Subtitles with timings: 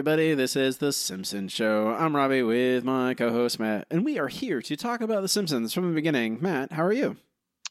[0.00, 0.32] everybody.
[0.32, 1.88] This is The Simpsons Show.
[1.88, 5.28] I'm Robbie with my co host, Matt, and we are here to talk about The
[5.28, 6.38] Simpsons from the beginning.
[6.40, 7.18] Matt, how are you?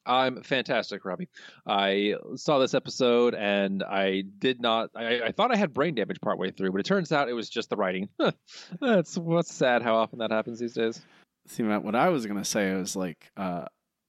[0.06, 1.28] I'm fantastic, Robbie.
[1.66, 4.92] I saw this episode and I did not.
[4.94, 7.50] I, I thought I had brain damage partway through, but it turns out it was
[7.50, 8.10] just the writing.
[8.80, 11.02] That's what's sad how often that happens these days.
[11.48, 13.66] See, Matt, what I was going to say was like, uh,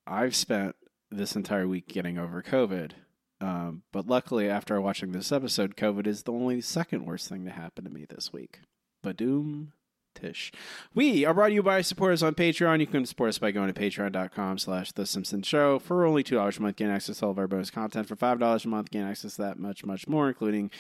[0.07, 0.77] I've spent
[1.11, 2.91] this entire week getting over COVID.
[3.41, 7.51] Um, but luckily, after watching this episode, COVID is the only second worst thing to
[7.51, 8.61] happen to me this week.
[9.05, 9.69] Badoom
[10.15, 10.53] Tish.
[10.95, 12.81] We are brought to you by supporters on Patreon.
[12.81, 15.79] You can support us by going to patreon.com slash The Simpsons Show.
[15.79, 18.09] For only $2 a month, gain access to all of our bonus content.
[18.09, 20.71] For $5 a month, gain access to that much, much more, including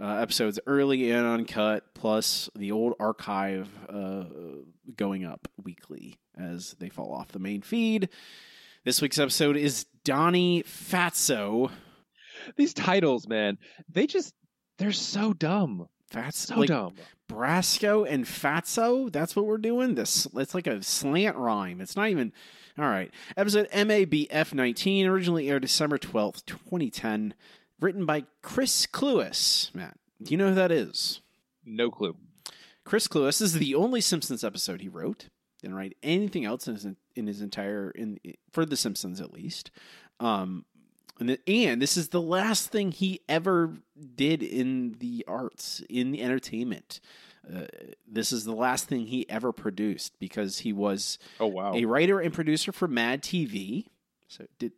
[0.00, 4.24] uh, episodes early and uncut, plus the old archive uh,
[4.96, 8.08] going up weekly as they fall off the main feed.
[8.84, 11.70] This week's episode is Donnie Fatso.
[12.56, 13.58] These titles, man,
[13.88, 14.34] they just,
[14.78, 15.88] they're so dumb.
[16.10, 16.94] That's So like dumb.
[17.28, 19.12] Brasco and Fatso.
[19.12, 19.94] That's what we're doing.
[19.94, 21.82] This it's like a slant rhyme.
[21.82, 22.32] It's not even
[22.78, 23.12] all right.
[23.36, 27.34] Episode MABF nineteen originally aired December twelfth, twenty ten.
[27.78, 29.70] Written by Chris Cluess.
[29.74, 31.20] Matt, do you know who that is?
[31.64, 32.16] No clue.
[32.84, 35.28] Chris Cluess is the only Simpsons episode he wrote.
[35.60, 38.18] Didn't write anything else in his in his entire in
[38.50, 39.70] for the Simpsons at least.
[40.20, 40.64] Um,
[41.20, 43.74] and, the, and this is the last thing he ever
[44.16, 47.00] did in the arts, in the entertainment.
[47.50, 47.62] Uh,
[48.06, 51.72] this is the last thing he ever produced because he was Oh, wow.
[51.74, 53.86] a writer and producer for Mad TV.
[54.28, 54.72] So did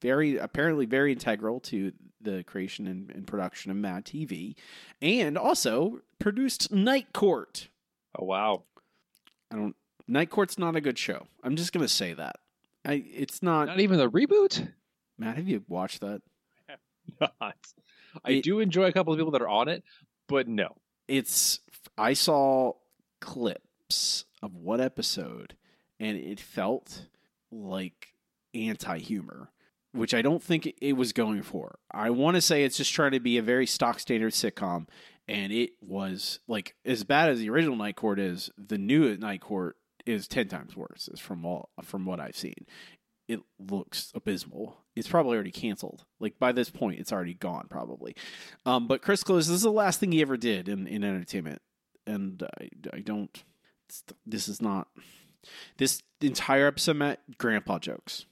[0.00, 4.54] very apparently very integral to the creation and, and production of Mad TV,
[5.02, 7.68] and also produced Night Court.
[8.18, 8.62] Oh, wow.
[9.52, 9.74] I don't.
[10.06, 11.26] Night Court's not a good show.
[11.42, 12.36] I'm just gonna say that.
[12.84, 13.04] I.
[13.12, 13.66] It's not.
[13.66, 14.68] Not even the reboot?
[15.18, 16.22] Matt, have you watched that?
[17.20, 17.54] Not.
[18.24, 19.82] I It- do enjoy a couple of people that are on it,
[20.28, 20.76] but no.
[21.08, 21.60] It's.
[21.98, 22.72] I saw
[23.20, 25.54] clips of one episode,
[26.00, 27.06] and it felt
[27.50, 28.14] like
[28.54, 29.50] anti-humor,
[29.92, 31.78] which I don't think it- was going for.
[31.90, 34.86] I want to say it's just trying to be a very stock standard sitcom,
[35.28, 38.50] and it was like as bad as the original Night Court is.
[38.56, 41.08] The new Night Court is ten times worse.
[41.12, 42.66] Is from all from what I've seen.
[43.26, 44.76] It looks abysmal.
[44.94, 46.04] It's probably already canceled.
[46.20, 48.14] Like by this point, it's already gone probably.
[48.66, 51.62] Um, but Chris Cluess, this is the last thing he ever did in, in entertainment,
[52.06, 53.42] and I, I don't.
[54.26, 54.88] This is not.
[55.78, 58.26] This entire episode, Matt, grandpa jokes.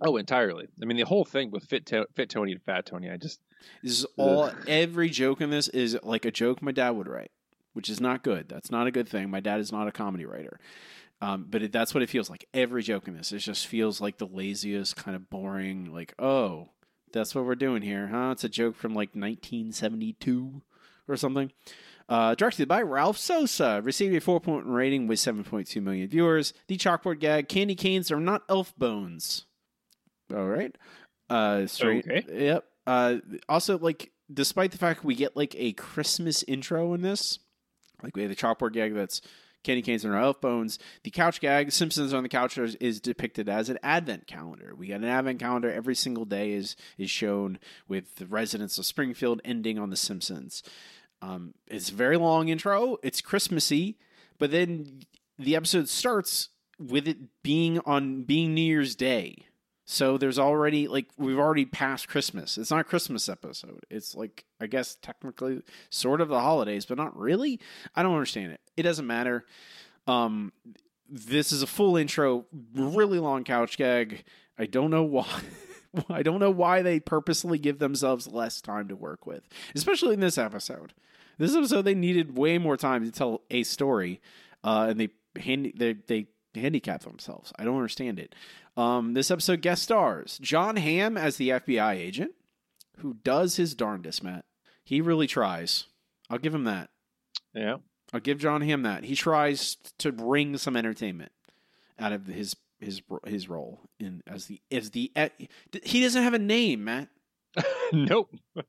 [0.00, 0.68] Oh, entirely.
[0.82, 3.40] I mean, the whole thing with Fit, to- Fit Tony and Fat Tony, I just,
[3.82, 4.50] This is all.
[4.68, 7.30] Every joke in this is like a joke my dad would write,
[7.72, 8.48] which is not good.
[8.48, 9.30] That's not a good thing.
[9.30, 10.60] My dad is not a comedy writer.
[11.20, 12.46] Um, but it, that's what it feels like.
[12.52, 15.92] Every joke in this, it just feels like the laziest, kind of boring.
[15.92, 16.68] Like, oh,
[17.12, 18.30] that's what we're doing here, huh?
[18.32, 20.62] It's a joke from like 1972
[21.08, 21.52] or something.
[22.08, 26.52] Uh, directed by Ralph Sosa, received a 4.1 rating with 7.2 million viewers.
[26.68, 29.46] The chalkboard gag: candy canes are not elf bones.
[30.32, 30.76] All right.
[31.28, 32.06] Uh, straight.
[32.06, 32.24] Okay.
[32.46, 32.64] Yep.
[32.86, 33.16] Uh,
[33.48, 37.40] also, like, despite the fact we get like a Christmas intro in this,
[38.02, 39.20] like we have the chalkboard gag that's
[39.66, 40.78] candy canes and our elf bones.
[41.02, 44.74] The couch gag, Simpsons on the couch, is, is depicted as an advent calendar.
[44.74, 48.86] We got an advent calendar every single day is is shown with the residents of
[48.86, 50.62] Springfield ending on the Simpsons.
[51.20, 52.98] Um, it's a very long intro.
[53.02, 53.98] It's Christmassy,
[54.38, 55.02] but then
[55.38, 59.45] the episode starts with it being on being New Year's Day.
[59.88, 62.58] So there's already like we've already passed Christmas.
[62.58, 63.86] It's not a Christmas episode.
[63.88, 67.60] It's like I guess technically sort of the holidays, but not really.
[67.94, 68.60] I don't understand it.
[68.76, 69.46] It doesn't matter.
[70.08, 70.52] Um
[71.08, 74.24] this is a full intro, really long couch gag.
[74.58, 75.40] I don't know why.
[76.10, 80.20] I don't know why they purposely give themselves less time to work with, especially in
[80.20, 80.94] this episode.
[81.38, 84.20] This episode they needed way more time to tell a story,
[84.64, 85.10] uh, and they
[85.40, 87.52] hand they they handicap themselves.
[87.58, 88.34] I don't understand it.
[88.76, 92.32] Um, this episode guest stars John Hamm as the FBI agent,
[92.98, 94.22] who does his darndest.
[94.22, 94.44] Matt,
[94.84, 95.84] he really tries.
[96.28, 96.90] I'll give him that.
[97.54, 97.76] yeah.
[98.12, 99.02] I'll give John Hamm that.
[99.04, 101.32] He tries to bring some entertainment
[101.98, 105.10] out of his his his role in as the as the
[105.82, 107.08] he doesn't have a name, Matt.
[107.92, 108.34] nope.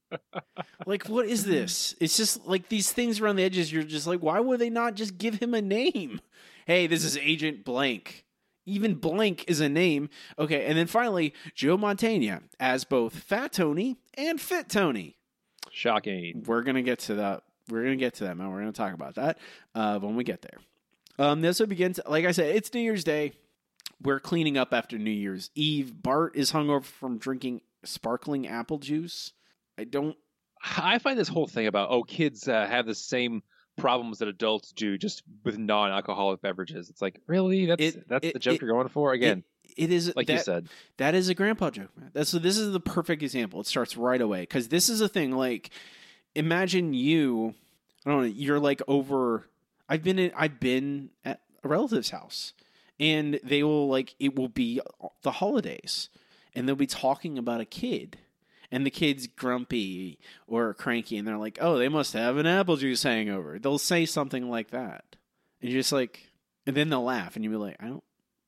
[0.86, 1.96] Like what is this?
[2.00, 3.72] It's just like these things around the edges.
[3.74, 6.22] You're just like, why would they not just give him a name?
[6.66, 8.24] Hey, this is Agent Blank.
[8.68, 10.10] Even Blank is a name.
[10.38, 15.18] Okay, and then finally, Joe Mantegna as both Fat Tony and Fit Tony.
[15.72, 16.44] Shocking.
[16.46, 17.44] We're gonna get to that.
[17.70, 18.52] We're gonna get to that, man.
[18.52, 19.40] We're gonna talk about that
[19.74, 20.60] uh, when we get there.
[21.18, 21.96] Um, this will begin.
[22.06, 23.32] like I said, it's New Year's Day.
[24.02, 26.04] We're cleaning up after New Year's Eve.
[26.04, 29.32] Bart is hungover from drinking sparkling apple juice.
[29.78, 30.16] I don't.
[30.78, 33.44] I find this whole thing about oh kids uh, have the same
[33.78, 36.90] problems that adults do just with non-alcoholic beverages.
[36.90, 37.66] It's like, really?
[37.68, 39.44] That's It- that's it- the joke it- you're going for again.
[39.78, 40.68] it is like that, you said.
[40.98, 42.10] That is a grandpa joke, man.
[42.14, 42.40] That's so.
[42.40, 43.62] This is the perfect example.
[43.62, 45.32] It starts right away because this is a thing.
[45.32, 45.70] Like,
[46.36, 47.54] imagine you.
[48.06, 48.28] I don't know.
[48.28, 49.48] You're like over.
[49.90, 50.32] I've been in.
[50.36, 52.54] I've been at a relative's house,
[53.00, 54.82] and they will like it will be
[55.22, 56.10] the holidays,
[56.56, 58.18] and they'll be talking about a kid,
[58.72, 62.78] and the kid's grumpy or cranky, and they're like, "Oh, they must have an apple
[62.78, 65.16] juice hangover." They'll say something like that,
[65.62, 66.28] and you're just like,
[66.66, 68.04] and then they'll laugh, and you'll be like, "I don't."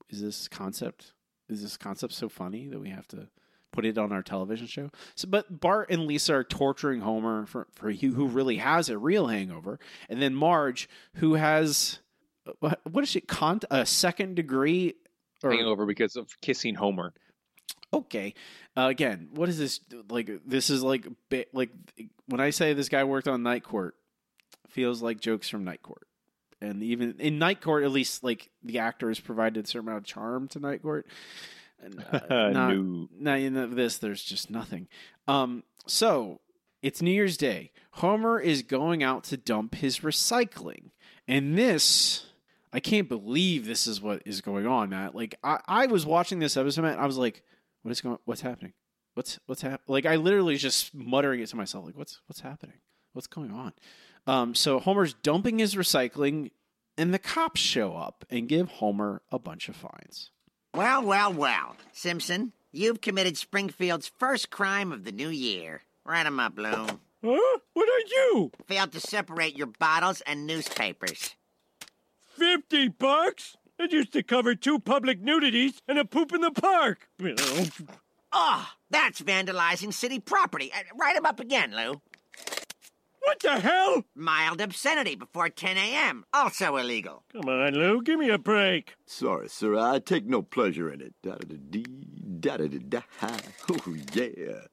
[0.09, 1.13] Is this concept
[1.49, 3.27] is this concept so funny that we have to
[3.71, 4.91] put it on our television show?
[5.15, 8.97] So, but Bart and Lisa are torturing Homer for for who who really has a
[8.97, 11.99] real hangover, and then Marge who has
[12.47, 14.95] uh, what what is she con a second degree
[15.43, 17.13] or Hangover because of kissing Homer.
[17.93, 18.33] Okay
[18.77, 21.07] uh, again what is this like this is like
[21.53, 21.71] like
[22.27, 23.95] when i say this guy worked on night court
[24.69, 26.07] feels like jokes from night court.
[26.61, 30.05] And even in night court at least like the actors provided a certain amount of
[30.05, 31.07] charm to night court.
[31.81, 33.07] And, uh, not, no.
[33.17, 34.87] now in this there's just nothing.
[35.27, 36.41] Um so
[36.81, 37.71] it's new year's day.
[37.91, 40.91] Homer is going out to dump his recycling.
[41.27, 42.25] And this
[42.71, 45.15] i can't believe this is what is going on matt.
[45.15, 47.43] Like i, I was watching this episode matt, and i was like
[47.89, 48.73] what is going what's happening
[49.15, 52.75] what's what's happening like i literally just muttering it to myself like what's what's happening
[53.13, 53.73] what's going on
[54.27, 56.51] um so homer's dumping his recycling
[56.99, 60.29] and the cops show up and give homer a bunch of fines
[60.75, 61.75] Well, well, well.
[61.91, 65.81] Simpson, you've committed Springfield's first crime of the new year.
[66.05, 66.99] Write 'em up, Bloom.
[67.25, 67.57] Huh?
[67.73, 68.51] What are you?
[68.59, 68.63] do?
[68.67, 71.35] Failed to separate your bottles and newspapers.
[72.37, 73.57] Fifty bucks?
[73.79, 77.07] That used to cover two public nudities and a poop in the park.
[78.33, 80.69] Oh, that's vandalizing city property.
[80.73, 82.01] Uh, write 'em up again, Lou.
[83.21, 84.03] What the hell?
[84.13, 86.25] Mild obscenity before 10 a.m.
[86.33, 87.23] Also illegal.
[87.31, 88.95] Come on, Lou, give me a break.
[89.05, 91.13] Sorry, sir, I take no pleasure in it.
[91.23, 91.85] Da da da dee,
[92.41, 93.01] da da da da.
[93.71, 94.67] Oh yeah.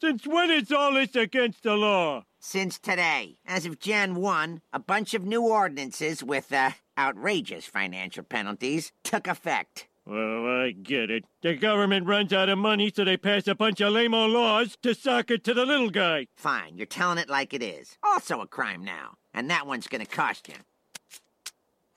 [0.00, 2.24] Since when is all this against the law?
[2.40, 6.70] Since today, as of Jan 1, a bunch of new ordinances with, uh,
[7.00, 9.88] outrageous financial penalties took effect.
[10.06, 11.24] Well, I get it.
[11.42, 14.94] The government runs out of money, so they pass a bunch of lame laws to
[14.94, 16.26] sock it to the little guy.
[16.36, 17.96] Fine, you're telling it like it is.
[18.02, 19.14] Also a crime now.
[19.32, 20.54] And that one's gonna cost you.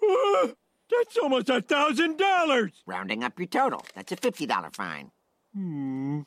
[0.02, 0.50] Uh,
[0.90, 2.72] that's almost a thousand dollars.
[2.86, 5.12] Rounding up your total, that's a $50 fine.
[5.54, 6.22] Hmm.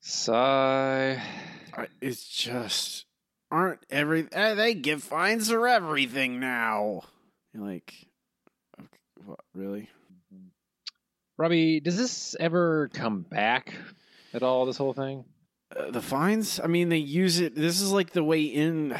[0.00, 1.22] Sigh.
[2.00, 3.06] It's just
[3.50, 7.02] aren't every eh, they give fines for everything now.
[7.52, 7.94] You're like,
[8.78, 9.88] okay, what really?
[11.36, 13.72] Robbie, does this ever come back
[14.34, 14.66] at all?
[14.66, 15.24] This whole thing?
[15.74, 16.58] Uh, the fines?
[16.62, 17.54] I mean, they use it.
[17.54, 18.96] This is like the way in.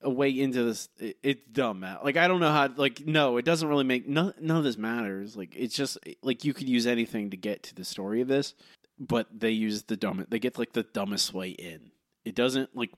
[0.00, 2.04] A way into this, it, it's dumb, Matt.
[2.04, 2.68] Like I don't know how.
[2.68, 4.32] Like no, it doesn't really make none.
[4.40, 5.36] None of this matters.
[5.36, 8.54] Like it's just like you could use anything to get to the story of this,
[8.96, 10.24] but they use the dumb.
[10.28, 11.90] They get like the dumbest way in.
[12.24, 12.92] It doesn't like.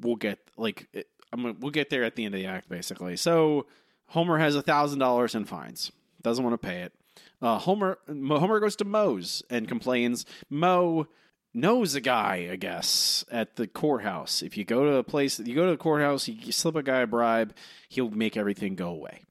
[0.00, 1.42] We'll get like it, I'm.
[1.42, 3.16] Gonna, we'll get there at the end of the act, basically.
[3.16, 3.66] So
[4.08, 5.92] Homer has a thousand dollars in fines.
[6.22, 6.92] Doesn't want to pay it.
[7.40, 10.26] Uh, Homer Homer goes to Moe's and complains.
[10.48, 11.06] Moe
[11.54, 14.42] knows a guy, I guess, at the courthouse.
[14.42, 17.00] If you go to a place, you go to the courthouse, you slip a guy
[17.00, 17.54] a bribe,
[17.88, 19.24] he'll make everything go away.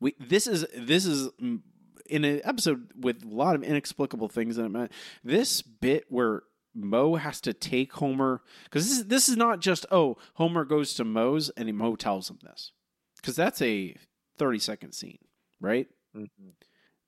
[0.00, 1.60] We this is this is mm,
[2.08, 4.92] in an episode with a lot of inexplicable things in it.
[5.22, 6.42] This bit where
[6.74, 10.94] Moe has to take Homer because this is this is not just oh Homer goes
[10.94, 12.72] to Moe's and Moe tells him this
[13.16, 13.96] because that's a
[14.38, 15.18] thirty second scene,
[15.60, 15.88] right?
[16.16, 16.50] Mm-hmm.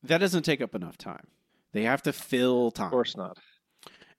[0.03, 1.29] That doesn't take up enough time.
[1.73, 2.87] They have to fill time.
[2.87, 3.39] Of course not.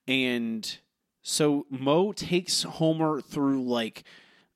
[0.08, 0.78] And
[1.22, 4.04] so Moe takes Homer through like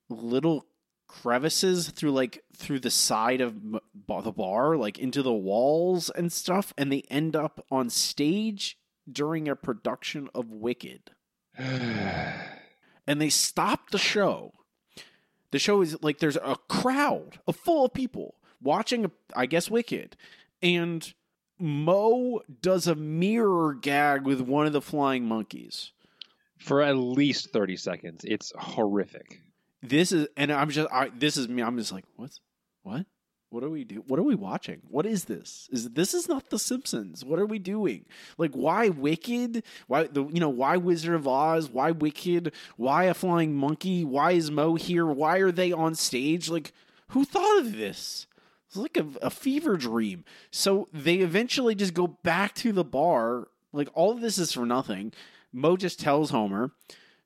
[0.09, 0.67] little
[1.11, 6.73] crevices through like through the side of the bar, like into the walls and stuff,
[6.79, 8.79] and they end up on stage
[9.13, 11.11] during a production of Wicked.
[13.07, 14.53] And they stop the show.
[15.51, 20.17] The show is like there's a crowd a full of people watching, I guess, Wicked,
[20.63, 21.13] and
[21.59, 25.93] Moe does a mirror gag with one of the flying monkeys.
[26.59, 28.21] For at least 30 seconds.
[28.23, 29.41] It's horrific.
[29.83, 31.63] This is, and I'm just, I, this is me.
[31.63, 32.39] I'm just like, what?
[32.83, 33.07] what,
[33.51, 34.05] what are we do?
[34.07, 34.81] What are we watching?
[34.89, 35.69] What is this?
[35.73, 37.25] Is this is not The Simpsons?
[37.25, 38.05] What are we doing?
[38.39, 39.65] Like, why Wicked?
[39.89, 41.69] Why the, you know, why Wizard of Oz?
[41.69, 42.53] Why Wicked?
[42.77, 44.05] Why a flying monkey?
[44.05, 45.07] Why is Moe here?
[45.07, 46.49] Why are they on stage?
[46.49, 46.73] Like,
[47.09, 48.29] who thought of this?
[48.69, 50.25] It's like a, a fever dream.
[50.53, 53.49] So they eventually just go back to the bar.
[53.73, 55.13] Like all of this is for nothing.
[55.53, 56.71] Moe just tells Homer.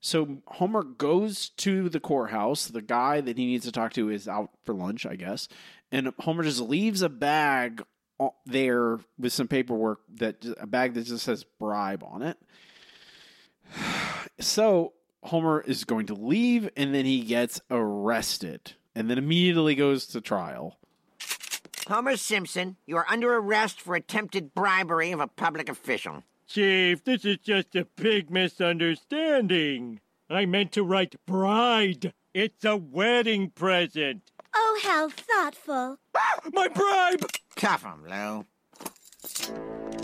[0.05, 2.67] So Homer goes to the courthouse.
[2.67, 5.49] The guy that he needs to talk to is out for lunch, I guess.
[5.91, 7.83] And Homer just leaves a bag
[8.45, 12.37] there with some paperwork that a bag that just says bribe on it.
[14.41, 20.07] So Homer is going to leave and then he gets arrested and then immediately goes
[20.09, 20.77] to trial.
[21.87, 26.25] Homer Simpson, you are under arrest for attempted bribery of a public official.
[26.47, 30.01] Chief, this is just a big misunderstanding.
[30.29, 32.13] I meant to write bride.
[32.33, 34.31] It's a wedding present.
[34.55, 35.99] Oh, how thoughtful.
[36.53, 37.27] My bribe!
[37.57, 38.45] Cuff him, Lou.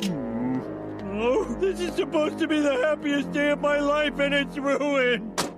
[0.02, 0.60] Hmm.
[1.22, 5.52] Oh, this is supposed to be the happiest day of my life and it's ruined.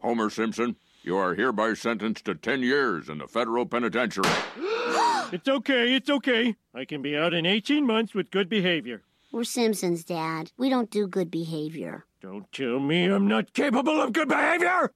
[0.00, 4.28] Homer Simpson, you are hereby sentenced to 10 years in the federal penitentiary.
[5.32, 6.54] It's okay, it's okay.
[6.74, 9.02] I can be out in 18 months with good behavior.
[9.34, 10.52] We're Simpsons, Dad.
[10.56, 12.04] We don't do good behavior.
[12.22, 14.92] Don't tell me I'm not capable of good behavior!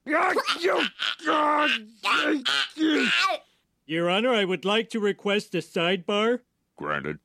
[3.86, 6.38] Your Honor, I would like to request a sidebar.
[6.76, 7.18] Granted.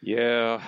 [0.00, 0.62] Yeah.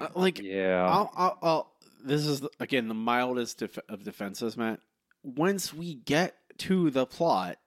[0.00, 0.86] Uh, like Yeah.
[0.88, 1.72] I'll, I'll, I'll,
[2.04, 4.78] this is again the mildest def- of defenses, Matt.
[5.24, 7.61] Once we get to the plot, it r-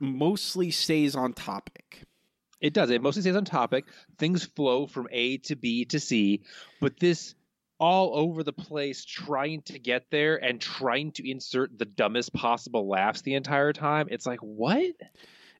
[0.00, 2.02] mostly stays on topic.
[2.60, 2.90] It does.
[2.90, 3.84] It mostly stays on topic.
[4.18, 6.42] Things flow from A to B to C,
[6.80, 7.34] but this
[7.78, 12.88] all over the place trying to get there and trying to insert the dumbest possible
[12.88, 14.06] laughs the entire time.
[14.10, 14.94] It's like, what?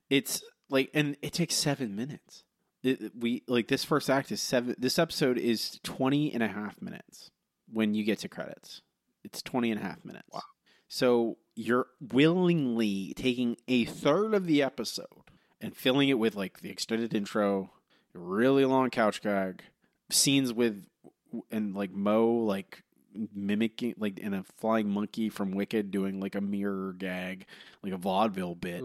[0.09, 2.43] It's like, and it takes seven minutes.
[2.83, 4.75] It, we like this first act is seven.
[4.77, 7.31] This episode is 20 and a half minutes
[7.71, 8.81] when you get to credits.
[9.23, 10.29] It's 20 and a half minutes.
[10.31, 10.41] Wow.
[10.87, 15.07] So you're willingly taking a third of the episode
[15.61, 17.71] and filling it with like the extended intro,
[18.13, 19.63] really long couch gag,
[20.09, 20.85] scenes with
[21.51, 22.83] and like Moe like
[23.33, 27.45] mimicking like in a flying monkey from Wicked doing like a mirror gag,
[27.81, 28.81] like a vaudeville bit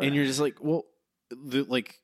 [0.00, 0.84] and you're just like, well,
[1.30, 2.00] the, like,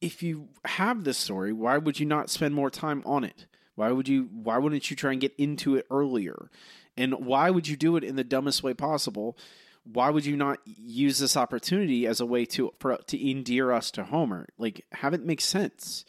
[0.00, 3.46] if you have this story, why would you not spend more time on it?
[3.76, 4.28] Why would you?
[4.32, 6.50] Why wouldn't you try and get into it earlier?
[6.96, 9.36] And why would you do it in the dumbest way possible?
[9.84, 13.90] Why would you not use this opportunity as a way to for, to endear us
[13.92, 14.46] to Homer?
[14.58, 16.04] Like, have it make sense,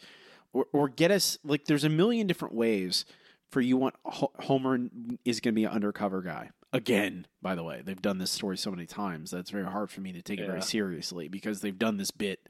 [0.52, 1.64] or or get us like.
[1.64, 3.04] There's a million different ways
[3.50, 4.78] for you want Homer
[5.24, 7.26] is going to be an undercover guy again.
[7.40, 10.00] By the way, they've done this story so many times that it's very hard for
[10.00, 12.40] me to take it very seriously because they've done this bit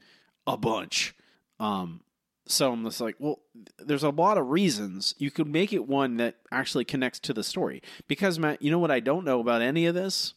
[0.47, 1.15] a bunch.
[1.59, 2.01] Um,
[2.47, 3.39] so I'm just like, well,
[3.79, 7.43] there's a lot of reasons you could make it one that actually connects to the
[7.43, 7.81] story.
[8.07, 10.33] Because Matt, you know what I don't know about any of this?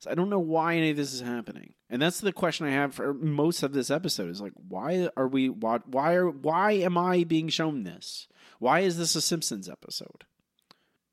[0.00, 2.70] Is I don't know why any of this is happening, and that's the question I
[2.72, 4.30] have for most of this episode.
[4.30, 5.48] Is like, why are we?
[5.48, 5.78] Why?
[5.86, 6.28] Why are?
[6.30, 8.26] Why am I being shown this?
[8.58, 10.24] Why is this a Simpsons episode?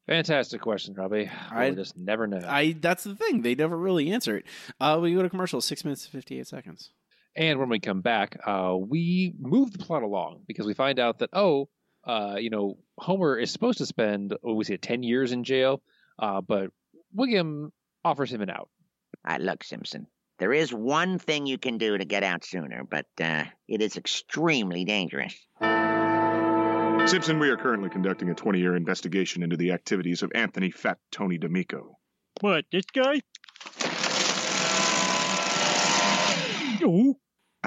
[0.08, 1.30] Fantastic question, Robbie.
[1.52, 2.42] I- just never know.
[2.46, 3.44] I that's the thing.
[3.44, 4.46] They never really answer it.
[4.80, 5.62] Uh, we go to commercial.
[5.62, 6.90] Six minutes and fifty eight seconds.
[7.36, 11.20] And when we come back, uh, we move the plot along because we find out
[11.20, 11.70] that oh,
[12.04, 15.82] uh, you know, Homer is supposed to spend what we say ten years in jail,
[16.20, 16.72] uh, but
[17.14, 17.72] William
[18.04, 18.70] offers him an out.
[19.28, 20.08] Uh, look, Simpson,
[20.40, 23.96] there is one thing you can do to get out sooner, but uh, it is
[23.98, 25.36] extremely dangerous.
[27.06, 30.98] Simpson, we are currently conducting a 20 year investigation into the activities of Anthony Fat
[31.12, 31.98] Tony D'Amico.
[32.42, 33.22] What, this guy?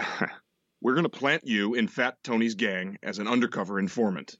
[0.81, 4.37] We're going to plant you in Fat Tony's gang as an undercover informant.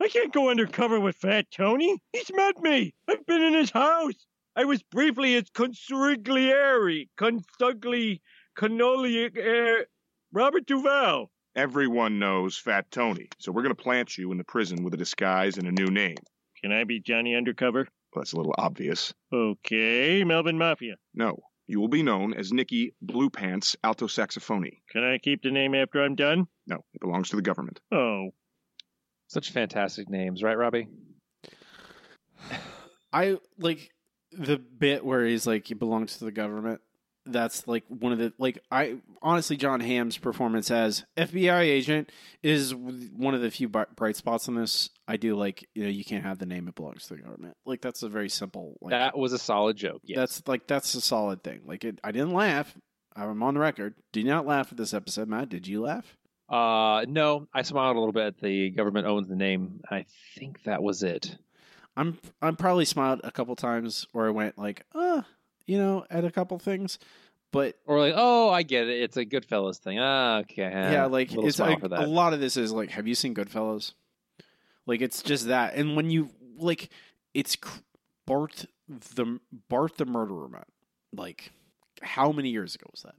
[0.00, 1.98] I can't go undercover with Fat Tony.
[2.12, 2.94] He's met me.
[3.08, 4.14] I've been in his house.
[4.54, 8.22] I was briefly his consigliere, constugly,
[8.56, 9.84] cannoli,
[10.32, 11.30] Robert Duvall.
[11.56, 14.98] Everyone knows Fat Tony, so we're going to plant you in the prison with a
[14.98, 16.16] disguise and a new name.
[16.62, 17.88] Can I be Johnny Undercover?
[18.14, 19.12] Well, that's a little obvious.
[19.32, 20.96] Okay, Melbourne Mafia.
[21.14, 24.82] No, you will be known as Nicky Blue Pants Alto Saxophony.
[24.90, 26.48] Can I keep the name after I'm done?
[26.66, 27.80] No, it belongs to the government.
[27.92, 28.30] Oh,
[29.28, 30.88] Such fantastic names, right, Robbie?
[33.12, 33.90] I like
[34.32, 36.80] the bit where he's like he belongs to the government.
[37.32, 42.10] That's like one of the like I honestly John Hamm's performance as FBI agent
[42.42, 44.90] is one of the few bright spots in this.
[45.06, 47.56] I do like you know you can't have the name it belongs to the government.
[47.64, 50.02] Like that's a very simple like that was a solid joke.
[50.04, 50.18] Yes.
[50.18, 51.62] that's like that's a solid thing.
[51.66, 52.74] Like it, I didn't laugh.
[53.16, 53.94] I'm on the record.
[54.12, 55.48] Did not laugh at this episode, Matt.
[55.48, 56.16] Did you laugh?
[56.48, 58.40] Uh, no, I smiled a little bit.
[58.40, 59.80] The government owns the name.
[59.90, 60.06] I
[60.36, 61.36] think that was it.
[61.96, 65.22] I'm I'm probably smiled a couple times where I went like, uh,
[65.68, 66.98] you know, at a couple things.
[67.52, 69.02] but Or like, oh, I get it.
[69.02, 69.98] It's a Goodfellas thing.
[70.00, 70.70] Ah, okay.
[70.70, 73.92] yeah, like it's like, a lot of this is like, have you seen Goodfellas?
[74.86, 76.88] Like it's just that, and when you like,
[77.34, 77.56] it's
[78.26, 80.64] Bart the Bart the murderer man.
[81.12, 81.52] Like,
[82.02, 83.14] how many years ago was that?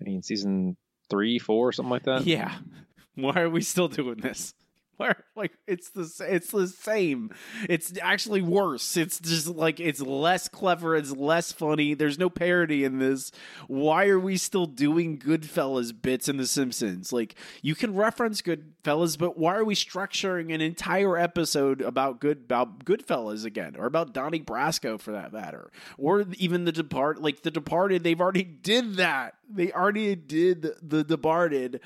[0.00, 0.76] I mean, season
[1.10, 2.26] three, four, something like that.
[2.26, 2.54] Yeah.
[3.14, 4.54] Why are we still doing this?
[4.98, 7.30] Why like it's the it's the same.
[7.68, 8.96] It's actually worse.
[8.96, 10.96] It's just like it's less clever.
[10.96, 11.94] It's less funny.
[11.94, 13.30] There's no parody in this.
[13.68, 17.12] Why are we still doing Goodfellas bits in The Simpsons?
[17.12, 22.38] Like you can reference Goodfellas, but why are we structuring an entire episode about good
[22.38, 27.22] about Goodfellas again, or about Donnie Brasco for that matter, or even the Depart?
[27.22, 29.34] Like the Departed, they've already did that.
[29.48, 31.80] They already did the Departed.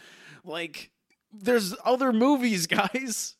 [0.44, 0.90] Like
[1.32, 3.34] there's other movies, guys.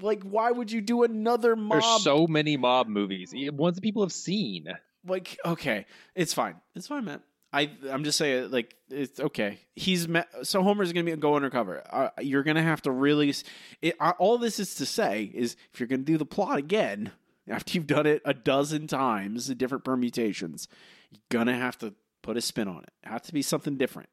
[0.00, 1.80] Like, why would you do another mob?
[1.80, 4.66] There's so many mob movies, ones that people have seen.
[5.06, 6.56] like, okay, it's fine.
[6.74, 7.20] It's fine, man.
[7.52, 9.60] I I'm just saying, like, it's okay.
[9.76, 11.82] He's met, so Homer's gonna be go undercover.
[11.88, 13.32] Uh, you're gonna have to really.
[13.80, 17.12] It, uh, all this is to say is, if you're gonna do the plot again
[17.48, 20.66] after you've done it a dozen times, the different permutations,
[21.12, 22.92] you're gonna have to put a spin on it.
[23.04, 24.08] It has to be something different.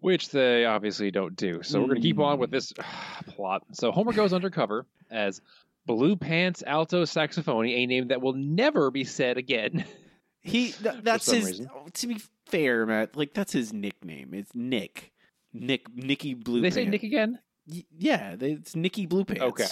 [0.00, 1.62] Which they obviously don't do.
[1.62, 2.54] So we're going to keep on with mm.
[2.54, 2.72] this
[3.28, 3.62] plot.
[3.72, 5.40] So Homer goes undercover as
[5.86, 9.84] Blue Pants Alto Saxophone, a name that will never be said again.
[10.42, 11.44] He th- that's his.
[11.44, 11.68] reason.
[11.92, 14.30] To be fair, Matt, like that's his nickname.
[14.32, 15.12] It's Nick.
[15.52, 16.62] Nick Nicky Blue.
[16.62, 17.38] They say Nick again?
[17.68, 19.42] Y- Yeah, they, it's Nicky Blue Pants.
[19.42, 19.66] Okay.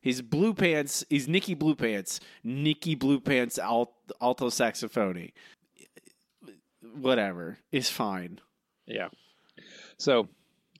[0.00, 1.04] He's Blue Pants.
[1.10, 2.20] He's Nicky Blue Pants.
[2.44, 5.30] Nicky Blue Pants alt, alto saxophone.
[6.94, 7.58] Whatever.
[7.70, 8.40] It's fine.
[8.86, 9.08] Yeah.
[10.02, 10.28] So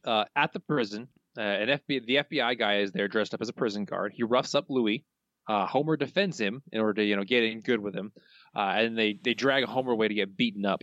[0.04, 1.06] uh, at the prison,
[1.38, 4.12] uh, an FBI, the FBI guy is there dressed up as a prison guard.
[4.14, 5.04] He roughs up Louis.
[5.48, 8.12] Uh, Homer defends him in order to you know get in good with him,
[8.54, 10.82] uh, and they they drag Homer away to get beaten up.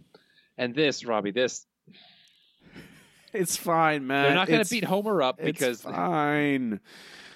[0.58, 1.66] And this, Robbie, this
[3.34, 4.24] It's fine, man.
[4.24, 6.80] they're not going to beat Homer up it's because fine.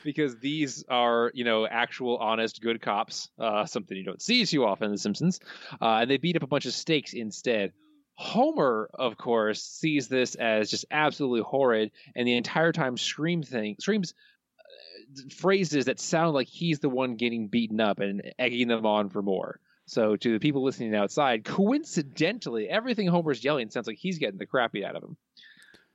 [0.03, 4.65] because these are you know actual honest good cops uh, something you don't see too
[4.65, 5.39] often in the simpsons
[5.81, 7.73] uh, and they beat up a bunch of stakes instead
[8.15, 13.75] homer of course sees this as just absolutely horrid and the entire time scream thing
[13.79, 14.13] screams
[14.59, 19.09] uh, phrases that sound like he's the one getting beaten up and egging them on
[19.09, 24.19] for more so to the people listening outside coincidentally everything homer's yelling sounds like he's
[24.19, 25.17] getting the crap beat out of him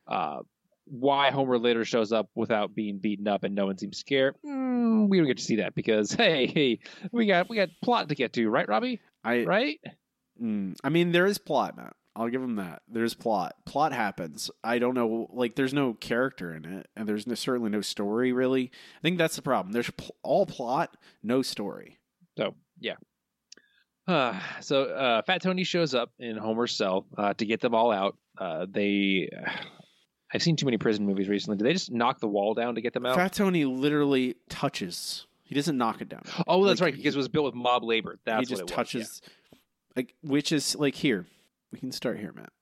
[0.08, 0.40] uh,
[0.90, 5.08] why Homer later shows up without being beaten up and no one seems scared, mm,
[5.08, 6.78] we don't get to see that because hey, hey,
[7.12, 9.00] we got we got plot to get to, right, Robbie?
[9.22, 9.80] I Right?
[10.42, 11.94] Mm, I mean, there is plot, Matt.
[12.18, 12.82] I'll give him that.
[12.88, 13.54] There's plot.
[13.64, 14.50] Plot happens.
[14.64, 15.28] I don't know.
[15.32, 18.32] Like, there's no character in it, and there's no, certainly no story.
[18.32, 19.72] Really, I think that's the problem.
[19.72, 21.98] There's pl- all plot, no story.
[22.36, 22.94] So yeah.
[24.06, 27.92] Uh, so uh, Fat Tony shows up in Homer's cell uh, to get them all
[27.92, 28.16] out.
[28.38, 29.28] Uh, they,
[30.32, 31.58] I've seen too many prison movies recently.
[31.58, 33.14] Do they just knock the wall down to get them out?
[33.16, 35.26] Fat Tony literally touches.
[35.44, 36.22] He doesn't knock it down.
[36.46, 38.18] oh, that's Like, right, because it was built with mob labor.
[38.24, 39.22] That's he just touches.
[39.96, 41.26] Like, which is like here.
[41.72, 42.52] We can start here, Matt.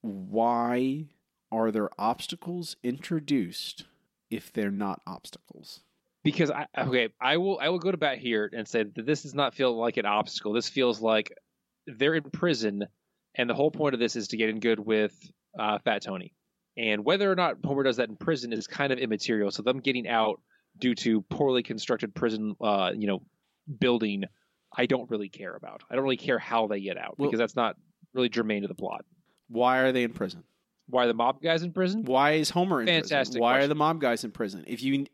[0.00, 1.06] Why
[1.50, 3.84] are there obstacles introduced
[4.30, 5.82] if they're not obstacles?
[6.26, 9.22] because I okay, I will I will go to bat here and say that this
[9.22, 10.52] does not feel like an obstacle.
[10.52, 11.32] This feels like
[11.86, 12.82] they're in prison,
[13.36, 15.14] and the whole point of this is to get in good with
[15.56, 16.34] uh, Fat Tony.
[16.76, 19.52] And whether or not Homer does that in prison is kind of immaterial.
[19.52, 20.40] So them getting out
[20.76, 23.22] due to poorly constructed prison, uh, you know,
[23.78, 24.24] building,
[24.76, 25.82] I don't really care about.
[25.90, 27.76] I don't really care how they get out Well- because that's not
[28.12, 29.04] really germane to the plot.
[29.48, 30.44] Why are they in prison?
[30.88, 32.04] Why are the mob guys in prison?
[32.04, 33.02] Why is Homer in prison?
[33.02, 34.64] Fantastic Why are the mob guys in prison?
[34.66, 35.06] If you,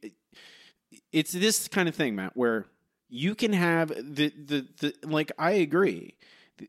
[1.13, 2.67] it's this kind of thing, Matt, where
[3.09, 5.33] you can have the the, the like.
[5.39, 6.17] I agree,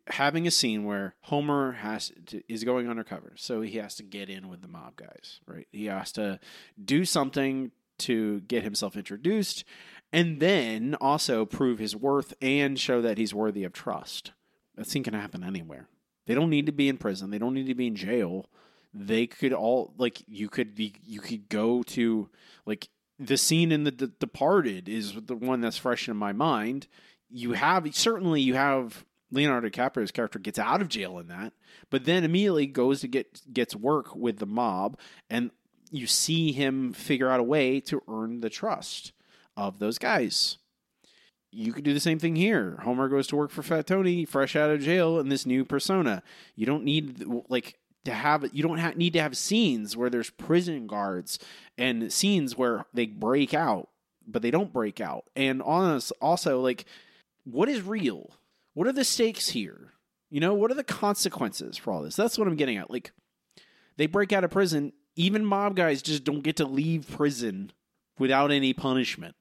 [0.07, 4.29] having a scene where Homer has to, is going undercover, so he has to get
[4.29, 5.67] in with the mob guys, right?
[5.71, 6.39] He has to
[6.83, 9.63] do something to get himself introduced,
[10.13, 14.31] and then also prove his worth and show that he's worthy of trust.
[14.75, 15.89] That scene can happen anywhere.
[16.25, 17.31] They don't need to be in prison.
[17.31, 18.47] They don't need to be in jail
[18.93, 22.29] they could all like you could be you could go to
[22.65, 26.87] like the scene in the, the departed is the one that's fresh in my mind
[27.29, 31.53] you have certainly you have leonardo dicaprio's character gets out of jail in that
[31.89, 34.97] but then immediately goes to get gets work with the mob
[35.29, 35.49] and
[35.89, 39.11] you see him figure out a way to earn the trust
[39.55, 40.57] of those guys
[41.53, 42.79] you could do the same thing here.
[42.81, 46.23] Homer goes to work for Fat Tony, fresh out of jail, in this new persona.
[46.55, 50.87] You don't need like to have you don't need to have scenes where there's prison
[50.87, 51.39] guards
[51.77, 53.89] and scenes where they break out,
[54.27, 55.25] but they don't break out.
[55.35, 56.85] And honest, also like,
[57.43, 58.31] what is real?
[58.73, 59.93] What are the stakes here?
[60.31, 62.15] You know, what are the consequences for all this?
[62.15, 62.89] That's what I'm getting at.
[62.89, 63.11] Like,
[63.97, 64.93] they break out of prison.
[65.15, 67.71] Even mob guys just don't get to leave prison
[68.19, 69.35] without any punishment.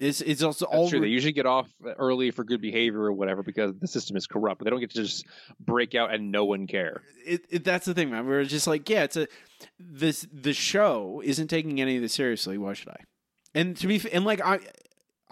[0.00, 1.00] It's it's also That's all true.
[1.00, 4.58] They usually get off early for good behavior or whatever because the system is corrupt.
[4.58, 5.26] But they don't get to just
[5.60, 7.02] break out and no one care.
[7.24, 8.26] it, it, that's the thing, man.
[8.26, 9.28] We're just like, yeah, it's a
[9.78, 12.56] this the show isn't taking any of this seriously.
[12.56, 13.00] Why should I?
[13.54, 14.60] And to be and like I.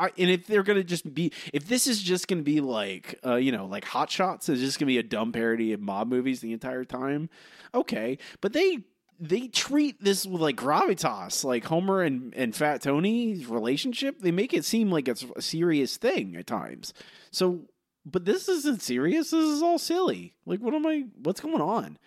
[0.01, 3.35] I, and if they're gonna just be, if this is just gonna be like, uh,
[3.35, 6.39] you know, like Hot Shots, is just gonna be a dumb parody of mob movies
[6.39, 7.29] the entire time,
[7.75, 8.19] okay.
[8.41, 8.85] But they
[9.21, 14.21] they treat this with like gravitas, like Homer and and Fat Tony's relationship.
[14.21, 16.95] They make it seem like it's a serious thing at times.
[17.31, 17.63] So,
[18.07, 19.31] but this isn't serious.
[19.31, 20.35] This is all silly.
[20.47, 21.05] Like, what am I?
[21.23, 21.99] What's going on?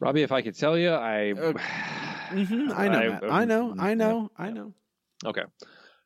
[0.00, 1.32] Robbie, if I could tell you, I.
[2.30, 3.10] hmm I know.
[3.10, 3.24] Matt.
[3.30, 3.74] I know.
[3.78, 4.30] I know.
[4.36, 4.72] I know.
[5.24, 5.44] Okay.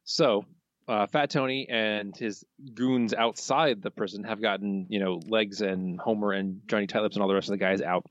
[0.05, 0.45] So,
[0.87, 5.99] uh, Fat Tony and his goons outside the prison have gotten, you know, Legs and
[6.01, 8.05] Homer and Johnny Tightlips and all the rest of the guys out.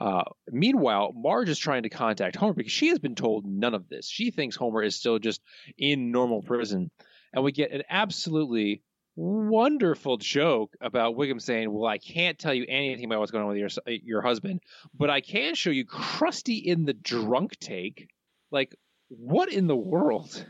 [0.00, 3.88] Uh, meanwhile, Marge is trying to contact Homer because she has been told none of
[3.88, 4.08] this.
[4.08, 5.42] She thinks Homer is still just
[5.76, 6.90] in normal prison.
[7.32, 8.82] And we get an absolutely
[9.14, 13.50] wonderful joke about Wiggum saying, Well, I can't tell you anything about what's going on
[13.50, 13.68] with your,
[14.02, 14.60] your husband,
[14.94, 18.08] but I can show you Krusty in the drunk take.
[18.50, 18.74] Like,
[19.08, 20.46] what in the world?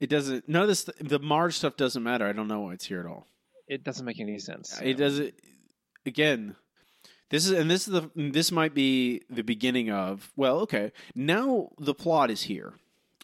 [0.00, 0.48] It doesn't.
[0.48, 0.90] None of this.
[1.00, 2.26] The Marge stuff doesn't matter.
[2.26, 3.28] I don't know why it's here at all.
[3.68, 4.80] It doesn't make any sense.
[4.82, 5.34] It doesn't.
[6.04, 6.56] Again,
[7.32, 10.30] this is and this is the this might be the beginning of.
[10.36, 10.92] Well, okay.
[11.16, 12.74] Now the plot is here,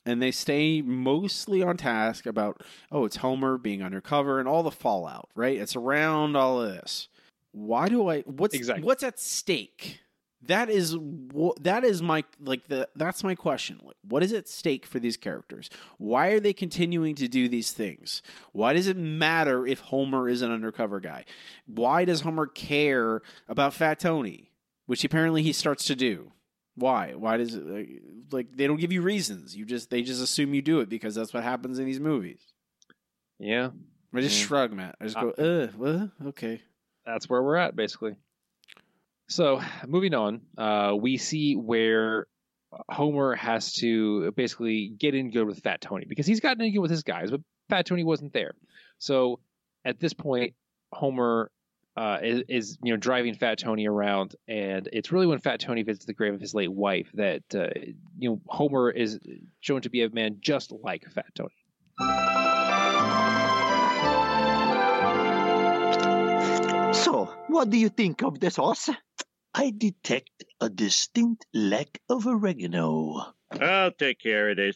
[0.05, 2.65] and they stay mostly on task about.
[2.91, 5.29] Oh, it's Homer being undercover and all the fallout.
[5.37, 5.57] Right.
[5.59, 7.09] It's around all of this.
[7.53, 8.23] Why do I?
[8.23, 8.85] What's Exactly.
[8.85, 10.01] what's at stake?
[10.43, 13.81] That is what that is my like the that's my question.
[13.83, 15.69] Like, what is at stake for these characters?
[15.99, 18.23] Why are they continuing to do these things?
[18.53, 21.25] Why does it matter if Homer is an undercover guy?
[21.67, 24.53] Why does Homer care about Fat Tony,
[24.87, 26.31] which apparently he starts to do?
[26.77, 27.15] Why?
[27.15, 27.89] Why does it like,
[28.31, 29.57] like they don't give you reasons?
[29.57, 32.41] You just they just assume you do it because that's what happens in these movies.
[33.41, 33.71] Yeah,
[34.15, 34.47] I just Yeah.
[34.47, 34.95] shrug, Matt.
[35.01, 36.63] I just go, uh, well, okay.
[37.05, 38.15] that's where we're at, basically.
[39.29, 42.27] So, moving on, uh, we see where
[42.91, 46.81] Homer has to basically get in good with Fat Tony because he's gotten in good
[46.81, 48.55] with his guys, but Fat Tony wasn't there.
[48.99, 49.41] So,
[49.85, 50.55] at this point,
[50.93, 51.51] Homer
[51.99, 55.83] uh, is, is you know driving Fat Tony around, and it's really when Fat Tony
[55.83, 57.69] visits the grave of his late wife that uh,
[58.19, 59.19] you know Homer is
[59.61, 61.51] shown to be a man just like Fat Tony.
[67.05, 68.91] So, what do you think of the sauce?
[69.55, 73.35] I detect a distinct lack of oregano.
[73.53, 74.75] I'll take care of this.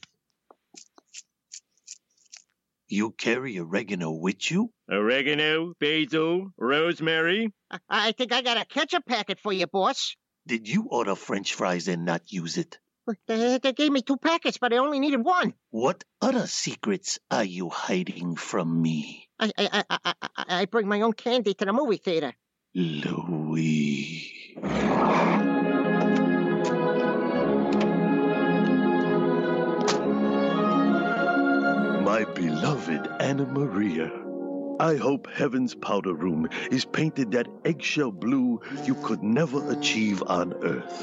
[2.88, 4.70] You carry oregano with you?
[4.90, 7.52] Oregano, basil, rosemary.
[7.70, 10.14] I, I think I got a ketchup packet for you, boss.
[10.46, 12.78] Did you order french fries and not use it?
[13.26, 15.54] They, they gave me two packets, but I only needed one.
[15.70, 19.21] What other secrets are you hiding from me?
[19.38, 22.32] I I I I, I, I bring my own candy to the movie theater.
[22.74, 24.32] Louis.
[32.02, 34.10] My beloved Anna Maria.
[34.80, 40.54] I hope Heaven's powder room is painted that eggshell blue you could never achieve on
[40.64, 41.02] Earth.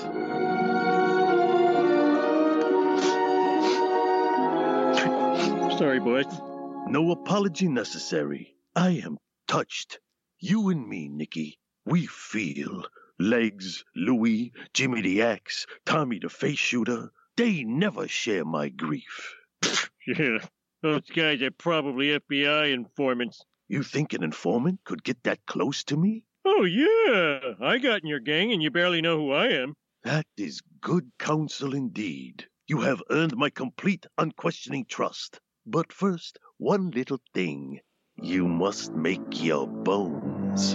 [5.77, 6.48] Sorry, boss.
[6.89, 8.56] No apology necessary.
[8.75, 9.99] I am touched.
[10.39, 12.84] You and me, Nicky, we feel.
[13.19, 19.36] Legs, Louis, Jimmy the Axe, Tommy the Face Shooter, they never share my grief.
[20.08, 20.39] Yeah,
[20.82, 23.45] those guys are probably FBI informants.
[23.67, 26.23] You think an informant could get that close to me?
[26.43, 27.54] Oh, yeah.
[27.62, 29.75] I got in your gang and you barely know who I am.
[30.04, 32.47] That is good counsel indeed.
[32.67, 35.39] You have earned my complete, unquestioning trust.
[35.67, 37.79] But first, one little thing.
[38.21, 40.73] You must make your bones.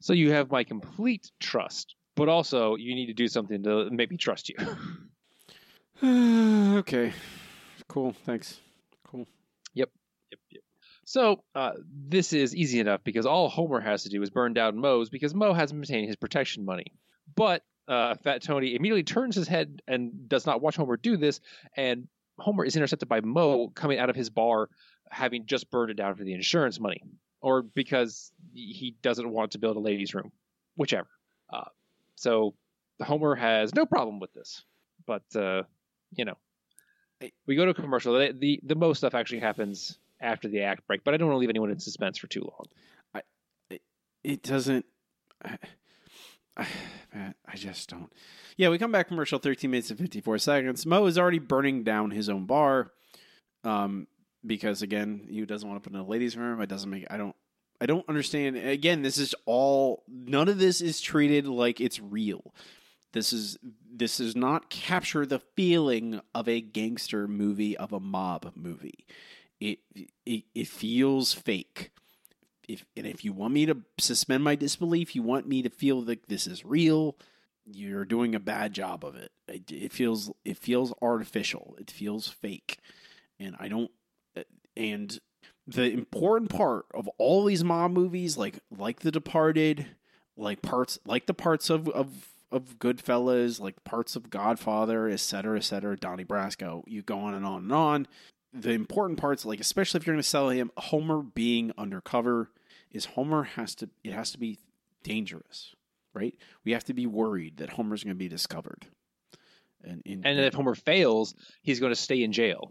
[0.00, 4.10] So you have my complete trust, but also you need to do something to make
[4.10, 4.56] me trust you.
[6.78, 7.12] okay.
[7.88, 8.14] Cool.
[8.26, 8.60] Thanks.
[9.04, 9.26] Cool.
[9.74, 9.90] Yep.
[10.30, 10.40] Yep.
[10.50, 10.62] Yep.
[11.04, 11.72] So uh,
[12.08, 15.34] this is easy enough because all Homer has to do is burn down Moe's because
[15.34, 16.92] Moe hasn't been paying his protection money.
[17.34, 21.40] But uh, Fat Tony immediately turns his head and does not watch Homer do this,
[21.76, 24.68] and Homer is intercepted by Moe coming out of his bar,
[25.10, 27.02] having just burned it down for the insurance money,
[27.40, 30.32] or because he doesn't want to build a ladies' room,
[30.76, 31.08] whichever.
[31.52, 31.64] Uh,
[32.14, 32.54] so
[33.00, 34.64] Homer has no problem with this,
[35.06, 35.62] but uh,
[36.14, 36.36] you know,
[37.46, 38.14] we go to a commercial.
[38.14, 41.36] The, the the most stuff actually happens after the act break, but I don't want
[41.36, 42.64] to leave anyone in suspense for too long.
[44.24, 44.86] it doesn't.
[45.44, 45.58] I,
[46.56, 46.66] I,
[47.46, 48.12] I just don't.
[48.56, 50.86] Yeah, we come back commercial 13 minutes and 54 seconds.
[50.86, 52.92] Moe is already burning down his own bar.
[53.64, 54.06] Um,
[54.44, 56.60] because again, he doesn't want to put in a ladies' room.
[56.60, 57.06] It doesn't make.
[57.10, 57.36] I don't.
[57.80, 58.56] I don't understand.
[58.56, 60.04] Again, this is all.
[60.08, 62.54] None of this is treated like it's real.
[63.12, 63.58] This is
[63.92, 69.06] this does not capture the feeling of a gangster movie of a mob movie.
[69.60, 69.80] It
[70.26, 71.90] it, it feels fake.
[72.68, 76.02] If and if you want me to suspend my disbelief, you want me to feel
[76.02, 77.16] that this is real.
[77.64, 79.30] You're doing a bad job of it.
[79.48, 81.76] It, it feels it feels artificial.
[81.78, 82.78] It feels fake,
[83.38, 83.90] and I don't.
[84.36, 84.42] Uh,
[84.76, 85.18] and
[85.66, 89.86] the important part of all these mob movies, like like The Departed,
[90.36, 95.56] like parts like the parts of of of Goodfellas, like parts of Godfather, et cetera,
[95.56, 96.82] et cetera, Donnie Brasco.
[96.86, 98.06] You go on and on and on.
[98.54, 102.50] The important parts, like especially if you're going to sell him, Homer being undercover,
[102.90, 104.58] is Homer has to it has to be
[105.02, 105.74] dangerous,
[106.14, 106.34] right?
[106.64, 108.86] We have to be worried that Homer's going to be discovered.
[109.82, 112.70] And in, And if Homer fails, he's going to stay in jail.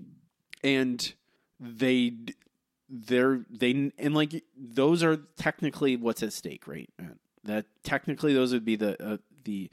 [0.64, 1.14] and
[1.60, 2.14] they
[2.90, 6.90] they're they and like those are technically what's at stake right
[7.44, 9.70] that technically those would be the uh, the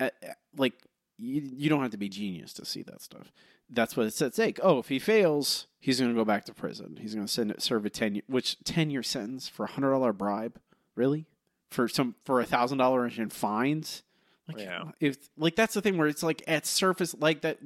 [0.00, 0.74] uh, uh, like
[1.18, 3.32] you, you don't have to be genius to see that stuff
[3.72, 6.52] that's what it's at stake oh if he fails he's going to go back to
[6.54, 9.68] prison he's going to send serve a 10 year which 10 year sentence for a
[9.68, 10.58] hundred dollar bribe
[10.94, 11.26] really
[11.70, 14.02] for some for a thousand dollars in fines
[14.48, 14.84] like, Yeah.
[15.00, 17.58] if like that's the thing where it's like at surface like that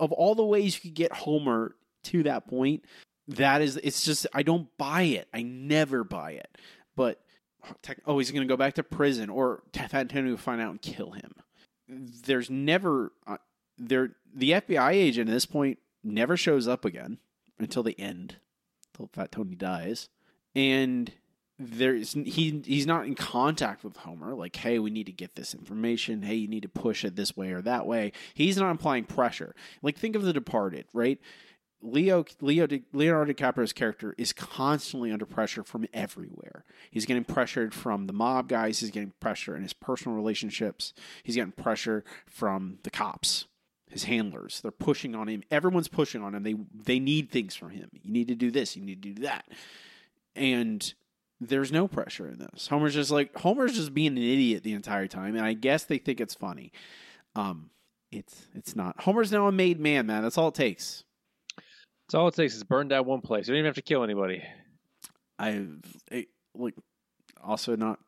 [0.00, 2.84] of all the ways you could get Homer to that point,
[3.28, 5.28] that is it's just I don't buy it.
[5.32, 6.48] I never buy it.
[6.96, 7.20] But
[7.82, 10.70] tech, oh, he's going to go back to prison, or Fat Tony will find out
[10.72, 11.32] and kill him.
[11.88, 13.36] There's never uh,
[13.78, 17.18] there the FBI agent at this point never shows up again
[17.58, 18.36] until the end,
[18.92, 20.08] until Fat Tony dies,
[20.54, 21.12] and
[21.58, 24.34] there's he he's not in contact with Homer.
[24.34, 26.22] Like, hey, we need to get this information.
[26.22, 28.12] Hey, you need to push it this way or that way.
[28.34, 29.54] He's not applying pressure.
[29.82, 31.18] Like, think of The Departed, right?
[31.82, 36.64] Leo Leo Leonardo DiCaprio's character is constantly under pressure from everywhere.
[36.90, 38.80] He's getting pressured from the mob guys.
[38.80, 40.94] He's getting pressure in his personal relationships.
[41.22, 43.46] He's getting pressure from the cops,
[43.96, 44.60] his handlers.
[44.60, 45.42] They're pushing on him.
[45.50, 46.42] Everyone's pushing on him.
[46.42, 47.88] They they need things from him.
[48.02, 48.76] You need to do this.
[48.76, 49.46] You need to do that.
[50.34, 50.92] And
[51.40, 52.66] there's no pressure in this.
[52.66, 55.96] Homer's just like Homer's just being an idiot the entire time, and I guess they
[55.96, 56.72] think it's funny.
[57.34, 57.70] Um,
[58.12, 59.00] it's it's not.
[59.00, 60.22] Homer's now a made man, man.
[60.22, 61.04] That's all it takes.
[62.06, 63.48] That's all it takes is burn down one place.
[63.48, 64.42] You don't even have to kill anybody.
[65.38, 65.66] I
[66.10, 66.74] it, like
[67.42, 67.98] also not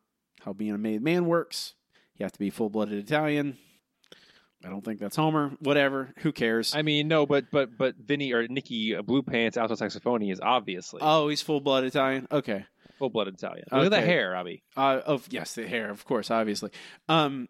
[0.41, 1.73] how being a made man works.
[2.15, 3.57] You have to be full blooded Italian.
[4.65, 5.51] I don't think that's Homer.
[5.59, 6.13] Whatever.
[6.17, 6.75] Who cares?
[6.75, 10.41] I mean, no, but but but Vinny or Nicky uh, Blue Pants alto saxophone is
[10.41, 12.27] obviously oh, he's full blood Italian.
[12.31, 12.65] Okay.
[12.97, 13.65] full blooded Italian.
[13.71, 14.05] Look at the Okay.
[14.05, 14.63] hair, Robbie.
[14.75, 16.71] Uh, of yes, the hair, of course, obviously.
[17.07, 17.47] Um,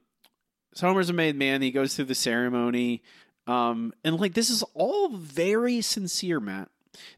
[0.76, 1.64] so Homer's a made man.
[1.64, 3.02] He goes through the ceremony,
[3.48, 6.70] um, and like this is all very sincere, Matt.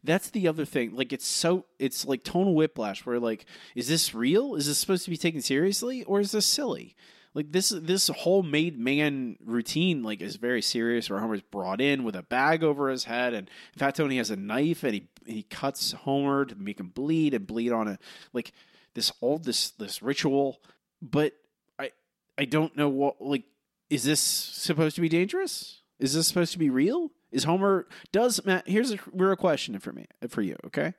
[0.05, 0.95] That's the other thing.
[0.95, 3.05] Like it's so it's like tonal whiplash.
[3.05, 4.55] Where like, is this real?
[4.55, 6.95] Is this supposed to be taken seriously, or is this silly?
[7.33, 11.09] Like this this whole made man routine like is very serious.
[11.09, 14.35] Where Homer's brought in with a bag over his head, and Fat Tony has a
[14.35, 17.99] knife, and he he cuts Homer to make him bleed and bleed on a
[18.33, 18.51] like
[18.95, 20.59] this all this this ritual.
[21.01, 21.33] But
[21.79, 21.91] I
[22.37, 23.45] I don't know what like
[23.89, 25.81] is this supposed to be dangerous?
[25.99, 27.11] Is this supposed to be real?
[27.31, 28.67] Is Homer does Matt?
[28.67, 30.57] Here's a real question for me for you.
[30.65, 30.93] Okay,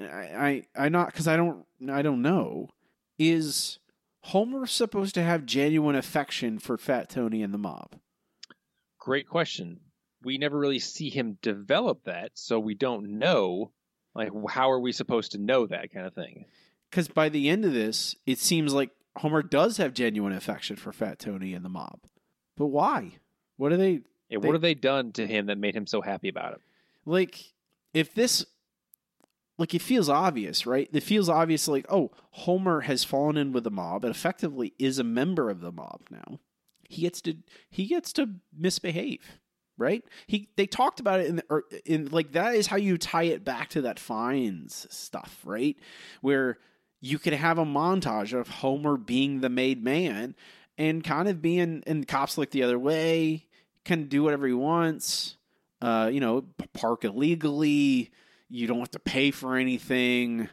[0.00, 2.70] I I I not because I don't I don't know.
[3.20, 3.78] Is
[4.28, 7.96] Homer supposed to have genuine affection for Fat Tony and the mob?
[8.98, 9.80] Great question.
[10.22, 13.72] We never really see him develop that, so we don't know.
[14.14, 16.44] Like, how are we supposed to know that kind of thing?
[16.90, 20.92] Because by the end of this, it seems like Homer does have genuine affection for
[20.92, 22.00] Fat Tony and the mob.
[22.54, 23.12] But why?
[23.56, 26.02] What are they Yeah, They- what have they done to him that made him so
[26.02, 26.60] happy about it?
[27.06, 27.54] like?
[27.94, 28.44] If this,
[29.58, 30.88] like, it feels obvious, right?
[30.92, 34.98] It feels obvious, like, oh, Homer has fallen in with the mob and effectively is
[34.98, 36.38] a member of the mob now.
[36.88, 37.34] He gets to
[37.68, 39.40] he gets to misbehave,
[39.76, 40.02] right?
[40.26, 43.24] He they talked about it in the, or in like that is how you tie
[43.24, 45.76] it back to that fines stuff, right?
[46.22, 46.58] Where
[47.00, 50.34] you could have a montage of Homer being the made man
[50.78, 53.46] and kind of being and cops look the other way,
[53.84, 55.36] can do whatever he wants.
[55.82, 58.10] Uh, you know, park illegally.
[58.48, 60.48] You don't have to pay for anything.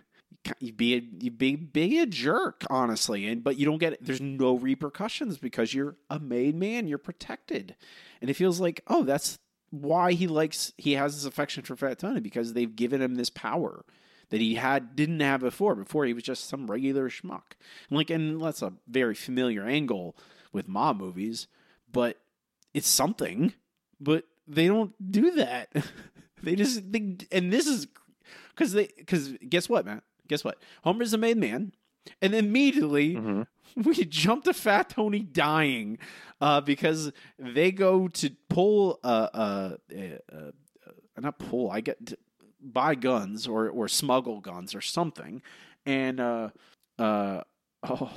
[0.60, 4.22] You be a you be, be a jerk, honestly, and but you don't get there's
[4.22, 6.88] no repercussions because you're a made man.
[6.88, 7.76] You're protected,
[8.22, 9.40] and it feels like oh, that's
[9.72, 13.30] why he likes he has this affection for Fat Tony because they've given him this
[13.30, 13.86] power.
[14.30, 15.76] that he had didn't have before.
[15.76, 17.54] Before he was just some regular schmuck.
[17.90, 20.16] And like, and that's a very familiar angle
[20.52, 21.48] with mob movies,
[21.92, 22.18] but
[22.74, 23.54] it's something.
[24.00, 25.70] But they don't do that.
[26.46, 27.88] they just think, and this is
[28.50, 30.02] because they because guess what, man?
[30.28, 30.62] Guess what?
[30.84, 31.74] Homer's a made man,
[32.22, 33.18] and immediately
[33.76, 35.98] we jump to Fat Tony dying
[36.42, 40.52] uh, because they go to pull uh, uh, uh, uh,
[41.20, 41.70] not pull.
[41.70, 42.18] I get to
[42.62, 45.42] buy guns or or smuggle guns or something,
[45.86, 46.50] and uh,
[46.98, 47.42] uh,
[47.84, 48.12] oh,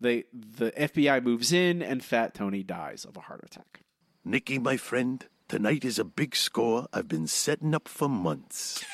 [0.00, 3.80] they the FBI moves in and Fat Tony dies of a heart attack.
[4.24, 8.84] Nicky, my friend, tonight is a big score I've been setting up for months.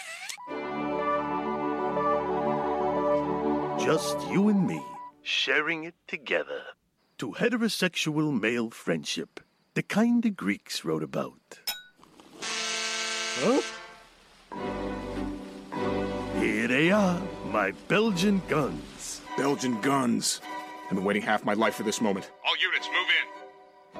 [3.78, 4.82] Just you and me,
[5.20, 6.62] sharing it together.
[7.18, 9.40] To heterosexual male friendship,
[9.74, 11.60] the kind the Greeks wrote about.
[12.40, 13.60] Huh?
[16.40, 19.20] Here they are, my Belgian guns.
[19.36, 20.40] Belgian guns.
[20.88, 22.30] I've been waiting half my life for this moment.
[22.46, 23.15] All units, move in.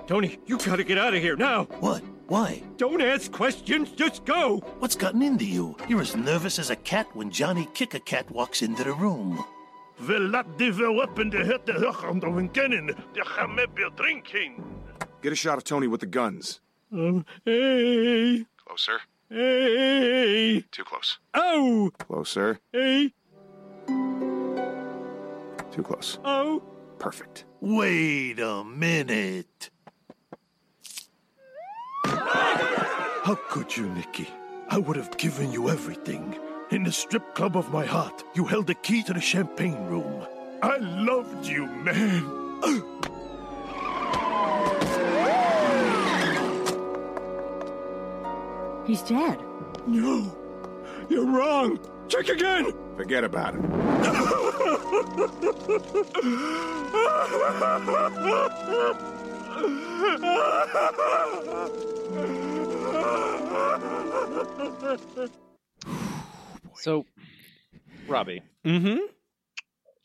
[0.07, 1.65] Tony, you gotta get out of here now.
[1.81, 2.03] What?
[2.29, 2.63] Why?
[2.77, 4.59] Don't ask questions, just go.
[4.81, 5.77] What's gotten into you?
[5.89, 9.45] You're as nervous as a cat when Johnny Kick a Cat walks into the room.
[10.09, 12.89] we'll not develop in the hit the hook the winkennen.
[13.15, 14.63] The chamebbe drinking.
[15.23, 16.61] Get a shot of Tony with the guns.
[16.93, 18.99] Um, hey, Closer.
[19.31, 21.19] hey, Too close.
[21.35, 22.59] oh, Closer.
[22.73, 23.13] hey,
[25.73, 26.19] Too close.
[26.25, 26.63] oh.
[26.99, 27.45] Perfect.
[27.61, 29.69] Wait a minute.
[33.27, 34.29] How could you, Nikki?
[34.69, 36.39] I would have given you everything.
[36.71, 40.25] In the strip club of my heart, you held the key to the champagne room.
[40.63, 42.23] I loved you, man.
[48.87, 49.41] He's dead.
[49.89, 50.33] No,
[51.09, 51.81] you're wrong.
[52.07, 52.73] Check again.
[52.97, 53.63] Forget about it.
[66.79, 67.07] So,
[68.07, 68.99] Robbie, Mm-hmm.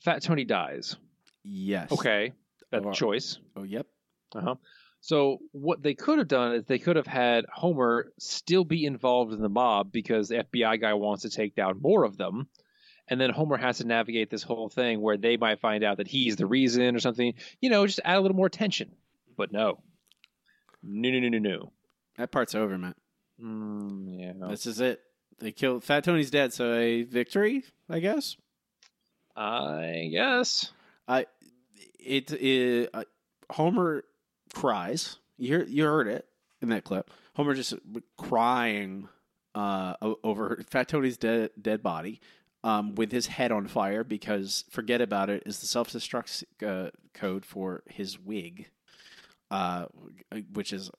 [0.04, 0.96] Fat Tony dies.
[1.44, 1.92] Yes.
[1.92, 2.32] Okay,
[2.72, 3.38] that's Oh, a choice.
[3.56, 3.86] Oh, yep.
[4.34, 4.56] Uh huh.
[5.02, 9.34] So what they could have done is they could have had Homer still be involved
[9.34, 12.48] in the mob because the FBI guy wants to take down more of them,
[13.08, 16.08] and then Homer has to navigate this whole thing where they might find out that
[16.08, 17.34] he's the reason or something.
[17.60, 18.92] You know, just add a little more tension.
[19.38, 19.82] But no,
[20.84, 21.74] no, no, no, no, no.
[22.22, 22.94] That part's over, man.
[23.44, 25.02] Mm, yeah, This is it.
[25.40, 28.38] They killed Fat Tony's dead, so a victory, I guess.
[29.36, 30.72] I guess.
[31.08, 31.26] I
[32.00, 33.06] it, it uh,
[33.50, 34.04] Homer
[34.54, 35.18] cries.
[35.40, 36.28] You hear, you heard it
[36.62, 37.10] in that clip.
[37.34, 37.74] Homer just
[38.20, 39.10] crying
[39.56, 42.22] uh, over Fat Tony's dead dead body,
[42.64, 46.92] um, with his head on fire because "Forget About it is the self destruct uh,
[47.16, 48.68] code for his wig,
[49.50, 49.86] uh,
[50.54, 50.92] which is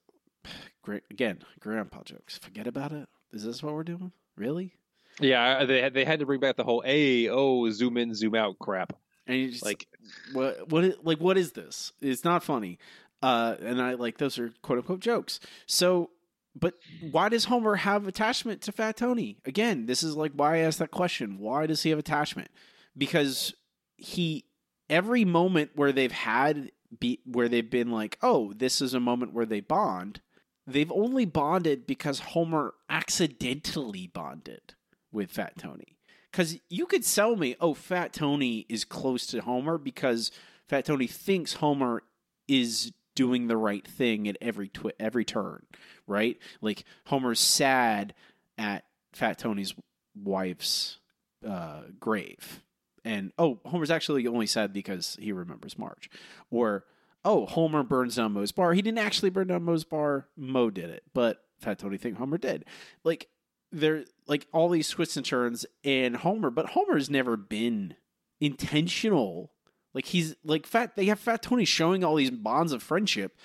[0.83, 1.02] great.
[1.11, 2.38] Again, grandpa jokes.
[2.38, 3.09] Forget about it.
[3.33, 4.12] Is this what we're doing?
[4.37, 4.74] Really?
[5.20, 8.35] Yeah, they had they had to bring back the whole a oh zoom in zoom
[8.35, 8.94] out crap.
[9.26, 9.87] And you just Like
[10.33, 11.92] what what like what is this?
[12.00, 12.78] It's not funny.
[13.22, 15.38] Uh and I like those are quote unquote jokes.
[15.66, 16.11] So
[16.59, 16.74] but
[17.11, 19.38] why does Homer have attachment to Fat Tony?
[19.46, 21.38] Again, this is like why I asked that question.
[21.38, 22.50] Why does he have attachment?
[22.96, 23.55] Because
[23.96, 24.44] he
[24.90, 29.33] every moment where they've had be where they've been like, "Oh, this is a moment
[29.33, 30.20] where they bond."
[30.66, 34.75] They've only bonded because Homer accidentally bonded
[35.11, 35.96] with Fat Tony.
[36.31, 40.31] Because you could sell me, oh, Fat Tony is close to Homer because
[40.68, 42.03] Fat Tony thinks Homer
[42.48, 45.64] is doing the right thing at every twi- every turn,
[46.07, 46.38] right?
[46.61, 48.14] Like Homer's sad
[48.57, 49.75] at Fat Tony's
[50.14, 50.98] wife's
[51.46, 52.62] uh, grave,
[53.05, 56.09] and oh, Homer's actually only sad because he remembers Marge,
[56.51, 56.85] or
[57.24, 58.72] oh, Homer burns down Moe's bar.
[58.74, 60.26] He didn't actually burn down Moe's bar.
[60.37, 62.64] Moe did it, but Fat Tony think Homer did.
[63.05, 63.28] Like
[63.70, 67.94] there, like all these twists and turns in Homer, but Homer's never been
[68.40, 69.53] intentional.
[69.94, 70.97] Like he's like Fat.
[70.97, 73.36] They have Fat Tony showing all these bonds of friendship.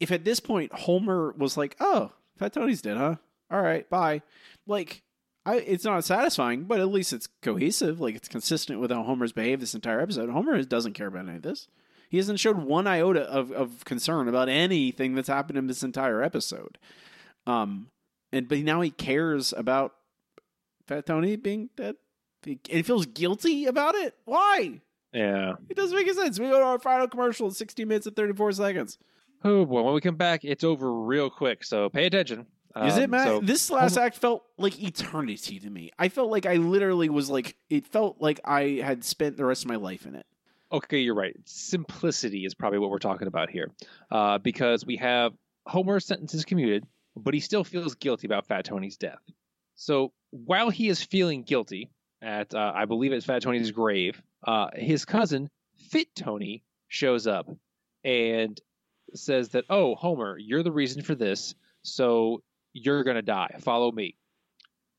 [0.00, 3.16] If at this point Homer was like, "Oh, Fat Tony's dead, huh?
[3.50, 4.22] All right, bye,"
[4.66, 5.02] like.
[5.48, 8.00] I, it's not satisfying, but at least it's cohesive.
[8.00, 10.28] Like it's consistent with how Homer's behaved this entire episode.
[10.28, 11.68] Homer doesn't care about any of this.
[12.08, 16.22] He hasn't showed one iota of, of concern about anything that's happened in this entire
[16.22, 16.78] episode.
[17.46, 17.88] Um,
[18.32, 19.92] and but now he cares about
[20.86, 21.96] Fat Tony being dead.
[22.44, 24.14] And he feels guilty about it.
[24.24, 24.80] Why?
[25.12, 25.54] yeah.
[25.68, 26.38] It doesn't make any sense.
[26.38, 28.98] We go to our final commercial in 16 minutes and 34 seconds.
[29.44, 31.64] Oh boy, when we come back, it's over real quick.
[31.64, 32.46] So pay attention.
[32.84, 33.26] Is it, Um, Matt?
[33.26, 35.90] so- this last act felt like eternity to me.
[35.98, 39.64] I felt like I literally was like, it felt like I had spent the rest
[39.64, 40.26] of my life in it.
[40.72, 41.36] Okay, you're right.
[41.44, 43.70] Simplicity is probably what we're talking about here,
[44.10, 45.32] uh, because we have
[45.66, 46.84] Homer's sentence is commuted,
[47.16, 49.20] but he still feels guilty about Fat Tony's death.
[49.76, 51.90] So while he is feeling guilty
[52.20, 55.48] at, uh, I believe it's Fat Tony's grave, uh, his cousin
[55.90, 57.48] Fit Tony shows up
[58.02, 58.60] and
[59.14, 62.42] says that, "Oh, Homer, you're the reason for this, so
[62.72, 63.56] you're gonna die.
[63.60, 64.16] Follow me."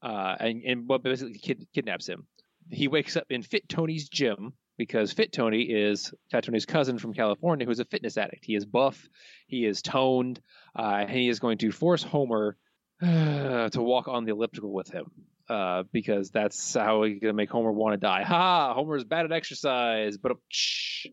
[0.01, 2.25] Uh, and and what basically kid, kidnaps him.
[2.71, 7.13] He wakes up in Fit Tony's gym because Fit Tony is Fat Tony's cousin from
[7.13, 8.45] California who's a fitness addict.
[8.45, 9.09] He is buff,
[9.47, 10.39] he is toned,
[10.77, 12.57] uh, and he is going to force Homer
[13.01, 15.11] to walk on the elliptical with him.
[15.49, 18.21] Uh, because that's how he's gonna make Homer want to die.
[18.21, 18.73] Ha!
[18.73, 20.33] Homer's bad at exercise, but.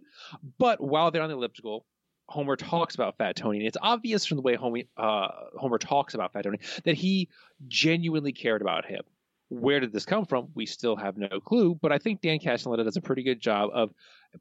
[0.59, 1.85] But while they're on the elliptical,
[2.29, 6.15] Homer talks about Fat Tony, and it's obvious from the way Homer, uh, Homer talks
[6.15, 7.29] about Fat Tony that he
[7.69, 9.03] genuinely cared about him.
[9.61, 10.49] Where did this come from?
[10.55, 13.71] We still have no clue, but I think Dan Castellaneta does a pretty good job
[13.73, 13.91] of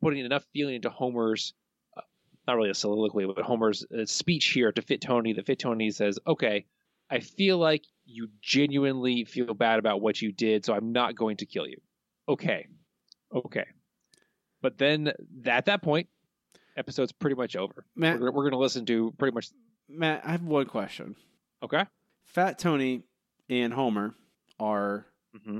[0.01, 1.53] putting enough feeling into Homer's,
[1.95, 2.01] uh,
[2.47, 5.91] not really a soliloquy, but Homer's uh, speech here to Fit Tony that Fit Tony
[5.91, 6.65] says, okay,
[7.09, 11.37] I feel like you genuinely feel bad about what you did, so I'm not going
[11.37, 11.77] to kill you.
[12.27, 12.67] Okay.
[13.33, 13.65] Okay.
[14.61, 15.11] But then
[15.45, 16.07] at that point,
[16.77, 17.85] episode's pretty much over.
[17.95, 19.49] Matt- we're, we're going to listen to pretty much.
[19.89, 21.15] Matt, I have one question.
[21.61, 21.85] Okay.
[22.25, 23.03] Fat Tony
[23.49, 24.15] and Homer
[24.63, 25.05] are
[25.35, 25.59] Mm-hmm.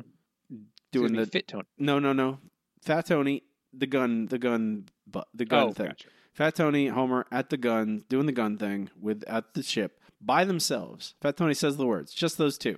[0.92, 1.64] doing the Fit Tony.
[1.80, 2.38] No, no, no.
[2.84, 3.42] Fat Tony,
[3.74, 5.88] the gun, the gun, but the gun Oh, thing.
[5.88, 6.08] gotcha.
[6.34, 10.44] Fat Tony, Homer at the gun, doing the gun thing with at the ship by
[10.46, 11.16] themselves.
[11.22, 12.78] Fat Tony says the words, just those two.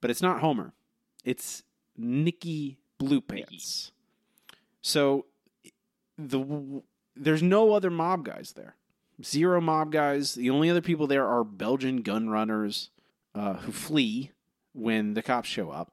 [0.00, 0.72] But it's not Homer.
[1.24, 1.62] It's
[1.96, 3.92] Nikki Blue Pants.
[4.82, 5.26] So
[6.18, 6.82] the
[7.16, 8.76] there's no other mob guys there.
[9.22, 10.34] Zero mob guys.
[10.34, 12.90] The only other people there are Belgian gun runners
[13.34, 14.30] uh, who flee
[14.74, 15.92] when the cops show up.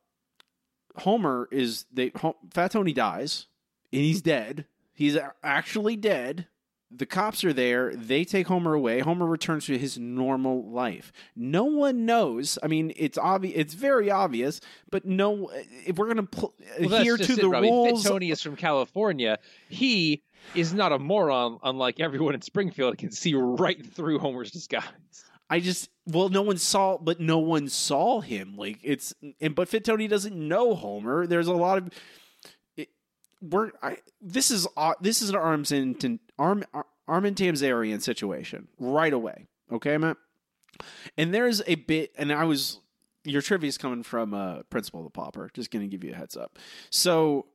[0.98, 2.12] Homer is they
[2.54, 3.48] Fat Tony dies
[3.94, 4.66] and he's dead.
[4.94, 6.48] He's actually dead.
[6.94, 7.96] The cops are there.
[7.96, 9.00] They take Homer away.
[9.00, 11.14] Homer returns to his normal life.
[11.38, 12.60] No one knows.
[12.62, 13.54] I mean, it's obvious.
[13.58, 14.60] It's very obvious.
[14.92, 15.50] But no,
[15.86, 17.70] if we're gonna pl- Well, adhere to it, the Robbie.
[17.70, 19.40] rules, Tony is from California.
[19.70, 20.24] He
[20.54, 24.84] is not a moron, unlike everyone in Springfield can see right through Homer's disguise.
[25.52, 28.56] I just well, no one saw, but no one saw him.
[28.56, 31.28] Like it's and but Fit Tony doesn't know Homer.
[31.28, 31.90] There's a lot of
[32.78, 32.88] it,
[33.42, 36.64] we're I this is uh, this is an arms in arm
[37.06, 39.48] Armin Tamzarian situation right away.
[39.70, 40.16] Okay, Matt.
[41.18, 42.80] And there's a bit, and I was
[43.26, 45.50] your trivia is coming from uh, Principal the Pauper.
[45.54, 46.58] Just gonna give you a heads up.
[46.90, 47.48] So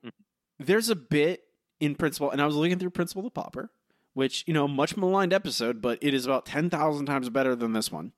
[0.59, 1.45] there's a bit
[1.81, 3.71] in Principal, and I was looking through Principal the Pauper,
[4.17, 7.75] which you know much maligned episode, but it is about ten thousand times better than
[7.75, 8.13] this one.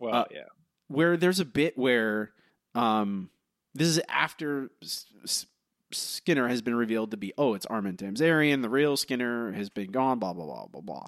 [0.00, 0.44] Well, Uh, yeah.
[0.88, 2.32] Where there's a bit where
[2.74, 3.30] um,
[3.72, 5.46] this is after S- S-
[5.92, 9.92] Skinner has been revealed to be oh it's Armin Tamzarian, the real Skinner has been
[9.92, 11.06] gone, blah blah blah blah blah,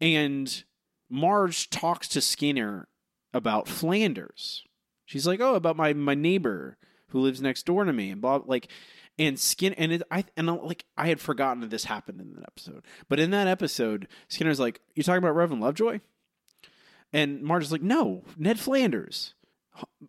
[0.00, 0.64] and
[1.08, 2.88] Marge talks to Skinner
[3.32, 4.64] about Flanders.
[5.06, 6.78] She's like, "Oh, about my my neighbor
[7.10, 8.68] who lives next door to me," and blah like,
[9.18, 12.34] and Skin and it, I and I, like I had forgotten that this happened in
[12.34, 16.00] that episode, but in that episode, Skinner's like, "You talking about Reverend Lovejoy?"
[17.12, 19.34] And Marge is like, "No, Ned Flanders."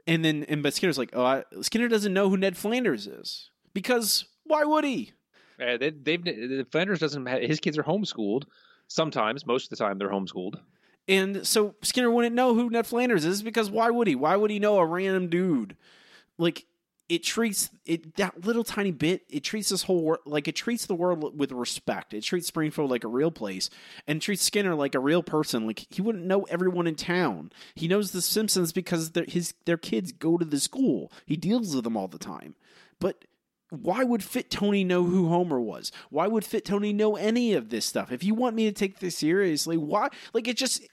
[0.08, 3.50] And then and but Skinner's like, "Oh, I, Skinner doesn't know who Ned Flanders is
[3.74, 5.14] because why would he?"
[5.60, 7.26] Uh, they, they've Flanders doesn't.
[7.26, 8.44] Have, his kids are homeschooled.
[8.88, 10.60] Sometimes, most of the time, they're homeschooled.
[11.08, 14.16] And so Skinner wouldn't know who Ned Flanders is because why would he?
[14.16, 15.76] Why would he know a random dude?
[16.38, 16.66] Like
[17.10, 19.24] it treats it that little tiny bit.
[19.30, 22.14] It treats this whole world like it treats the world with respect.
[22.14, 23.72] It treats Springfield like a real place
[24.08, 25.66] and treats Skinner like a real person.
[25.66, 27.52] Like he wouldn't know everyone in town.
[27.74, 31.12] He knows the Simpsons because their his their kids go to the school.
[31.26, 32.56] He deals with them all the time.
[33.00, 33.26] But
[33.72, 35.92] why would Fit Tony know who Homer was?
[36.12, 38.12] Why would Fit Tony know any of this stuff?
[38.12, 40.10] If you want me to take this seriously, why?
[40.34, 40.88] Like it just,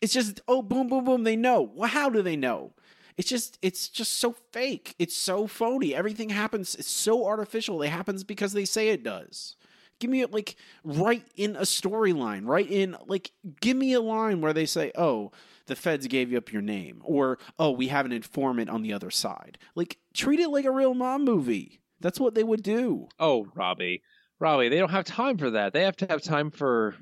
[0.00, 1.24] it's just oh boom boom boom.
[1.24, 1.62] They know.
[1.74, 2.72] Well, how do they know?
[3.20, 4.94] It's just it's just so fake.
[4.98, 5.94] It's so phony.
[5.94, 6.74] Everything happens.
[6.74, 7.82] It's so artificial.
[7.82, 9.56] It happens because they say it does.
[9.98, 12.46] Give me it, like right in a storyline.
[12.46, 15.32] Right in like give me a line where they say, "Oh,
[15.66, 18.94] the feds gave you up your name," or "Oh, we have an informant on the
[18.94, 21.82] other side." Like treat it like a real mom movie.
[22.00, 23.08] That's what they would do.
[23.18, 24.00] Oh, Robbie,
[24.38, 25.74] Robbie, they don't have time for that.
[25.74, 26.94] They have to have time for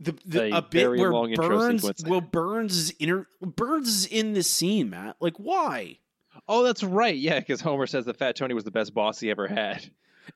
[0.00, 2.04] the, the a a, bit very where long Burns, sequence.
[2.06, 5.16] well, Burns is inter, Burns is in this scene, Matt.
[5.20, 5.98] Like, why?
[6.48, 7.14] Oh, that's right.
[7.16, 9.84] Yeah, because Homer says that Fat Tony was the best boss he ever had.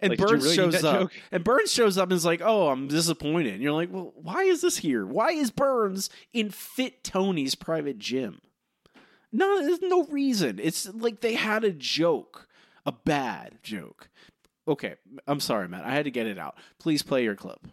[0.00, 1.12] And Like, Burns really shows up, joke?
[1.32, 4.42] and Burns shows up and is like, "Oh, I'm disappointed." And you're like, "Well, why
[4.42, 5.06] is this here?
[5.06, 8.42] Why is Burns in Fit Tony's private gym?"
[9.32, 10.59] No, there's no reason.
[10.62, 12.48] It's like they had a joke,
[12.84, 14.11] a bad joke.
[14.66, 14.96] Okay,
[15.26, 15.84] I'm sorry, Matt.
[15.86, 16.56] I had to get it out.
[16.78, 17.66] Please play your clip.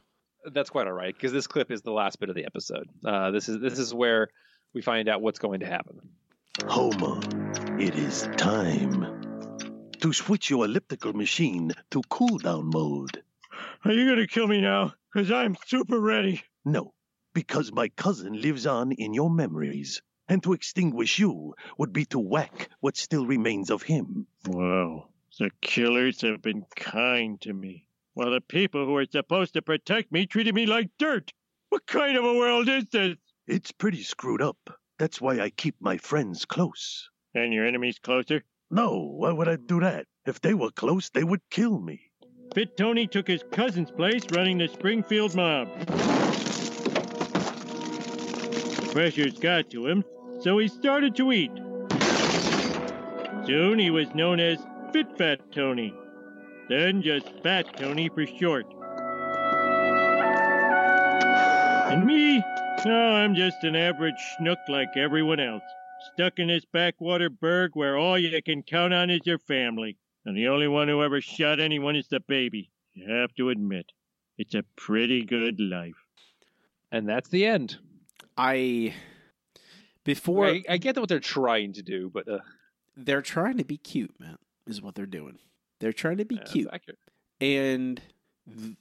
[0.53, 2.87] That's quite all right because this clip is the last bit of the episode.
[3.03, 4.29] Uh, this is this is where
[4.73, 5.99] we find out what's going to happen.
[6.67, 7.19] Homer,
[7.79, 13.23] it is time to switch your elliptical machine to cooldown mode.
[13.83, 14.93] Are you gonna kill me now?
[15.13, 16.43] Cause I'm super ready.
[16.63, 16.93] No,
[17.33, 22.19] because my cousin lives on in your memories, and to extinguish you would be to
[22.19, 24.27] whack what still remains of him.
[24.47, 25.09] Wow.
[25.37, 27.85] The killers have been kind to me,
[28.15, 31.31] while the people who are supposed to protect me treated me like dirt.
[31.69, 33.17] What kind of a world is this?
[33.45, 34.57] It's pretty screwed up.
[34.97, 37.09] That's why I keep my friends close.
[37.35, 38.43] And your enemies closer?
[38.71, 40.07] No, why would I do that?
[40.25, 42.09] If they were close, they would kill me.
[42.53, 45.67] Fit Tony took his cousin's place running the Springfield mob.
[48.77, 50.05] The pressures got to him,
[50.39, 51.51] so he started to eat.
[53.45, 55.93] Soon he was known as Fit Fat Tony,
[56.69, 58.65] then just Fat Tony for short.
[61.91, 62.43] And me?
[62.85, 65.63] No, I'm just an average schnook like everyone else,
[66.13, 69.97] stuck in this backwater burg where all you can count on is your family.
[70.25, 72.71] And the only one who ever shot anyone is the baby.
[72.93, 73.91] You have to admit,
[74.37, 75.95] it's a pretty good life.
[76.91, 77.77] And that's the end.
[78.37, 78.93] I
[80.03, 82.39] before I, I get what they're trying to do, but uh,
[82.95, 84.37] they're trying to be cute, man.
[84.67, 85.39] Is what they're doing.
[85.85, 86.69] They're trying to be yeah, cute,
[87.39, 88.01] and
[88.49, 88.75] th-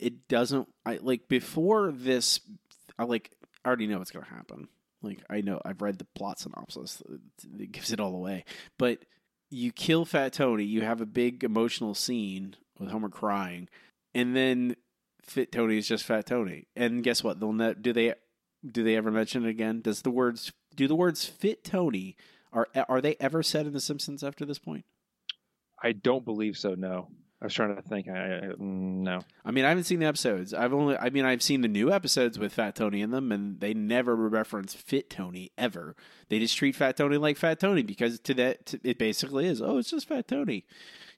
[0.00, 0.66] it doesn't.
[0.84, 2.40] I like before this.
[2.98, 3.30] I like.
[3.64, 4.66] I already know what's going to happen.
[5.00, 5.60] Like I know.
[5.64, 7.04] I've read the plot synopsis.
[7.08, 8.46] It, it gives it all away.
[8.78, 9.04] But
[9.48, 10.64] you kill Fat Tony.
[10.64, 13.68] You have a big emotional scene with Homer crying,
[14.12, 14.74] and then
[15.22, 16.66] Fit Tony is just Fat Tony.
[16.74, 17.38] And guess what?
[17.38, 18.14] They'll ne- do they
[18.68, 19.82] do they ever mention it again?
[19.82, 22.16] Does the words do the words Fit Tony
[22.52, 24.84] are are they ever said in The Simpsons after this point?
[25.82, 26.74] I don't believe so.
[26.74, 27.08] No,
[27.40, 28.08] I was trying to think.
[28.08, 29.20] I, I mm, no.
[29.44, 30.52] I mean, I haven't seen the episodes.
[30.52, 33.58] I've only, I mean, I've seen the new episodes with Fat Tony in them, and
[33.60, 35.96] they never reference Fit Tony ever.
[36.28, 39.62] They just treat Fat Tony like Fat Tony because to that, to, it basically is.
[39.62, 40.66] Oh, it's just Fat Tony.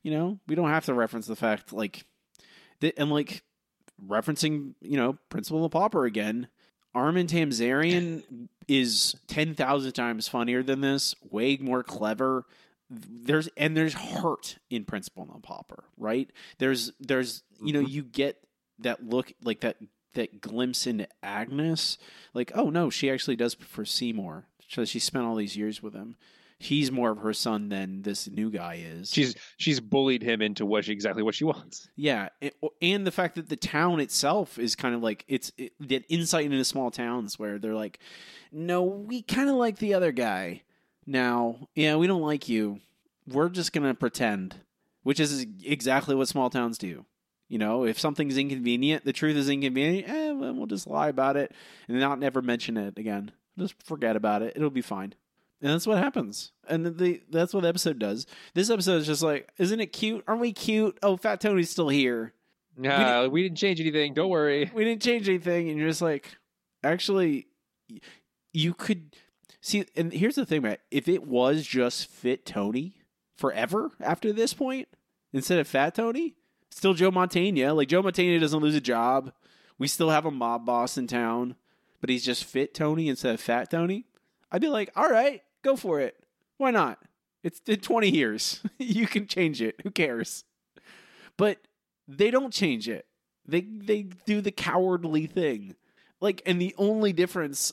[0.02, 2.04] You know, we don't have to reference the fact like,
[2.80, 3.42] that, and like
[4.06, 6.46] referencing, you know, Principal of Pauper again.
[6.94, 11.16] Armin Tamzarian is ten thousand times funnier than this.
[11.30, 12.46] Way more clever
[12.92, 16.30] there's and there's heart in principal non pauper right?
[16.58, 17.88] There's there's you know mm-hmm.
[17.88, 18.38] you get
[18.80, 19.76] that look like that
[20.14, 21.96] that glimpse into agnes
[22.34, 24.46] like oh no she actually does prefer seymour.
[24.68, 26.16] So she spent all these years with him.
[26.58, 29.10] He's more of her son than this new guy is.
[29.10, 31.88] She's she's bullied him into what she, exactly what she wants.
[31.96, 35.72] yeah and, and the fact that the town itself is kind of like it's it,
[35.80, 37.98] that insight into small towns where they're like
[38.50, 40.62] no we kind of like the other guy
[41.06, 42.80] now, yeah, we don't like you.
[43.26, 44.56] We're just going to pretend,
[45.02, 47.04] which is exactly what small towns do.
[47.48, 51.36] You know, if something's inconvenient, the truth is inconvenient, eh, well, we'll just lie about
[51.36, 51.52] it
[51.86, 53.30] and not never mention it again.
[53.58, 54.54] Just forget about it.
[54.56, 55.14] It'll be fine.
[55.60, 56.52] And that's what happens.
[56.66, 58.26] And the that's what the episode does.
[58.54, 60.24] This episode is just like, isn't it cute?
[60.26, 60.98] Aren't we cute?
[61.02, 62.32] Oh, Fat Tony's still here.
[62.76, 64.14] Nah, we, we didn't change anything.
[64.14, 64.70] Don't worry.
[64.74, 65.68] We didn't change anything.
[65.68, 66.34] And you're just like,
[66.82, 67.46] actually,
[68.52, 69.14] you could
[69.62, 70.80] See, and here's the thing, Matt.
[70.90, 72.96] If it was just Fit Tony
[73.36, 74.88] forever after this point,
[75.32, 76.34] instead of Fat Tony,
[76.70, 77.74] still Joe Mantegna.
[77.74, 79.32] Like Joe Mantegna doesn't lose a job.
[79.78, 81.54] We still have a mob boss in town,
[82.00, 84.04] but he's just Fit Tony instead of Fat Tony.
[84.50, 86.16] I'd be like, all right, go for it.
[86.58, 86.98] Why not?
[87.44, 88.60] It's in 20 years.
[88.78, 89.76] you can change it.
[89.84, 90.42] Who cares?
[91.36, 91.58] But
[92.08, 93.06] they don't change it.
[93.46, 95.76] They they do the cowardly thing.
[96.20, 97.72] Like, and the only difference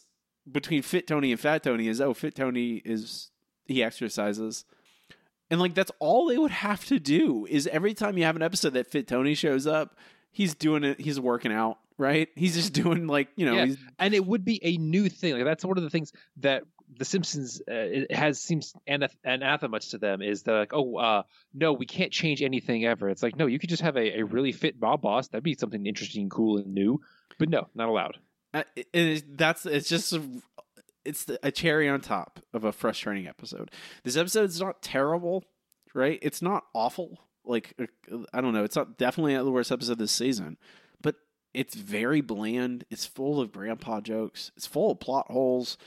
[0.52, 3.30] between Fit Tony and Fat Tony is oh, Fit Tony is
[3.66, 4.66] he exercises.
[5.52, 8.44] And like that's all they would have to do is every time you have an
[8.44, 9.98] episode that Fit Tony shows up,
[10.32, 12.30] he's doing it, he's working out, right?
[12.36, 15.34] He's just doing like, you know, Yeah, he's and it would be a new thing.
[15.36, 16.64] Like that's one of the things that
[16.98, 21.24] The Simpsons uh, has seems anath- anathema to them is that like, oh, uh,
[21.54, 23.10] no, we can't change anything ever.
[23.10, 25.30] It's like, no, you could just have a, a really fit mob boss.
[25.30, 27.02] That'd be something interesting, cool, and new.
[27.40, 28.18] But no, not allowed.
[28.54, 30.22] Uh, it- it- that's it's just a,
[31.06, 33.72] it's a cherry on top of a frustrating episode.
[34.04, 35.44] This episode's not terrible,
[35.94, 36.20] right?
[36.22, 37.20] It's not awful.
[37.46, 40.58] Like uh, I don't know, it's not definitely not the worst episode this season,
[41.02, 41.16] but
[41.54, 42.86] it's very bland.
[42.92, 44.52] It's full of grandpa jokes.
[44.58, 45.78] It's full of plot holes,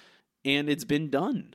[0.44, 1.54] and it's been done.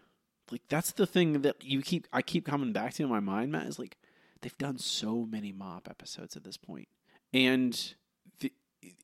[0.52, 3.52] Like that's the thing that you keep I keep coming back to in my mind,
[3.52, 3.68] Matt.
[3.68, 3.98] Is like
[4.42, 6.88] they've done so many mob episodes at this point,
[7.34, 7.96] and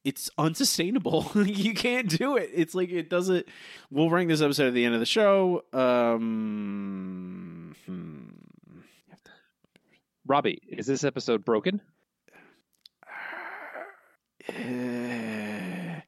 [0.03, 1.31] it's unsustainable.
[1.35, 2.49] you can't do it.
[2.53, 3.47] It's like it doesn't.
[3.89, 5.63] We'll rank this episode at the end of the show.
[5.73, 8.19] Um, hmm.
[10.25, 11.81] Robbie, is this episode broken?
[14.49, 16.03] Um,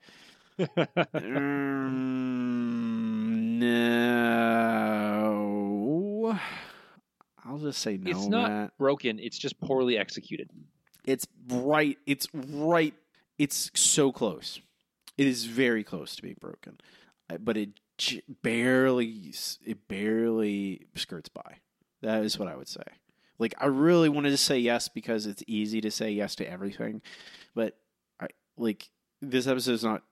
[3.60, 6.40] no.
[7.44, 8.10] I'll just say no.
[8.10, 8.78] it's not Matt.
[8.78, 9.20] broken.
[9.20, 10.50] It's just poorly executed.
[11.06, 11.98] It's right.
[12.06, 12.94] It's right.
[13.38, 14.60] It's so close.
[15.18, 16.80] It is very close to being broken,
[17.30, 19.34] Uh, but it j- barely.
[19.66, 21.58] It barely skirts by.
[22.02, 22.84] That is what I would say.
[23.40, 27.02] Like I really wanted to say yes because it's easy to say yes to everything,
[27.54, 27.78] but
[28.20, 28.28] I
[28.58, 28.90] like
[29.22, 30.04] this episode is not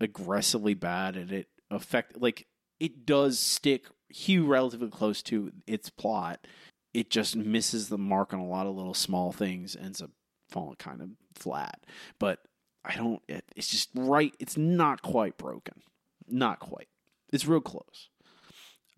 [0.00, 2.46] aggressively bad, and it affect like
[2.80, 6.46] it does stick Hugh relatively close to its plot.
[6.92, 10.10] It just misses the mark on a lot of little small things, ends up
[10.50, 11.84] falling kind of flat.
[12.18, 12.40] But
[12.84, 13.22] I don't.
[13.28, 14.34] It, it's just right.
[14.38, 15.82] It's not quite broken.
[16.28, 16.88] Not quite.
[17.32, 18.08] It's real close.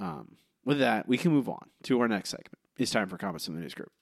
[0.01, 2.59] Um, with that, we can move on to our next segment.
[2.79, 3.93] It's time for comments from the news group.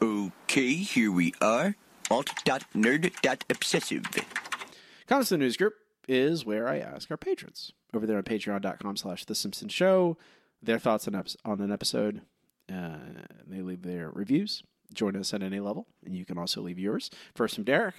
[0.00, 1.76] Okay, here we are.
[2.10, 4.04] Alt.nerd.obsessive.
[5.06, 5.74] Comments from the news group
[6.08, 10.16] is where I ask our patrons over there on patreon.com slash the simpsons show
[10.62, 12.22] their thoughts on, on an episode.
[12.72, 12.96] Uh,
[13.46, 14.62] they leave their reviews.
[14.94, 17.10] Join us at any level, and you can also leave yours.
[17.34, 17.94] First from Derek.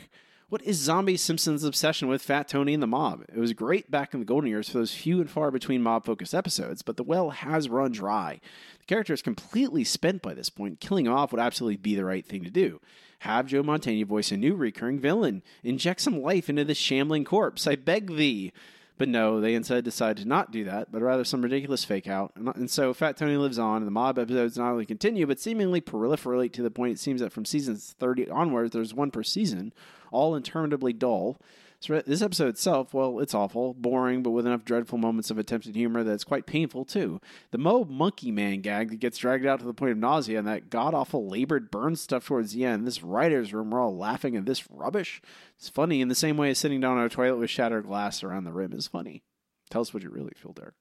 [0.50, 3.24] What is Zombie Simpsons' obsession with Fat Tony and the mob?
[3.34, 6.06] It was great back in the golden years for those few and far between mob
[6.06, 8.40] focused episodes, but the well has run dry.
[8.80, 10.80] The character is completely spent by this point.
[10.80, 12.82] Killing off would absolutely be the right thing to do.
[13.20, 15.44] Have Joe Mantegna voice a new recurring villain.
[15.64, 17.66] Inject some life into this shambling corpse.
[17.66, 18.52] I beg thee.
[18.98, 22.32] But no, they instead decide to not do that, but rather some ridiculous fake out.
[22.36, 25.40] And, and so Fat Tony lives on, and the mob episodes not only continue, but
[25.40, 29.24] seemingly proliferate to the point it seems that from seasons 30 onwards, there's one per
[29.24, 29.74] season,
[30.14, 31.38] all interminably dull.
[31.80, 35.76] So this episode itself, well, it's awful, boring, but with enough dreadful moments of attempted
[35.76, 37.20] humor that it's quite painful too.
[37.52, 40.48] The Mo Monkey Man gag that gets dragged out to the point of nausea, and
[40.48, 42.88] that god awful labored burn stuff towards the end.
[42.88, 45.22] This writer's room, we're all laughing at this rubbish.
[45.58, 48.24] It's funny in the same way as sitting down on a toilet with shattered glass
[48.24, 49.24] around the rim is funny.
[49.70, 50.76] Tell us what you really feel, Derek.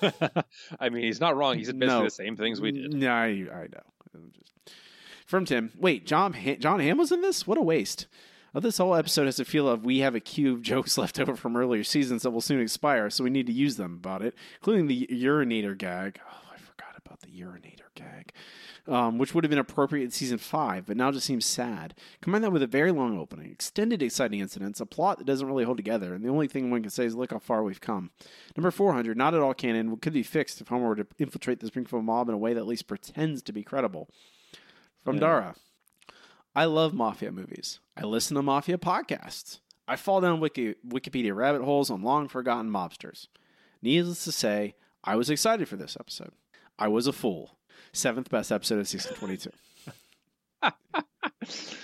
[0.80, 1.58] I mean, he's not wrong.
[1.58, 2.04] He said basically No.
[2.04, 2.94] the same things we did.
[2.94, 3.82] No, I, I know.
[4.14, 4.52] I'm just-
[5.26, 5.72] From Tim.
[5.76, 7.46] Wait, John Ha- John Hamm was in this?
[7.46, 8.06] What a waste.
[8.54, 11.18] Oh, this whole episode has a feel of we have a queue of jokes left
[11.18, 14.22] over from earlier seasons that will soon expire, so we need to use them about
[14.22, 16.20] it, including the urinator gag.
[16.22, 18.32] Oh, I forgot about the urinator gag,
[18.86, 21.94] um, which would have been appropriate in season five, but now just seems sad.
[22.20, 25.64] Combine that with a very long opening, extended exciting incidents, a plot that doesn't really
[25.64, 28.10] hold together, and the only thing one can say is look how far we've come.
[28.54, 31.68] Number 400, not at all canon, could be fixed if Homer were to infiltrate the
[31.68, 34.10] Springfield mob in a way that at least pretends to be credible.
[35.04, 35.20] From Yeah.
[35.20, 35.54] Dara.
[36.54, 37.80] I love mafia movies.
[37.96, 39.60] I listen to mafia podcasts.
[39.88, 43.26] I fall down Wiki, Wikipedia rabbit holes on long forgotten mobsters.
[43.80, 46.32] Needless to say, I was excited for this episode.
[46.78, 47.56] I was a fool.
[47.92, 49.50] Seventh best episode of season 22.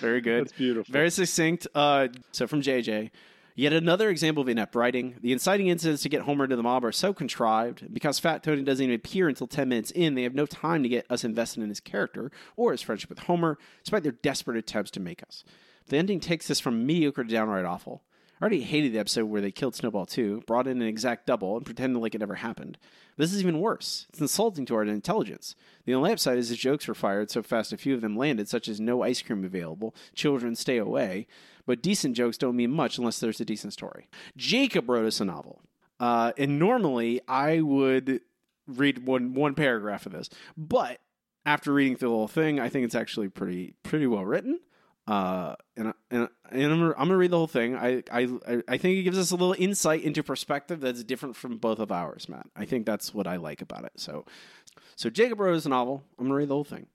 [0.01, 0.45] Very good.
[0.45, 0.93] That's beautiful.
[0.93, 1.67] Very succinct.
[1.75, 3.11] Uh, so from JJ,
[3.59, 5.17] yet another example of inept writing.
[5.21, 7.93] The inciting incidents to get Homer to the mob are so contrived.
[7.93, 10.89] Because Fat Tony doesn't even appear until 10 minutes in, they have no time to
[10.89, 14.93] get us invested in his character or his friendship with Homer, despite their desperate attempts
[14.93, 15.43] to make us.
[15.89, 18.03] The ending takes this from mediocre to downright awful.
[18.39, 21.57] I already hated the episode where they killed Snowball 2, brought in an exact double,
[21.57, 22.79] and pretended like it never happened.
[23.17, 24.07] This is even worse.
[24.11, 25.57] It's insulting to our intelligence.
[25.87, 28.49] The only upside is the jokes were fired so fast a few of them landed,
[28.49, 31.27] such as no ice cream available, children stay away.
[31.67, 34.09] But decent jokes don't mean much unless there's a decent story.
[34.37, 35.61] Jacob wrote us a novel.
[35.99, 38.21] Uh, and normally I would
[38.69, 41.01] read one one paragraph of this, but
[41.45, 44.61] after reading through the whole thing, I think it's actually pretty pretty well written.
[45.09, 47.75] Uh, and and, and I'm, I'm gonna read the whole thing.
[47.75, 48.29] I, I
[48.69, 51.91] I think it gives us a little insight into perspective that's different from both of
[51.91, 52.47] ours, Matt.
[52.55, 53.93] I think that's what I like about it.
[53.97, 54.27] So,
[54.97, 56.03] so Jacob wrote his novel.
[56.19, 56.89] I'm gonna read the whole thing.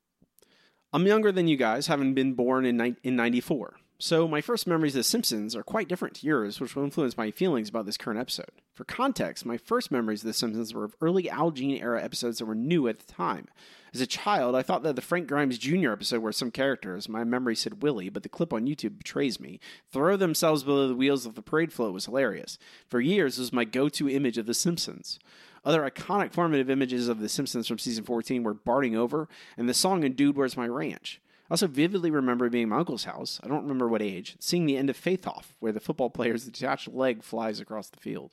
[0.93, 3.77] I'm younger than you guys, having been born in ni- in '94.
[4.03, 7.15] So my first memories of The Simpsons are quite different to yours, which will influence
[7.15, 8.51] my feelings about this current episode.
[8.73, 12.39] For context, my first memories of The Simpsons were of early Al Jean era episodes
[12.39, 13.47] that were new at the time.
[13.93, 15.91] As a child, I thought that the Frank Grimes Jr.
[15.91, 19.61] episode where some characters, my memory said Willie, but the clip on YouTube betrays me,
[19.89, 22.57] throw themselves below the wheels of the parade float was hilarious.
[22.89, 25.17] For years, it was my go-to image of The Simpsons.
[25.63, 29.73] Other iconic formative images of The Simpsons from season 14 were Barting Over and the
[29.73, 31.21] song in Dude, Where's My Ranch.
[31.49, 34.77] I also vividly remember being my uncle's house, I don't remember what age, seeing the
[34.77, 38.31] end of Faith Off, where the football player's detached leg flies across the field.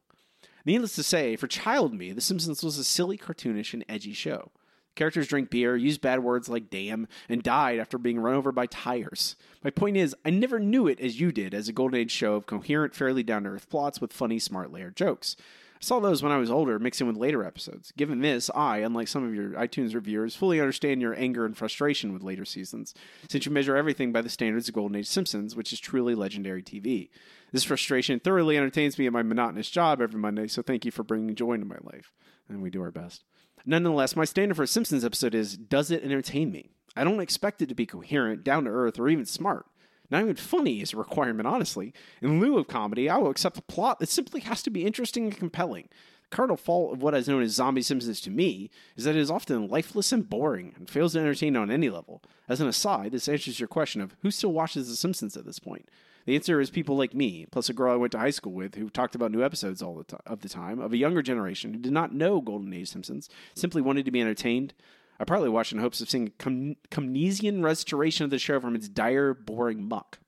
[0.65, 4.53] Needless to say, for child me, The Simpsons was a silly, cartoonish, and edgy show.
[4.95, 8.67] Characters drink beer, use bad words like damn, and died after being run over by
[8.67, 9.37] tires.
[9.65, 12.35] My point is, I never knew it as you did as a Golden Age show
[12.35, 15.37] of coherent, fairly down to earth plots with funny, smart layered jokes.
[15.81, 17.91] I saw those when I was older, mixing with later episodes.
[17.97, 22.13] Given this, I, unlike some of your iTunes reviewers, fully understand your anger and frustration
[22.13, 22.93] with later seasons,
[23.31, 26.63] since you measure everything by the standards of Golden Age Simpsons, which is truly legendary
[26.63, 27.09] TV.
[27.51, 31.03] This frustration thoroughly entertains me at my monotonous job every Monday, so thank you for
[31.03, 32.13] bringing joy into my life.
[32.47, 33.25] And we do our best.
[33.65, 36.69] Nonetheless, my standard for a Simpsons episode is Does it entertain me?
[36.95, 39.65] I don't expect it to be coherent, down to earth, or even smart.
[40.11, 41.95] Not even funny is a requirement, honestly.
[42.21, 45.25] In lieu of comedy, I will accept a plot that simply has to be interesting
[45.25, 45.89] and compelling.
[46.25, 49.21] The cardinal fault of what is known as Zombie Simpsons to me is that it
[49.21, 52.23] is often lifeless and boring and fails to entertain on any level.
[52.49, 55.59] As an aside, this answers your question of who still watches The Simpsons at this
[55.59, 55.89] point.
[56.27, 58.75] The answer is people like me, plus a girl I went to high school with
[58.75, 61.73] who talked about new episodes all the time of the time of a younger generation
[61.73, 64.75] who did not know Golden Age Simpsons, simply wanted to be entertained.
[65.21, 68.89] I probably watched in hopes of seeing a Keynesian restoration of the show from its
[68.89, 70.19] dire, boring muck.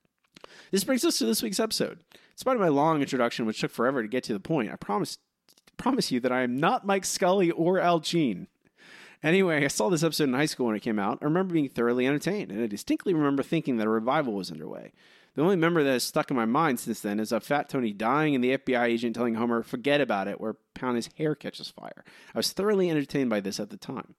[0.70, 2.00] This brings us to this week's episode.
[2.12, 4.76] In spite of my long introduction, which took forever to get to the point, I
[4.76, 5.16] promise
[5.78, 8.46] promise you that I am not Mike Scully or Al Jean.
[9.22, 11.18] Anyway, I saw this episode in high school when it came out.
[11.22, 14.92] I remember being thoroughly entertained, and I distinctly remember thinking that a revival was underway.
[15.34, 17.92] The only memory that has stuck in my mind since then is of Fat Tony
[17.92, 21.70] dying and the FBI agent telling Homer, forget about it, where Pound his hair catches
[21.70, 22.04] fire.
[22.34, 24.14] I was thoroughly entertained by this at the time.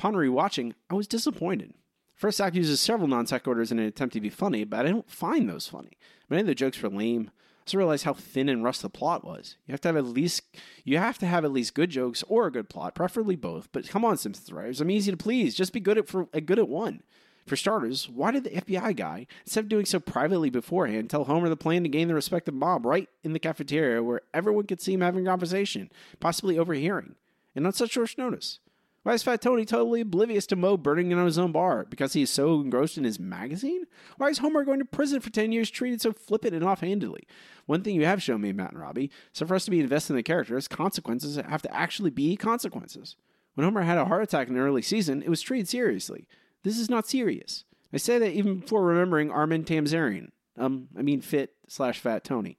[0.00, 1.74] Upon rewatching, I was disappointed.
[2.14, 5.10] First act uses several non sequiturs in an attempt to be funny, but I don't
[5.10, 5.98] find those funny.
[6.30, 7.30] Many of the jokes were lame.
[7.30, 9.58] I also realized how thin and rushed the plot was.
[9.66, 10.40] You have to have at least
[10.84, 13.68] you have to have at least good jokes or a good plot, preferably both.
[13.72, 15.54] But come on, Simpsons writers, I'm easy to please.
[15.54, 17.02] Just be good at for good at one.
[17.46, 21.50] For starters, why did the FBI guy, instead of doing so privately beforehand, tell Homer
[21.50, 24.80] the plan to gain the respect of Bob right in the cafeteria where everyone could
[24.80, 27.16] see him having a conversation, possibly overhearing,
[27.54, 28.60] and on such short notice?
[29.02, 31.86] Why is Fat Tony totally oblivious to Moe burning down his own bar?
[31.88, 33.84] Because he is so engrossed in his magazine?
[34.18, 37.22] Why is Homer going to prison for 10 years treated so flippant and offhandedly?
[37.64, 40.12] One thing you have shown me, Matt and Robbie, so for us to be invested
[40.12, 43.16] in the characters, consequences have to actually be consequences.
[43.54, 46.28] When Homer had a heart attack in the early season, it was treated seriously.
[46.62, 47.64] This is not serious.
[47.92, 50.28] I say that even before remembering Armin Tamzarian.
[50.58, 52.58] Um, I mean fit slash fat Tony.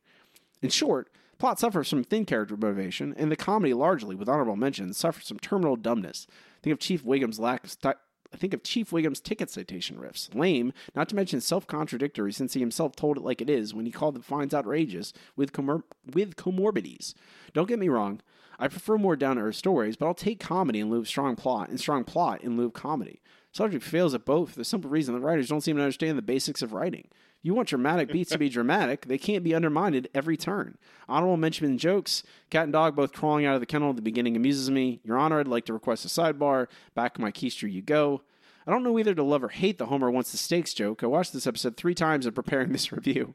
[0.62, 1.12] In short,
[1.42, 5.40] plot suffers from thin character motivation, and the comedy largely, with honorable mentions, suffers from
[5.40, 6.28] terminal dumbness.
[6.62, 7.96] Think of Chief Wiggum's lack of
[8.38, 10.34] think of Chief Wiggum's ticket citation riffs.
[10.36, 13.88] Lame, not to mention self contradictory, since he himself told it like it is when
[13.88, 15.82] he called the fines outrageous with, comor-
[16.14, 17.16] with comorbidities.
[17.54, 18.22] Don't get me wrong,
[18.60, 21.36] I prefer more down to earth stories, but I'll take comedy in lieu of strong
[21.36, 23.20] plot and strong plot in lieu of comedy.
[23.52, 26.22] Subject fails at both for the simple reason the writers don't seem to understand the
[26.22, 27.08] basics of writing.
[27.44, 30.78] You want dramatic beats to be dramatic, they can't be undermined at every turn.
[31.10, 34.02] Honorable mention in jokes, cat and dog both crawling out of the kennel at the
[34.02, 35.00] beginning amuses me.
[35.04, 36.68] Your Honor, I'd like to request a sidebar.
[36.94, 38.22] Back my keister you go.
[38.68, 41.04] I don't know either to love or hate the Homer wants the steaks joke.
[41.04, 43.34] I watched this episode three times in preparing this review.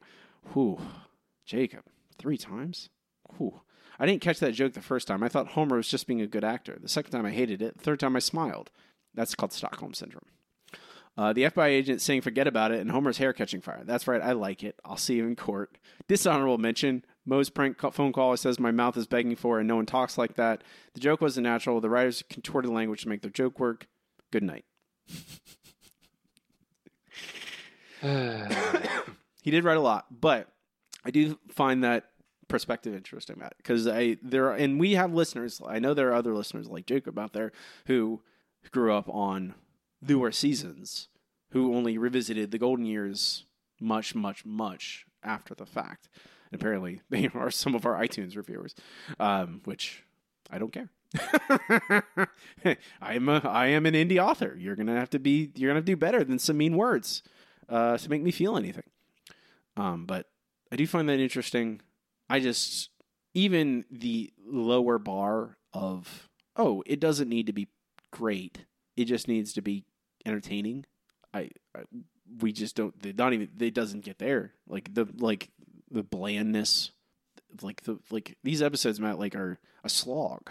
[0.52, 0.80] Whew.
[1.44, 1.82] Jacob,
[2.16, 2.90] three times?
[3.36, 3.60] Whew.
[3.98, 5.22] I didn't catch that joke the first time.
[5.22, 6.78] I thought Homer was just being a good actor.
[6.80, 7.78] The second time I hated it.
[7.78, 8.70] The third time I smiled.
[9.14, 10.26] That's called Stockholm Syndrome.
[11.16, 13.82] Uh, the FBI agent saying forget about it and Homer's hair catching fire.
[13.84, 14.78] That's right, I like it.
[14.84, 15.78] I'll see you in court.
[16.08, 19.86] Dishonorable mention Moe's prank phone call says my mouth is begging for and no one
[19.86, 20.62] talks like that.
[20.94, 21.80] The joke wasn't natural.
[21.80, 23.86] The writers contorted language to make their joke work.
[24.30, 24.64] Good night.
[29.42, 30.48] he did write a lot, but
[31.04, 32.10] I do find that
[32.48, 35.60] perspective interesting, Matt, because I there are, and we have listeners.
[35.66, 37.52] I know there are other listeners like Jacob out there
[37.86, 38.22] who
[38.70, 39.54] grew up on
[40.00, 41.08] newer seasons,
[41.50, 43.44] who only revisited the golden years
[43.80, 46.08] much, much, much after the fact.
[46.50, 48.74] And apparently, they are some of our iTunes reviewers,
[49.18, 50.04] um, which
[50.50, 50.90] I don't care.
[53.00, 54.56] I am a I am an indie author.
[54.58, 57.22] You're gonna have to be you're gonna have to do better than some mean words
[57.68, 58.84] uh, to make me feel anything.
[59.76, 60.26] Um, but
[60.72, 61.80] I do find that interesting.
[62.28, 62.90] I just
[63.34, 67.68] even the lower bar of oh, it doesn't need to be
[68.10, 68.66] great.
[68.96, 69.84] It just needs to be
[70.26, 70.84] entertaining.
[71.32, 71.82] I, I
[72.40, 73.00] we just don't.
[73.00, 73.48] They not even.
[73.60, 74.52] It doesn't get there.
[74.68, 75.50] Like the like
[75.90, 76.90] the blandness.
[77.62, 80.50] Like the like these episodes, Matt, like are a slog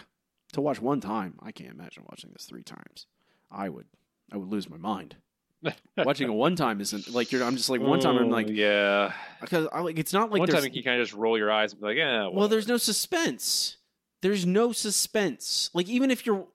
[0.54, 1.38] to watch one time.
[1.44, 3.06] I can't imagine watching this three times.
[3.52, 3.86] I would.
[4.32, 5.18] I would lose my mind.
[5.98, 7.44] Watching it one time isn't like you're.
[7.44, 8.18] I'm just like one time.
[8.18, 9.14] I'm like, Oh, yeah.
[9.42, 11.72] because I like it's not like One time you kind of just roll your eyes
[11.72, 12.28] and be like, yeah.
[12.28, 13.78] well, there's no suspense.
[14.22, 15.70] There's no suspense.
[15.74, 16.46] Like even if you're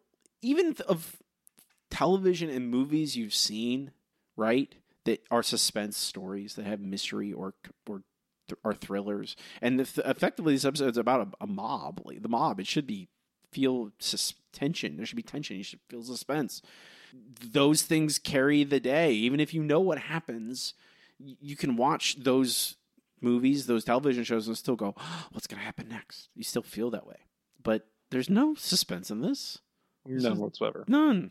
[0.42, 1.16] even of
[1.90, 3.92] television and movies you've seen,
[4.36, 4.74] right?
[5.04, 7.54] That are suspense stories that have mystery or
[7.88, 8.02] or
[8.64, 9.36] are thrillers.
[9.62, 12.02] And th- effectively, this episode is about a, a mob.
[12.04, 12.60] Like, the mob.
[12.60, 13.08] It should be
[13.52, 14.96] feel sus- tension.
[14.96, 15.56] There should be tension.
[15.56, 16.62] You should feel suspense.
[17.52, 19.12] Those things carry the day.
[19.12, 20.74] Even if you know what happens,
[21.18, 22.76] you can watch those
[23.20, 24.94] movies, those television shows, and still go,
[25.32, 27.18] "What's going to happen next?" You still feel that way,
[27.62, 29.58] but there's no suspense in this.
[30.06, 30.84] None whatsoever.
[30.88, 31.30] None.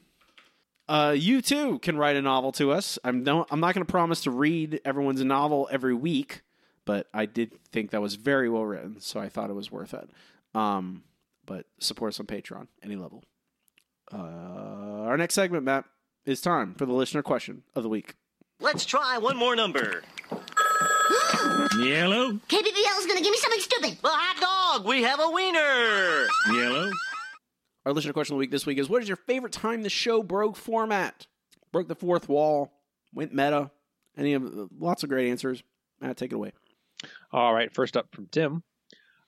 [0.89, 2.97] Uh, you too can write a novel to us.
[3.03, 6.41] I'm no, I'm not going to promise to read everyone's novel every week,
[6.83, 9.93] but I did think that was very well written, so I thought it was worth
[9.93, 10.09] it.
[10.55, 11.03] Um,
[11.45, 13.23] but support us on Patreon, any level.
[14.11, 15.85] Uh, our next segment, Matt,
[16.25, 18.15] is time for the listener question of the week.
[18.59, 20.01] Let's try one more number.
[21.79, 22.31] Yellow.
[22.47, 23.97] KBBL is gonna give me something stupid.
[24.03, 24.87] Well, hot dog.
[24.87, 26.27] We have a wiener.
[26.51, 26.89] Yellow.
[27.89, 29.89] Our listener question of the week this week is: What is your favorite time the
[29.89, 31.25] show broke format?
[31.71, 32.71] Broke the fourth wall,
[33.15, 33.71] went meta.
[34.15, 34.43] Any of
[34.77, 35.63] lots of great answers.
[35.99, 36.51] Matt, take it away.
[37.31, 38.61] All right, first up from Tim.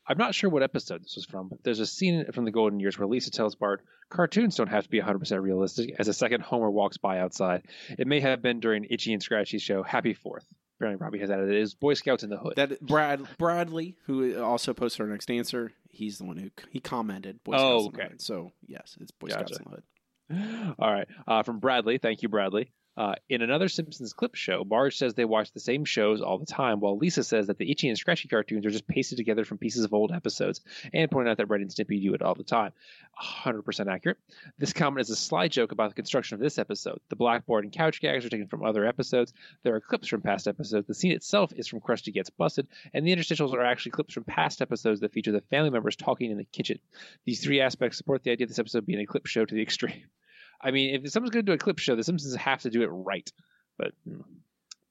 [0.08, 2.80] I'm not sure what episode this was from, but there's a scene from the Golden
[2.80, 3.82] Years where Lisa tells Bart,
[4.12, 7.64] cartoons don't have to be 100% realistic, as a second Homer walks by outside.
[7.98, 10.46] It may have been during Itchy and Scratchy's show, Happy Fourth.
[10.82, 12.54] Apparently, Robbie has added it is Boy Scouts in the Hood.
[12.56, 17.44] That Brad Bradley, who also posted our next answer, he's the one who he commented.
[17.44, 18.10] Boy Oh, Scouts in the okay.
[18.14, 18.22] Hood.
[18.22, 19.54] So yes, it's Boy Gotcha.
[19.54, 19.70] Scouts in the
[20.66, 20.76] Hood.
[20.80, 21.08] All right.
[21.28, 22.00] Uh, from Bradley.
[22.00, 22.72] Thank you, Bradley.
[22.98, 26.46] Uh, in another Simpsons clip show, Marge says they watch the same shows all the
[26.46, 29.58] time, while Lisa says that the Itchy and Scratchy cartoons are just pasted together from
[29.58, 30.60] pieces of old episodes,
[30.94, 32.74] and pointing out that Red and Snippy do it all the time.
[33.22, 34.18] 100% accurate.
[34.58, 37.00] This comment is a sly joke about the construction of this episode.
[37.10, 39.34] The blackboard and couch gags are taken from other episodes.
[39.64, 40.88] There are clips from past episodes.
[40.88, 44.26] The scene itself is from Krusty Gets Busted, and the interstitials are actually clips from
[44.26, 46.80] past episodes that feature the family members talking in the kitchen.
[47.26, 49.62] These three aspects support the idea of this episode being a clip show to the
[49.72, 50.04] extreme.
[50.64, 52.84] I mean, if someone's going to do a clip show, the Simpsons have to do
[52.84, 53.32] it right.
[53.78, 54.22] But hmm.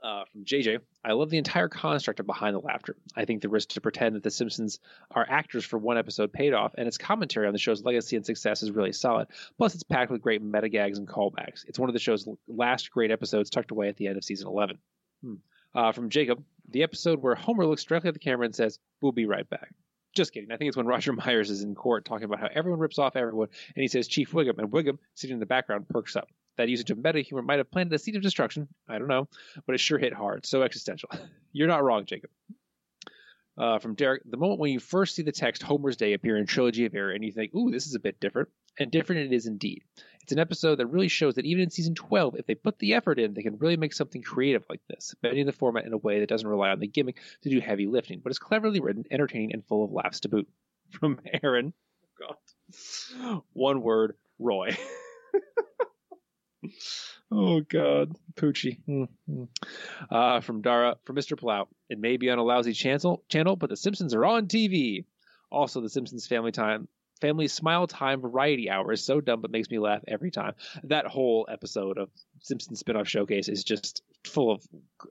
[0.02, 2.96] uh, from JJ, I love the entire construct of Behind the Laughter.
[3.16, 4.80] I think the risk to pretend that the Simpsons
[5.12, 8.26] are actors for one episode paid off, and its commentary on the show's legacy and
[8.26, 9.28] success is really solid.
[9.58, 11.64] Plus, it's packed with great meta gags and callbacks.
[11.66, 14.48] It's one of the show's last great episodes tucked away at the end of season
[14.48, 14.78] 11.
[15.22, 15.34] Hmm.
[15.72, 19.12] Uh, from Jacob, the episode where Homer looks directly at the camera and says, We'll
[19.12, 19.72] be right back.
[20.14, 20.50] Just kidding.
[20.50, 23.16] I think it's when Roger Myers is in court talking about how everyone rips off
[23.16, 26.28] everyone, and he says Chief Wiggum, and Wiggum, sitting in the background, perks up.
[26.56, 28.68] That usage of meta humor might have planted a seed of destruction.
[28.88, 29.28] I don't know,
[29.66, 30.46] but it sure hit hard.
[30.46, 31.08] So existential.
[31.52, 32.30] You're not wrong, Jacob.
[33.56, 36.46] Uh, from Derek, the moment when you first see the text Homer's Day appear in
[36.46, 38.48] Trilogy of Error, and you think, ooh, this is a bit different,
[38.78, 39.82] and different it is indeed.
[40.22, 42.94] It's an episode that really shows that even in season 12, if they put the
[42.94, 45.98] effort in, they can really make something creative like this, bending the format in a
[45.98, 49.04] way that doesn't rely on the gimmick to do heavy lifting, but is cleverly written,
[49.10, 50.48] entertaining, and full of laughs to boot.
[50.90, 51.72] From Aaron,
[52.18, 54.76] God, one word, Roy.
[57.30, 58.80] oh God, Poochie.
[58.88, 59.44] Mm-hmm.
[60.10, 61.38] Uh, from Dara, from Mr.
[61.38, 61.68] Plow.
[61.88, 65.04] It may be on a lousy channel, channel, but The Simpsons are on TV.
[65.50, 66.88] Also, The Simpsons Family Time,
[67.20, 70.54] Family Smile Time Variety Hour is so dumb, but makes me laugh every time.
[70.84, 72.10] That whole episode of
[72.40, 74.66] Simpsons Spinoff Showcase is just full of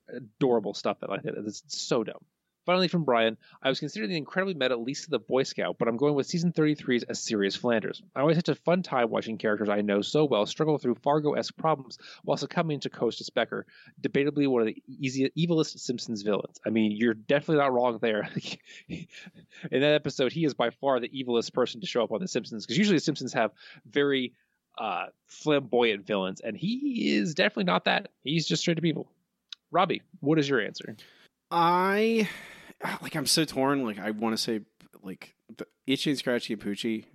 [0.08, 2.24] adorable stuff that I think is so dumb.
[2.70, 5.98] Finally, from Brian, I was considering the incredibly meta Lisa the Boy Scout, but I'm
[5.98, 8.04] going with season 33's A Serious Flanders.
[8.16, 11.34] I always had a fun time watching characters I know so well struggle through Fargo
[11.34, 13.66] esque problems while succumbing to Costas Becker,
[14.00, 16.62] debatably one of the easy, evilest Simpsons villains.
[16.64, 18.30] I mean, you're definitely not wrong there.
[18.88, 19.08] In
[19.72, 22.68] that episode, he is by far the evilest person to show up on The Simpsons,
[22.68, 23.50] because usually The Simpsons have
[23.90, 24.34] very
[24.78, 28.10] uh, flamboyant villains, and he is definitely not that.
[28.24, 29.10] He's just straight to people.
[29.72, 30.96] Robbie, what is your answer?
[31.52, 32.30] I
[33.02, 33.16] like.
[33.16, 33.84] I'm so torn.
[33.84, 34.62] Like, I want to say
[35.04, 37.06] like the Itchy and Scratchy and Poochie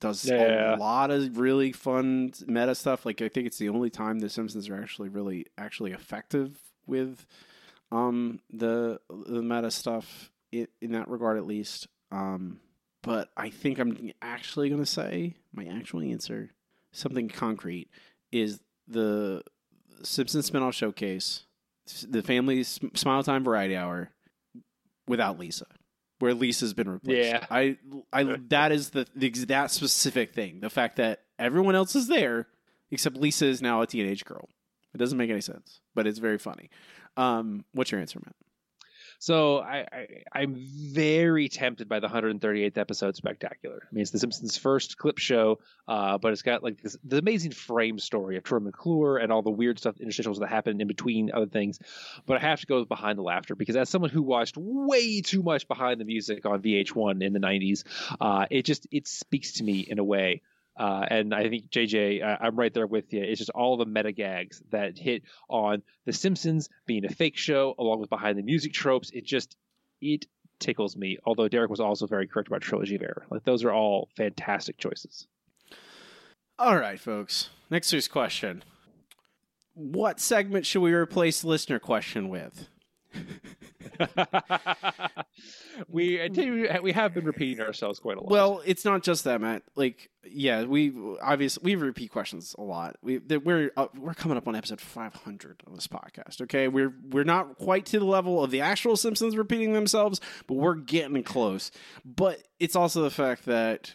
[0.00, 0.74] does Yeah.
[0.74, 3.06] a lot of really fun meta stuff.
[3.06, 7.26] Like, I think it's the only time the Simpsons are actually really actually effective with
[7.92, 11.88] um the the meta stuff in, in that regard, at least.
[12.10, 12.60] Um,
[13.02, 16.50] but I think I'm actually going to say my actual answer,
[16.92, 17.88] something concrete,
[18.32, 19.42] is the
[20.02, 21.44] Simpsons spinoff showcase,
[22.08, 24.10] the Family Smile Time Variety Hour,
[25.06, 25.66] without Lisa,
[26.18, 27.28] where Lisa's been replaced.
[27.28, 27.46] Yeah.
[27.50, 27.76] I,
[28.12, 30.60] I that is the, the that specific thing.
[30.60, 32.48] The fact that everyone else is there
[32.90, 34.48] except Lisa is now a teenage girl.
[34.94, 36.70] It doesn't make any sense, but it's very funny.
[37.16, 38.34] Um, what's your answer, Matt?
[39.24, 43.80] So I, I I'm very tempted by the 138th episode spectacular.
[43.82, 47.16] I mean, it's The Simpsons' first clip show, uh, but it's got like this the
[47.16, 50.86] amazing frame story of Troy McClure and all the weird stuff interstitials that happen in
[50.86, 51.78] between other things.
[52.26, 55.22] But I have to go with Behind the Laughter because as someone who watched way
[55.22, 57.84] too much Behind the Music on VH1 in the 90s,
[58.20, 60.42] uh, it just it speaks to me in a way.
[60.76, 63.22] Uh, and I think JJ, uh, I'm right there with you.
[63.22, 67.74] It's just all the meta gags that hit on The Simpsons being a fake show,
[67.78, 69.10] along with behind the music tropes.
[69.10, 69.56] It just
[70.00, 70.26] it
[70.58, 71.18] tickles me.
[71.24, 73.26] Although Derek was also very correct about Trilogy of Error.
[73.30, 75.26] Like those are all fantastic choices.
[76.58, 77.50] All right, folks.
[77.70, 78.62] Next week's question.
[79.74, 82.68] What segment should we replace listener question with?
[85.88, 86.28] we
[86.82, 88.30] we have been repeating ourselves quite a lot.
[88.30, 89.62] Well, it's not just that, Matt.
[89.74, 90.92] Like, yeah, we
[91.22, 92.96] obviously we repeat questions a lot.
[93.02, 96.40] We we're uh, we're coming up on episode 500 of this podcast.
[96.42, 100.54] Okay, we're we're not quite to the level of the actual Simpsons repeating themselves, but
[100.54, 101.70] we're getting close.
[102.04, 103.94] But it's also the fact that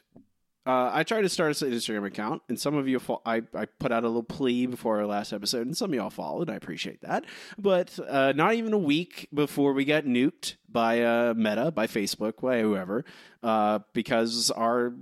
[0.66, 3.66] uh, I tried to start an Instagram account, and some of you, fo- I, I
[3.66, 6.50] put out a little plea before our last episode, and some of y'all followed.
[6.50, 7.26] I appreciate that.
[7.58, 12.42] But uh, not even a week before we got nuked by uh, Meta, by Facebook,
[12.42, 13.06] by whoever,
[13.42, 14.94] uh, because our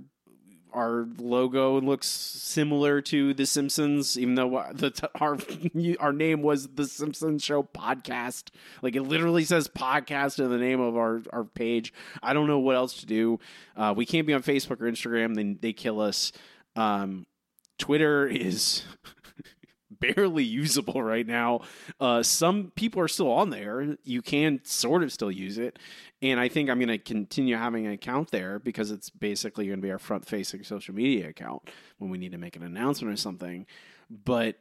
[0.72, 5.38] our logo looks similar to The Simpsons, even though the t- our
[6.00, 8.50] our name was The Simpsons Show Podcast.
[8.82, 11.92] Like it literally says podcast in the name of our, our page.
[12.22, 13.40] I don't know what else to do.
[13.76, 16.32] Uh, we can't be on Facebook or Instagram; then they kill us.
[16.76, 17.26] Um,
[17.78, 18.82] Twitter is
[20.00, 21.60] barely usable right now.
[22.00, 23.96] Uh, some people are still on there.
[24.04, 25.78] You can sort of still use it.
[26.20, 29.78] And I think I'm going to continue having an account there because it's basically going
[29.78, 31.62] to be our front facing social media account
[31.98, 33.66] when we need to make an announcement or something.
[34.10, 34.56] But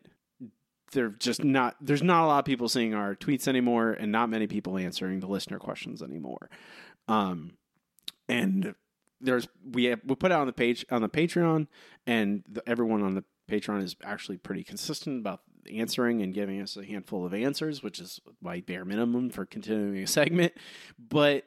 [0.91, 4.29] they're just not, there's not a lot of people seeing our tweets anymore and not
[4.29, 6.49] many people answering the listener questions anymore.
[7.07, 7.53] Um,
[8.29, 8.75] and
[9.19, 11.67] there's, we have, we put it on the page on the Patreon
[12.05, 15.41] and the, everyone on the Patreon is actually pretty consistent about
[15.71, 19.97] answering and giving us a handful of answers, which is my bare minimum for continuing
[19.97, 20.53] a segment.
[20.97, 21.45] But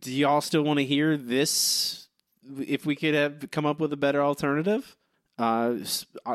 [0.00, 2.08] do y'all still want to hear this?
[2.58, 4.96] If we could have come up with a better alternative,
[5.38, 5.76] uh,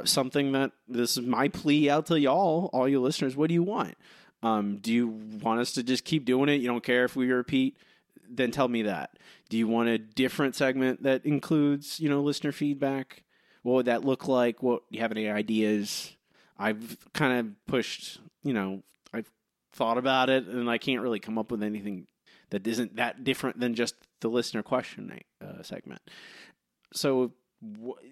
[0.03, 3.35] something that this is my plea out to y'all, all you listeners.
[3.35, 3.95] What do you want?
[4.41, 6.61] Um, do you want us to just keep doing it?
[6.61, 7.77] You don't care if we repeat?
[8.27, 9.17] Then tell me that.
[9.49, 13.23] Do you want a different segment that includes, you know, listener feedback?
[13.63, 14.63] What would that look like?
[14.63, 16.15] What do you have any ideas?
[16.57, 18.83] I've kind of pushed, you know,
[19.13, 19.29] I've
[19.71, 22.07] thought about it and I can't really come up with anything
[22.49, 26.01] that isn't that different than just the listener question uh, segment.
[26.93, 27.31] So,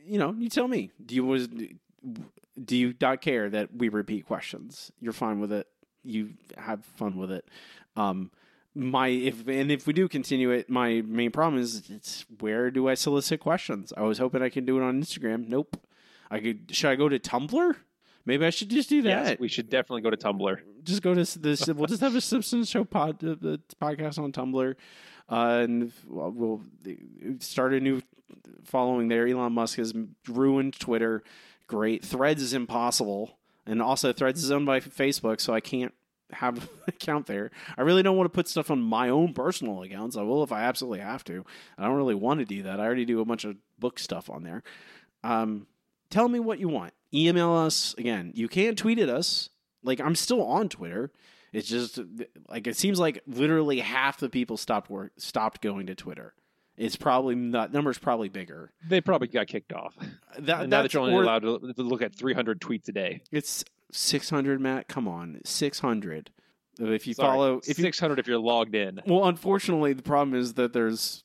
[0.06, 0.92] you know, you tell me.
[1.04, 4.92] Do you was do you not care that we repeat questions?
[5.00, 5.68] You're fine with it.
[6.04, 7.48] You have fun with it.
[7.96, 8.32] Um,
[8.78, 12.88] my if and if we do continue it, my main problem is it's where do
[12.88, 13.92] I solicit questions?
[13.98, 15.48] I was hoping I could do it on Instagram.
[15.48, 15.78] Nope.
[16.30, 16.76] I could.
[16.76, 17.76] Should I go to Tumblr?
[18.26, 19.26] Maybe I should just do that.
[19.26, 20.60] Yes, we should definitely go to Tumblr.
[20.84, 21.68] Just go to this.
[21.68, 24.76] we'll just have a Simpsons show pod uh, the podcast on Tumblr,
[25.30, 26.62] uh, and we'll
[27.40, 28.02] start a new
[28.66, 29.28] following there.
[29.28, 29.94] Elon Musk has
[30.28, 31.24] ruined Twitter.
[31.68, 32.04] Great.
[32.04, 35.94] Threads is impossible, and also Threads is owned by Facebook, so I can't
[36.32, 37.52] have an account there.
[37.78, 40.18] I really don't want to put stuff on my own personal accounts.
[40.18, 41.46] I will if I absolutely have to.
[41.78, 42.80] I don't really want to do that.
[42.80, 44.64] I already do a bunch of book stuff on there.
[45.24, 45.68] Um,
[46.10, 46.94] tell me what you want.
[47.14, 48.32] Email us again.
[48.36, 49.50] You can tweet at us.
[49.84, 51.12] Like I'm still on Twitter.
[51.54, 52.00] It's just
[52.50, 56.34] like it seems like literally half the people stopped work stopped going to Twitter.
[56.76, 58.72] It's probably not number's probably bigger.
[58.88, 59.96] They probably got kicked off.
[60.38, 63.22] That, now that you're only allowed to, to look at 300 tweets a day.
[63.32, 64.88] It's 600, Matt.
[64.88, 66.32] Come on, 600.
[66.80, 69.02] If you Sorry, follow, if 600 you, if you're logged in.
[69.06, 71.24] Well, unfortunately, the problem is that there's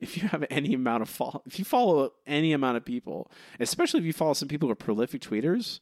[0.00, 4.00] if you have any amount of follow, if you follow any amount of people, especially
[4.00, 5.80] if you follow some people who are prolific tweeters,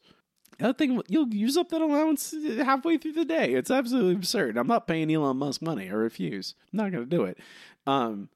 [0.58, 3.54] that thing you'll use up that allowance halfway through the day.
[3.54, 4.56] It's absolutely absurd.
[4.56, 5.88] I'm not paying Elon Musk money.
[5.88, 6.54] I refuse.
[6.72, 7.38] I'm not going to do it.
[7.86, 8.28] Um.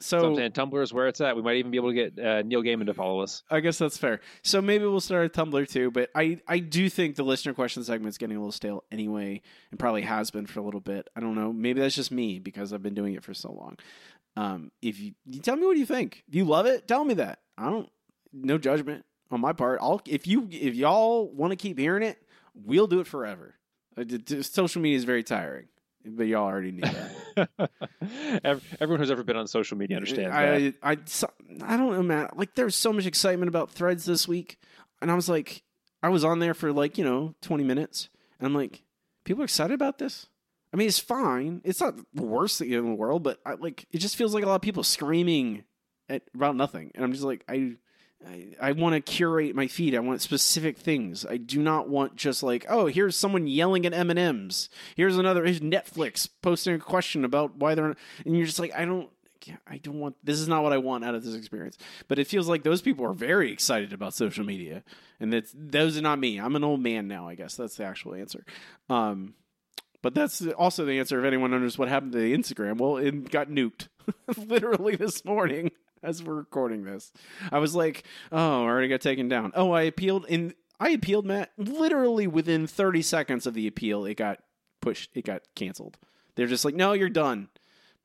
[0.00, 1.36] So, so, I'm saying Tumblr is where it's at.
[1.36, 3.42] We might even be able to get uh, Neil Gaiman to follow us.
[3.50, 4.20] I guess that's fair.
[4.42, 5.90] So maybe we'll start a Tumblr too.
[5.90, 9.78] But I, I do think the listener question segment's getting a little stale anyway, and
[9.78, 11.08] probably has been for a little bit.
[11.14, 11.52] I don't know.
[11.52, 13.76] Maybe that's just me because I've been doing it for so long.
[14.36, 17.14] Um, if you, you tell me what you think, if you love it, tell me
[17.14, 17.40] that.
[17.58, 17.90] I don't,
[18.32, 19.78] no judgment on my part.
[19.82, 22.18] I'll if you if y'all want to keep hearing it,
[22.54, 23.54] we'll do it forever.
[23.96, 24.04] Uh,
[24.42, 25.66] social media is very tiring,
[26.04, 27.70] but y'all already knew that.
[28.80, 30.74] Everyone who's ever been on social media understands I, that.
[30.82, 32.28] I, I, I don't know, man.
[32.34, 34.58] Like there's so much excitement about Threads this week,
[35.00, 35.62] and I was like,
[36.02, 38.82] I was on there for like you know 20 minutes, and I'm like,
[39.24, 40.26] people are excited about this.
[40.72, 41.60] I mean, it's fine.
[41.64, 44.44] It's not the worst thing in the world, but I, like it just feels like
[44.44, 45.64] a lot of people screaming
[46.08, 47.76] at, about nothing, and I'm just like, I,
[48.26, 49.94] I, I want to curate my feed.
[49.94, 51.24] I want specific things.
[51.24, 54.68] I do not want just like, oh, here's someone yelling at M and M's.
[54.94, 55.44] Here's another.
[55.44, 59.08] Here's Netflix posting a question about why they're, and you're just like, I don't.
[59.66, 61.78] I don't want this is not what I want out of this experience.
[62.08, 64.84] But it feels like those people are very excited about social media.
[65.18, 66.38] And that's those are not me.
[66.38, 67.56] I'm an old man now, I guess.
[67.56, 68.44] That's the actual answer.
[68.90, 69.32] Um
[70.02, 72.76] But that's also the answer if anyone wonders what happened to the Instagram.
[72.76, 73.88] Well, it got nuked
[74.36, 75.70] literally this morning
[76.02, 77.12] as we're recording this.
[77.52, 79.52] I was like, oh, I already got taken down.
[79.54, 81.52] Oh, I appealed in I appealed, Matt.
[81.58, 84.38] Literally within 30 seconds of the appeal, it got
[84.80, 85.98] pushed, it got canceled.
[86.36, 87.48] They're just like, no, you're done.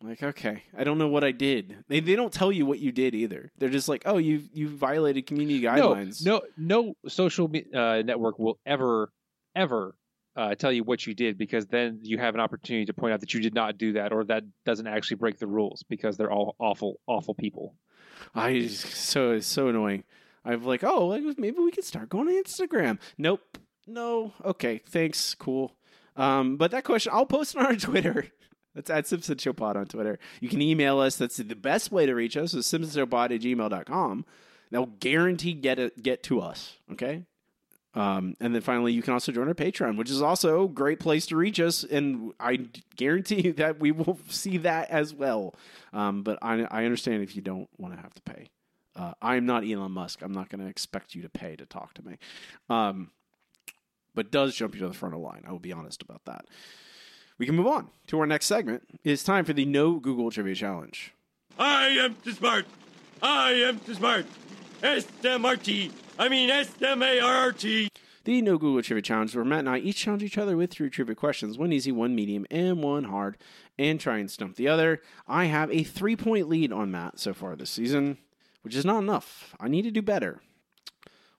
[0.01, 1.77] I'm like, okay, I don't know what I did.
[1.87, 3.49] They, they don't tell you what you did either.
[3.57, 6.23] They're just like, oh, you you violated community guidelines.
[6.25, 9.09] No, no, no social uh, network will ever,
[9.55, 9.95] ever
[10.35, 13.21] uh, tell you what you did because then you have an opportunity to point out
[13.21, 16.31] that you did not do that or that doesn't actually break the rules because they're
[16.31, 17.73] all awful, awful people.
[18.33, 20.03] I so it's so annoying.
[20.43, 22.99] I'm like, oh, like, maybe we could start going to Instagram.
[23.17, 23.57] Nope,
[23.87, 24.33] no.
[24.43, 25.75] Okay, thanks, cool.
[26.15, 28.27] Um, but that question, I'll post on our Twitter.
[28.73, 30.19] That's at Simpson Show Pod on Twitter.
[30.41, 31.15] You can email us.
[31.15, 34.25] That's the best way to reach us is simpsonshowpod at gmail.com.
[34.69, 36.77] That'll guarantee get it get to us.
[36.91, 37.23] Okay.
[37.95, 40.99] Um, and then finally, you can also join our Patreon, which is also a great
[40.99, 41.83] place to reach us.
[41.83, 42.67] And I
[42.97, 45.55] guarantee you that we will see that as well.
[45.93, 48.49] Um, but I, I understand if you don't want to have to pay.
[48.95, 50.21] Uh, I'm not Elon Musk.
[50.21, 52.17] I'm not going to expect you to pay to talk to me.
[52.69, 53.11] Um,
[54.13, 55.43] but does jump you to the front of the line.
[55.45, 56.45] I will be honest about that.
[57.37, 58.83] We can move on to our next segment.
[59.03, 61.13] It's time for the No Google Trivia Challenge.
[61.59, 62.65] I am too smart.
[63.21, 64.25] I am too smart.
[64.85, 65.91] S-M-R-T.
[66.19, 67.89] I mean S-M-A-R-R-T.
[68.23, 70.89] The No Google Trivia Challenge, where Matt and I each challenge each other with three
[70.89, 73.37] trivia questions one easy, one medium, and one hard,
[73.77, 75.01] and try and stump the other.
[75.27, 78.17] I have a three point lead on Matt so far this season,
[78.61, 79.55] which is not enough.
[79.59, 80.41] I need to do better.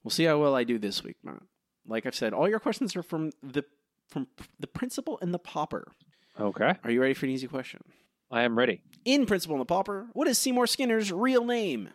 [0.02, 1.42] We'll see how well I do this week, Matt.
[1.86, 3.64] Like I've said, all your questions are from the
[4.08, 4.28] from
[4.60, 5.92] the principal and the pauper.
[6.38, 6.74] Okay.
[6.84, 7.80] Are you ready for an easy question?
[8.30, 8.82] I am ready.
[9.04, 11.90] In Principal and the Pauper, what is Seymour Skinner's real name?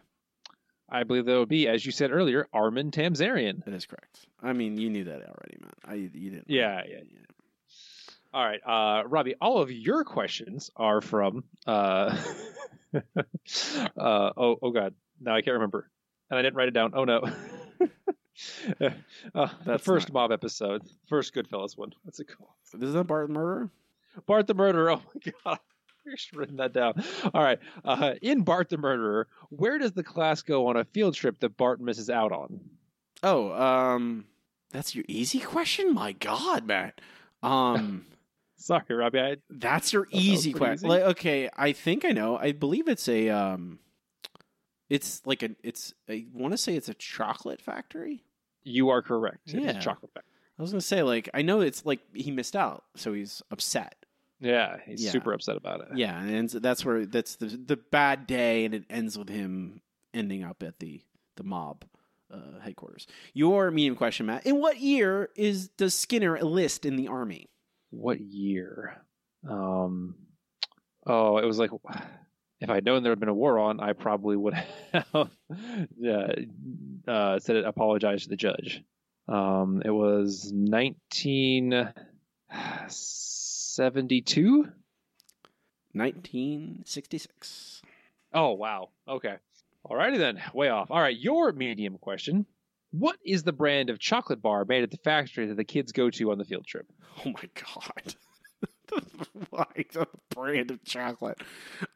[0.91, 3.63] I believe that would be, as you said earlier, Armin Tamzarian.
[3.63, 4.25] That is correct.
[4.43, 5.71] I mean, you knew that already, man.
[5.85, 6.49] I you didn't.
[6.49, 7.19] Yeah, yeah, yeah.
[8.33, 9.35] All right, uh, Robbie.
[9.39, 11.43] All of your questions are from.
[11.65, 12.17] Uh,
[12.93, 12.99] uh,
[13.97, 14.93] oh, oh God!
[15.19, 15.89] Now I can't remember,
[16.29, 16.91] and I didn't write it down.
[16.93, 17.21] Oh no.
[19.35, 21.93] uh, the first not- mob episode, first Goodfellas one.
[22.03, 22.51] What's it called?
[22.81, 23.69] Is that Bart the Murderer?
[24.25, 24.91] Bart the Murderer.
[24.91, 25.59] Oh my God.
[26.07, 27.03] I should written that down.
[27.33, 27.59] All right.
[27.83, 31.57] Uh, in Bart the Murderer, where does the class go on a field trip that
[31.57, 32.59] Bart misses out on?
[33.23, 34.25] Oh, um,
[34.71, 35.93] that's your easy question.
[35.93, 36.93] My God, man.
[37.43, 38.05] Um,
[38.57, 39.19] Sorry, Robbie.
[39.19, 40.87] I, that's your easy question.
[40.89, 42.37] Like, okay, I think I know.
[42.37, 43.79] I believe it's a um,
[44.89, 45.93] it's like a it's.
[46.09, 48.23] I want to say it's a chocolate factory.
[48.63, 49.53] you are correct.
[49.53, 49.79] It Yeah.
[49.79, 50.27] chocolate factory.
[50.59, 53.95] I was gonna say like I know it's like he missed out, so he's upset.
[54.41, 55.11] Yeah, he's Yeah.
[55.11, 55.87] super upset about it.
[55.97, 59.81] Yeah, and that's where that's the the bad day, and it ends with him
[60.13, 61.01] ending up at the
[61.37, 61.85] the mob
[62.33, 63.05] uh, headquarters.
[63.33, 67.49] Your medium question, Matt: In what year is does Skinner enlist in the army?
[67.91, 68.97] What year?
[69.47, 70.15] Um,
[71.05, 71.69] oh, it was like
[72.61, 75.29] if I'd known there had been a war on, I probably would have
[75.97, 76.27] yeah,
[77.07, 77.65] uh, said it.
[77.65, 78.83] Apologized to the judge.
[79.27, 81.91] Um, it was nineteen
[83.75, 84.67] seventy-two.
[85.93, 87.81] 1966.
[88.33, 88.89] Oh wow.
[89.07, 89.35] Okay.
[89.85, 90.41] Alrighty then.
[90.53, 90.89] Way off.
[90.89, 91.17] All right.
[91.17, 92.45] Your medium question.
[92.91, 96.09] What is the brand of chocolate bar made at the factory that the kids go
[96.11, 96.87] to on the field trip?
[97.25, 98.15] Oh my god.
[99.49, 101.41] Why the brand of chocolate?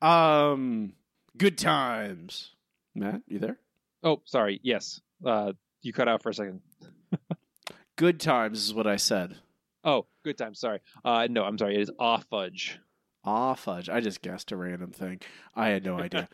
[0.02, 0.94] Um,
[1.38, 2.52] good times.
[2.96, 3.58] Matt, you there?
[4.04, 4.60] Oh, sorry.
[4.64, 5.02] Yes.
[5.26, 6.62] Uh, you cut out for a second.
[7.98, 9.38] Good times is what I said.
[9.86, 10.56] Oh, good time.
[10.56, 10.80] Sorry.
[11.06, 11.76] Uh, no, I'm sorry.
[11.76, 12.80] It is off fudge.
[13.24, 13.88] Ah, fudge.
[13.90, 15.20] I just guessed a random thing.
[15.56, 16.28] I had no idea.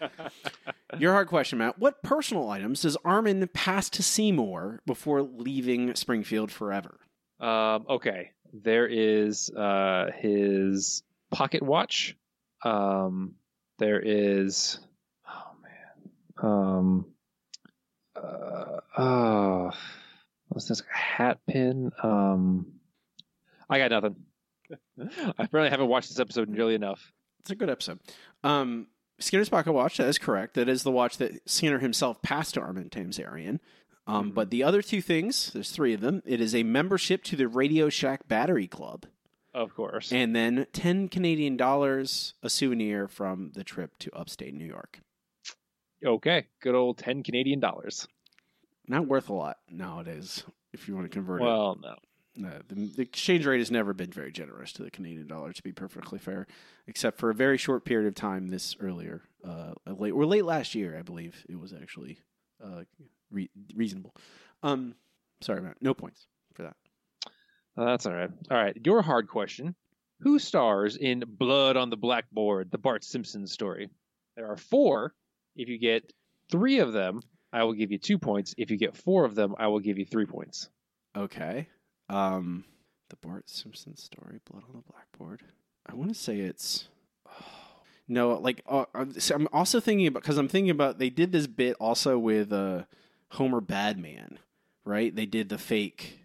[0.98, 1.78] Your hard question, Matt.
[1.80, 7.00] What personal items does Armin pass to Seymour before leaving Springfield forever?
[7.40, 8.32] Um, okay.
[8.54, 12.18] There is uh, his pocket watch.
[12.64, 13.36] Um,
[13.80, 14.80] there is.
[15.28, 16.52] Oh man.
[16.52, 17.06] Um.
[18.16, 19.72] Uh, oh,
[20.50, 20.84] what's this?
[20.92, 21.92] Hat pin.
[22.04, 22.74] Um.
[23.72, 24.16] I got nothing.
[25.00, 27.12] I apparently haven't watched this episode nearly enough.
[27.40, 28.00] It's a good episode.
[28.44, 28.88] Um,
[29.20, 29.98] Skinner's pocket watch.
[29.98, 30.54] That is correct.
[30.56, 33.60] That is the watch that Skinner himself passed to Armin Tamzarian.
[34.08, 36.22] Um, But the other two things, there's three of them.
[36.26, 39.06] It is a membership to the Radio Shack Battery Club,
[39.54, 40.12] Of course.
[40.12, 45.00] and then ten Canadian dollars, a souvenir from the trip to upstate New York.
[46.06, 46.48] Okay.
[46.62, 48.08] Good old ten Canadian dollars.
[48.88, 50.44] Not worth a lot nowadays,
[50.74, 51.46] if you want to convert it.
[51.46, 51.96] Well, no.
[52.36, 55.64] No, the, the exchange rate has never been very generous to the Canadian dollar, to
[55.64, 56.48] be perfectly fair,
[56.88, 60.74] except for a very short period of time this earlier, uh, late or late last
[60.74, 62.20] year, I believe it was actually
[62.64, 62.84] uh,
[63.32, 64.16] re- reasonable.
[64.64, 64.96] Um,
[65.42, 66.76] sorry, Matt, no points for that.
[67.78, 68.30] Uh, that's all right.
[68.50, 68.78] All right.
[68.86, 69.76] Your hard question.
[70.22, 73.90] Who stars in Blood on the Blackboard, the Bart Simpson story?
[74.36, 75.14] There are four.
[75.56, 76.14] If you get
[76.50, 77.22] three of them,
[77.52, 78.54] I will give you two points.
[78.58, 80.70] If you get four of them, I will give you three points.
[81.18, 81.68] Okay.
[82.12, 82.66] Um,
[83.10, 85.44] the Bart Simpson story, Blood on the Blackboard.
[85.88, 86.88] I want to say it's.
[88.08, 91.78] No, like uh, I'm also thinking about because I'm thinking about they did this bit
[91.80, 92.84] also with uh,
[93.30, 94.38] Homer Badman,
[94.84, 95.16] right?
[95.16, 96.20] They did the fake.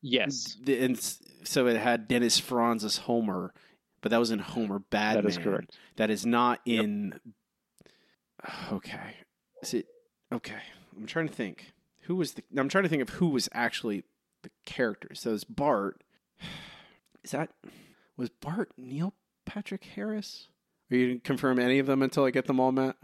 [0.00, 0.56] Yes.
[0.62, 0.98] The, and
[1.44, 3.52] so it had Dennis Franz as Homer,
[4.00, 5.24] but that was in Homer Badman.
[5.24, 5.76] That is correct.
[5.96, 7.20] That is not in.
[8.72, 9.16] Okay.
[9.62, 9.86] Is it
[10.32, 10.62] okay?
[10.96, 11.72] I'm trying to think.
[12.02, 12.44] Who was the?
[12.56, 14.04] I'm trying to think of who was actually
[14.42, 15.20] the characters.
[15.20, 16.02] So it's Bart.
[17.24, 17.50] Is that
[18.16, 19.14] was Bart Neil
[19.44, 20.48] Patrick Harris?
[20.90, 22.96] Are you gonna confirm any of them until I get them all, Matt?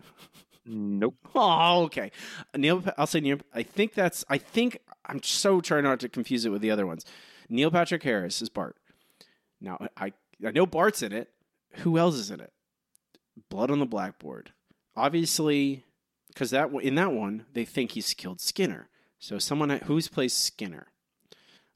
[0.65, 1.17] Nope.
[1.35, 2.13] Oh, okay.
[2.57, 3.39] Neil, I'll say Neil.
[3.53, 4.25] I think that's.
[4.29, 7.05] I think I'm so trying not to confuse it with the other ones.
[7.49, 8.77] Neil Patrick Harris is Bart.
[9.61, 10.13] Now I
[10.47, 11.31] I know Bart's in it.
[11.77, 12.53] Who else is in it?
[13.49, 14.53] Blood on the Blackboard.
[14.95, 15.85] Obviously,
[16.29, 18.89] because that in that one they think he's killed Skinner.
[19.19, 20.89] So someone who's plays Skinner.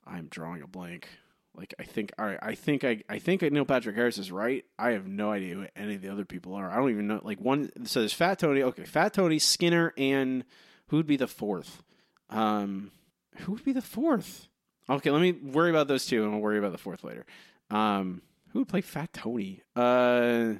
[0.06, 1.08] I'm drawing a blank.
[1.56, 4.64] Like I think all right, I think I I think Neil Patrick Harris is right.
[4.78, 6.70] I have no idea who any of the other people are.
[6.70, 10.44] I don't even know like one so there's Fat Tony, okay, Fat Tony, Skinner, and
[10.88, 11.82] who would be the fourth?
[12.28, 12.92] Um
[13.38, 14.48] who would be the fourth?
[14.88, 17.24] Okay, let me worry about those two and we'll worry about the fourth later.
[17.70, 18.20] Um
[18.50, 19.62] who would play Fat Tony?
[19.74, 20.54] Uh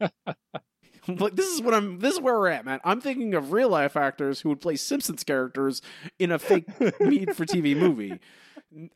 [1.08, 1.98] Like this is what I'm.
[1.98, 2.80] This is where we're at, man.
[2.84, 5.80] I'm thinking of real life actors who would play Simpsons characters
[6.18, 6.66] in a fake
[7.00, 8.20] made for TV movie.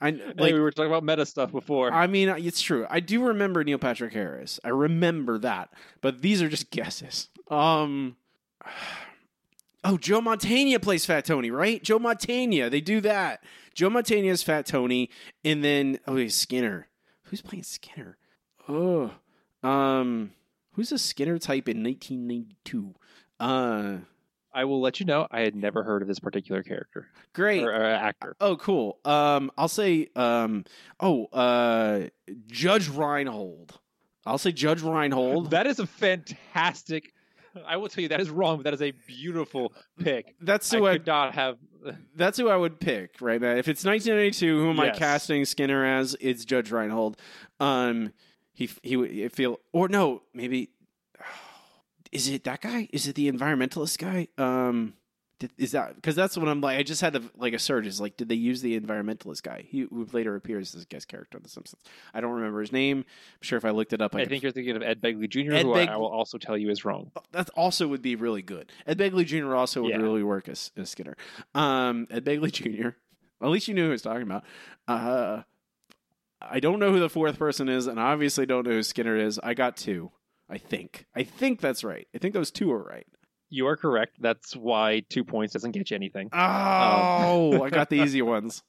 [0.01, 0.53] I Like like.
[0.55, 1.93] we were talking about meta stuff before.
[1.93, 2.87] I mean, it's true.
[2.89, 4.61] I do remember Neil Patrick Harris.
[4.65, 5.71] I remember that,
[6.01, 7.29] but these are just guesses.
[7.51, 8.17] Um.
[9.87, 11.83] Oh, Joe Mantegna plays Fat Tony, right?
[11.83, 12.71] Joe Mantegna.
[12.71, 13.45] They do that.
[13.75, 15.11] Joe Mantegna is Fat Tony,
[15.45, 16.89] and then oh, wait, Skinner.
[17.25, 18.17] Who's playing Skinner?
[18.67, 19.11] Oh,
[19.63, 20.31] um,
[20.73, 22.95] who's a Skinner type in 1992?
[23.39, 23.97] Uh,
[24.55, 25.27] I will let you know.
[25.31, 27.63] I had never heard of this particular character great.
[27.63, 28.37] or, or actor.
[28.41, 28.99] Oh, cool.
[29.05, 30.65] Um, I'll say, um,
[31.01, 32.09] oh, uh,
[32.47, 33.79] Judge Reinhold.
[34.25, 35.51] I'll say Judge Reinhold.
[35.51, 37.13] That is a fantastic.
[37.67, 40.35] I will tell you that is wrong, but that is a beautiful pick.
[40.41, 41.59] That's who I, could not have.
[42.17, 43.41] that's who I would pick, right?
[43.41, 46.17] Now, if it's 1992, who am I casting Skinner as?
[46.21, 47.17] It's Judge Reinhold.
[47.61, 48.13] Um,
[48.55, 50.71] he he would feel or no, maybe
[52.15, 52.89] is it that guy?
[52.93, 54.29] Is it the environmentalist guy?
[54.43, 54.95] Um,
[55.41, 56.79] did, is that because that's what I'm like?
[56.79, 57.87] I just had a, like a surge.
[57.89, 59.65] Is like, did they use the environmentalist guy?
[59.69, 61.83] He who later appears as a guest character on The Simpsons.
[62.15, 62.99] I don't remember his name.
[62.99, 65.29] I'm sure if I looked it up, I, I think you're thinking of Ed Begley
[65.29, 67.11] Jr., Ed who I- I will also tell you is wrong.
[67.33, 68.71] that also would be really good.
[68.87, 69.55] Ed Begley Jr.
[69.57, 69.97] also would Yeah.
[69.97, 71.17] really work as, as Skinner.
[71.55, 72.91] Um, Ed Begley Jr.
[73.45, 74.45] At least you knew who I was talking about.
[74.87, 75.43] Uh,
[76.41, 79.17] I don't know who the fourth person is, and I obviously don't know who Skinner
[79.17, 79.39] is.
[79.43, 80.13] I got two.
[80.49, 81.07] I think.
[81.15, 82.07] I think that's right.
[82.15, 83.07] I think those two are right.
[83.51, 84.17] You are correct.
[84.21, 86.29] That's why two points doesn't get you anything.
[86.33, 88.63] Oh, I got the easy ones.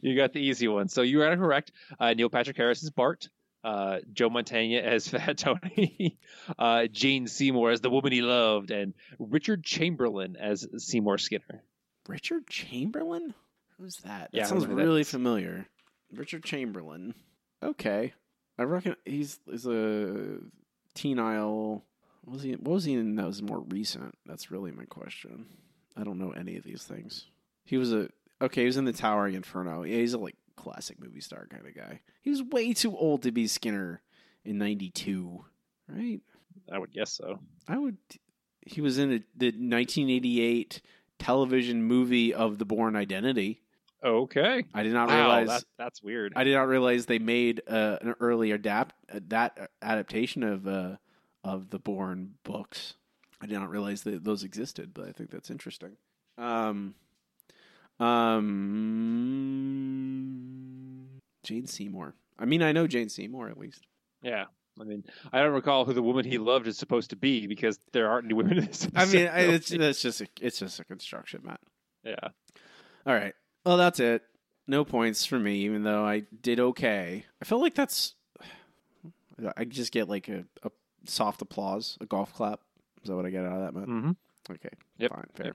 [0.00, 0.88] You got the easy one.
[0.88, 1.72] So you are correct.
[2.00, 3.28] Uh, Neil Patrick Harris is Bart.
[3.64, 6.18] Uh, Joe Mantegna as Fat Tony.
[6.58, 11.62] uh, Jane Seymour as the woman he loved, and Richard Chamberlain as Seymour Skinner.
[12.08, 13.34] Richard Chamberlain?
[13.78, 14.30] Who's that?
[14.32, 15.66] That Yeah, sounds who that really familiar.
[16.12, 17.14] Richard Chamberlain.
[17.62, 18.12] Okay.
[18.58, 20.38] I reckon he's is a
[20.94, 21.82] tenile.
[22.24, 22.52] What was he?
[22.52, 24.16] What was he in that was more recent?
[24.26, 25.46] That's really my question.
[25.96, 27.26] I don't know any of these things.
[27.64, 28.08] He was a
[28.40, 28.62] okay.
[28.62, 29.82] He was in the Towering Inferno.
[29.82, 32.00] Yeah, he's a like classic movie star kind of guy.
[32.22, 34.02] He was way too old to be Skinner
[34.44, 35.44] in '92,
[35.88, 36.20] right?
[36.72, 37.40] I would guess so.
[37.68, 37.96] I would.
[38.64, 40.80] He was in a, the 1988
[41.18, 43.61] television movie of The Bourne Identity.
[44.04, 44.64] Okay.
[44.74, 45.48] I did not Wow, realize.
[45.48, 46.32] that, that's weird.
[46.34, 50.96] I did not realize they made uh, an early adapt uh, that adaptation of uh,
[51.44, 52.94] of the Bourne books.
[53.40, 55.96] I did not realize that those existed, but I think that's interesting.
[56.38, 56.94] Um,
[60.12, 61.06] um,
[61.44, 62.14] Jane Seymour.
[62.38, 63.86] I mean, I know Jane Seymour at least.
[64.22, 64.44] Yeah.
[64.80, 67.78] I mean, I don't recall who the woman he loved is supposed to be because
[67.92, 68.88] there aren't any women in this.
[68.94, 69.80] I mean, I, episode.
[69.82, 71.60] it's just a, it's just a construction, Matt.
[72.04, 72.14] yeah.
[73.06, 73.34] All right.
[73.64, 74.22] Well, that's it.
[74.66, 77.24] No points for me, even though I did okay.
[77.40, 78.14] I feel like that's.
[79.56, 80.70] I just get like a, a
[81.04, 82.60] soft applause, a golf clap.
[83.02, 83.88] Is that what I get out of that, Matt?
[83.88, 84.10] Mm-hmm.
[84.50, 84.68] Okay.
[84.98, 85.10] Yep.
[85.10, 85.26] Fine.
[85.34, 85.54] Fair.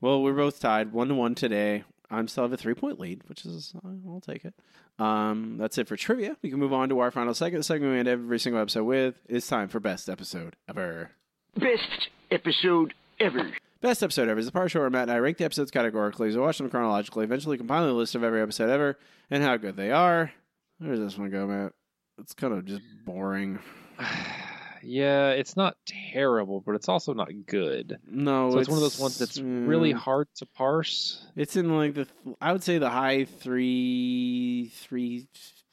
[0.00, 1.84] Well, we're both tied one to one today.
[2.10, 4.54] I'm still have a three point lead, which is I'll take it.
[4.98, 6.36] Um, that's it for trivia.
[6.42, 7.60] We can move on to our final segment.
[7.60, 9.14] The segment we end every single episode with.
[9.28, 11.12] It's time for best episode ever.
[11.56, 13.52] Best episode ever.
[13.80, 16.30] Best episode ever is the part show where Matt and I rank the episodes categorically,
[16.30, 18.98] so watch them chronologically, eventually compiling a list of every episode ever
[19.30, 20.30] and how good they are.
[20.78, 21.72] Where does this one go, Matt?
[22.18, 23.58] It's kind of just boring.
[24.82, 27.96] yeah, it's not terrible, but it's also not good.
[28.06, 31.26] No, so it's, one of those ones that's really mm, hard to parse.
[31.34, 32.06] It's in like the
[32.38, 35.26] I would say the high three three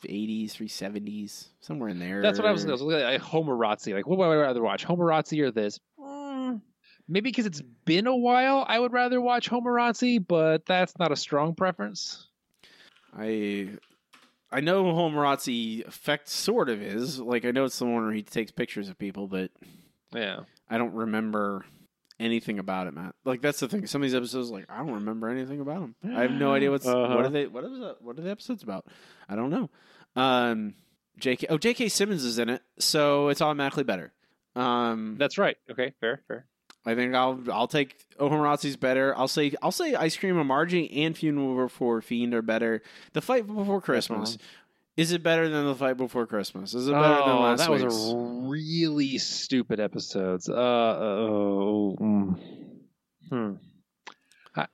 [0.06, 2.22] eighties, three seventies, somewhere in there.
[2.22, 2.66] That's what I was.
[2.66, 3.94] I was at like Homerazzi.
[3.94, 5.80] Like, what would I rather watch, Homerazzi or this?
[7.10, 11.16] Maybe because it's been a while, I would rather watch Homerazzi, but that's not a
[11.16, 12.28] strong preference.
[13.18, 13.70] I
[14.52, 18.24] I know Homerazzi effect sort of is like I know it's the one where he
[18.24, 19.52] takes pictures of people, but
[20.14, 20.42] Yeah.
[20.70, 21.66] I don't remember
[22.20, 23.16] anything about it, Matt.
[23.24, 23.88] Like that's the thing.
[23.88, 25.96] Some of these episodes, like I don't remember anything about them.
[26.16, 27.18] I have no idea what's what Uh-huh.
[27.20, 28.86] are they what is that, what are the episodes about?
[29.30, 29.70] I don't know.
[30.16, 30.74] Um,
[31.20, 31.48] J.K.
[31.50, 31.90] Oh, J.K.
[31.90, 34.14] Simmons is in it, so it's automatically better.
[34.56, 35.58] Um, That's right.
[35.70, 36.46] Okay, fair, fair.
[36.88, 39.16] I think I'll I'll take Ohomarazzi's better.
[39.18, 42.82] I'll say I'll say Ice Cream and Margie and Funeral for Fiend are better.
[43.14, 44.38] The Fight Before Christmas
[44.98, 46.74] is it better than the Fight Before Christmas?
[46.74, 50.42] Is it better than Oh, last that was a really stupid episode.
[50.50, 52.40] Uh, oh, mm.
[53.30, 53.54] hmm.
[54.56, 54.68] I-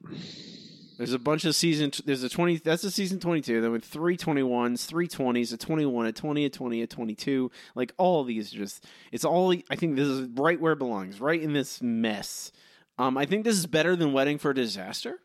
[0.97, 1.91] There's a bunch of season.
[2.05, 2.57] There's a twenty.
[2.57, 3.61] That's a season twenty two.
[3.61, 7.15] Then with three twenty-ones, three twenties, a twenty one, a twenty, a twenty, a twenty
[7.15, 7.51] two.
[7.75, 9.53] Like all these, are just it's all.
[9.69, 11.19] I think this is right where it belongs.
[11.19, 12.51] Right in this mess.
[12.99, 15.19] Um, I think this is better than Wedding for a Disaster.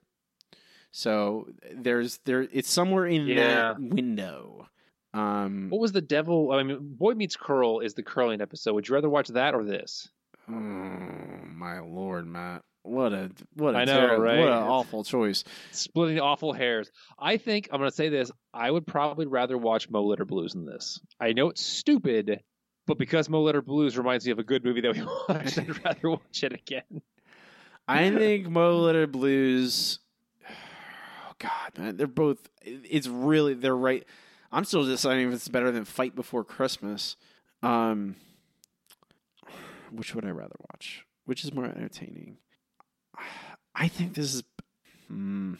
[0.91, 2.49] So there's there.
[2.53, 3.75] It's somewhere in Yeah.
[3.75, 4.69] that window.
[5.15, 6.53] Um, What was the devil?
[6.53, 8.75] I mean, Boy Meets Curl is the curling episode.
[8.75, 10.09] Would you rather watch that or this?
[10.51, 10.55] Oh
[11.55, 12.63] my lord, Matt!
[12.83, 14.39] What a what a I know, terrible, right?
[14.39, 15.45] what an awful choice.
[15.73, 16.91] Splitting awful hairs.
[17.19, 18.31] I think I'm going to say this.
[18.55, 20.99] I would probably rather watch Moe Letter Blues than this.
[21.21, 22.41] I know it's stupid,
[22.87, 25.85] but because Moe Letter Blues reminds me of a good movie that we watched, I'd
[25.85, 27.03] rather watch it again.
[27.87, 29.99] I think Moe Letter Blues.
[30.49, 32.49] Oh God, man, they're both.
[32.63, 34.05] It's really they're right.
[34.51, 37.17] I'm still deciding if it's better than Fight Before Christmas.
[37.63, 38.17] Um,
[39.91, 41.05] which would I rather watch?
[41.25, 42.39] Which is more entertaining?
[43.75, 44.43] I think this is.
[45.09, 45.55] Hmm.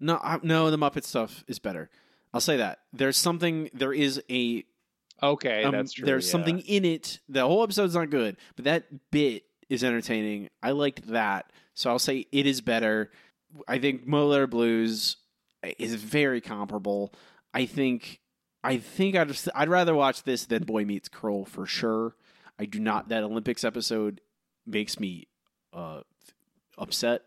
[0.00, 1.90] No, I, no, the Muppet stuff is better.
[2.34, 2.80] I'll say that.
[2.92, 3.70] There's something.
[3.72, 4.64] There is a
[5.22, 6.04] Okay, um, that's true.
[6.04, 6.32] There's yeah.
[6.32, 7.20] something in it.
[7.28, 10.48] The whole episode's not good, but that bit is entertaining.
[10.62, 13.10] I liked that, so I'll say it is better.
[13.68, 15.16] I think Molar Blues
[15.78, 17.14] is very comparable.
[17.54, 18.20] I think,
[18.64, 22.16] I think I'd I'd rather watch this than Boy Meets Curl for sure.
[22.62, 23.08] I do not.
[23.08, 24.20] That Olympics episode
[24.64, 25.26] makes me
[25.72, 26.02] uh,
[26.78, 27.22] upset.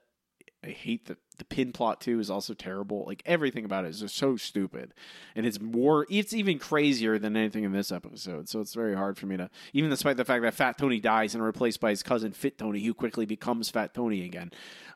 [0.63, 3.03] I hate the the pin plot too is also terrible.
[3.05, 4.93] Like everything about it is just so stupid,
[5.35, 6.07] and it's more.
[6.09, 8.47] It's even crazier than anything in this episode.
[8.47, 11.35] So it's very hard for me to, even despite the fact that Fat Tony dies
[11.35, 14.51] and replaced by his cousin Fit Tony, who quickly becomes Fat Tony again.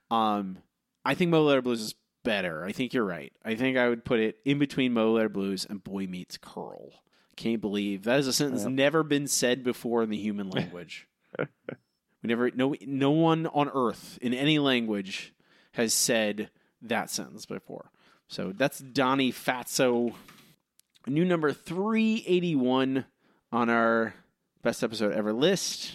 [0.09, 0.59] Um,
[1.03, 2.63] I think Moe Letter Blues is better.
[2.63, 3.33] I think you're right.
[3.43, 6.93] I think I would put it in between Moe Letter Blues and Boy Meets Curl.
[7.39, 8.71] Can't believe that is a sentence Yep.
[8.73, 11.07] never been said before in the human language.
[11.37, 11.45] we
[12.23, 15.33] never no no one on earth in any language
[15.71, 16.49] has said
[16.81, 17.91] that sentence before.
[18.27, 20.13] So that's Donnie Fatso.
[21.07, 23.05] New number 381
[23.53, 24.13] on our
[24.61, 25.93] best episode ever list.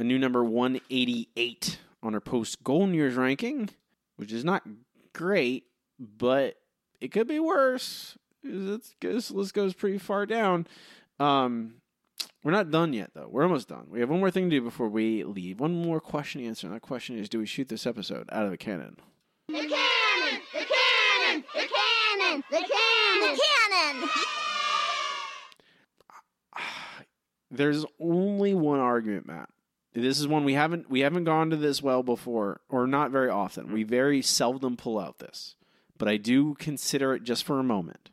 [0.00, 3.70] A new number 188 on our post Golden Years ranking,
[4.16, 4.64] which is not
[5.12, 5.66] great,
[6.00, 6.56] but
[7.00, 8.18] it could be worse.
[8.46, 10.66] This this list goes pretty far down.
[11.18, 11.74] Um,
[12.42, 13.28] we're not done yet, though.
[13.28, 13.86] We're almost done.
[13.90, 15.58] We have one more thing to do before we leave.
[15.58, 16.66] One more question to answer.
[16.66, 18.96] And that question is Do we shoot this episode out of the cannon?
[19.48, 20.40] The cannon!
[20.52, 21.44] The cannon!
[21.54, 22.44] The cannon!
[22.50, 23.20] The cannon!
[23.20, 23.40] The
[23.98, 24.08] cannon!
[27.50, 29.48] There's only one argument, Matt.
[29.92, 33.30] This is one we haven't we haven't gone to this well before, or not very
[33.30, 33.72] often.
[33.72, 35.56] We very seldom pull out this,
[35.96, 38.10] but I do consider it just for a moment.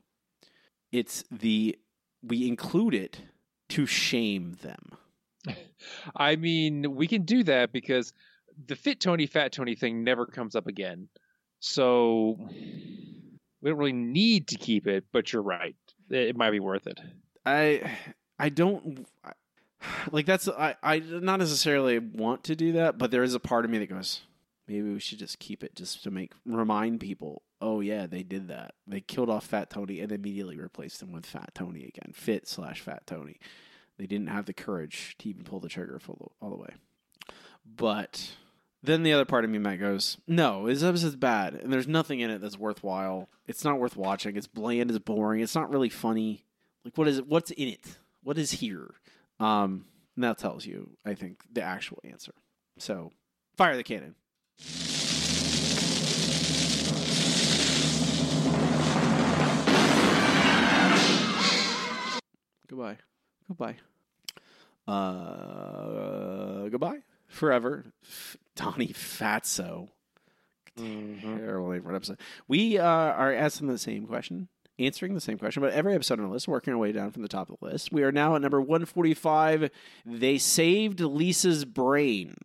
[0.93, 1.77] It's the
[2.21, 3.19] we include it
[3.69, 4.97] to shame them.
[6.15, 8.13] I mean, we can do that because
[8.67, 11.09] the Fit Tony, Fat Tony thing never comes up again.
[11.59, 15.75] So we don't really need to keep it, but you're right.
[16.09, 16.99] It might be worth it.
[17.45, 17.97] I
[18.37, 19.05] I don't
[20.11, 23.65] like that's I I not necessarily want to do that, but there is a part
[23.65, 24.21] of me that goes
[24.67, 27.41] maybe we should just keep it just to make remind people.
[27.63, 28.73] Oh yeah, they did that.
[28.85, 32.11] They killed off Fat Tony and immediately replaced him with Fat Tony again.
[32.13, 33.39] Fit slash Fat Tony.
[33.97, 36.73] They didn't have the courage to even pull the trigger full all the way.
[37.65, 38.33] But
[38.83, 42.19] then the other part of me might goes, no, this episode's bad, and there's nothing
[42.19, 43.29] in it that's worthwhile.
[43.47, 44.35] It's not worth watching.
[44.35, 44.89] It's bland.
[44.89, 45.39] It's boring.
[45.39, 46.43] It's not really funny.
[46.83, 47.27] Like what is it?
[47.27, 47.97] What's in it?
[48.23, 48.93] What is here?
[49.39, 49.85] Um,
[50.17, 52.33] and that tells you, I think, the actual answer.
[52.77, 53.13] So,
[53.55, 54.15] fire the cannon.
[62.73, 62.97] Goodbye.
[63.47, 63.75] Goodbye.
[64.87, 67.85] Uh, goodbye forever.
[68.03, 69.89] F- Donnie Fatso.
[70.75, 72.17] Terrible name for an episode.
[72.47, 74.47] We uh, are asking the same question,
[74.79, 77.21] answering the same question, but every episode on the list, working our way down from
[77.21, 77.91] the top of the list.
[77.93, 79.69] We are now at number 145.
[80.05, 82.35] They saved Lisa's brain.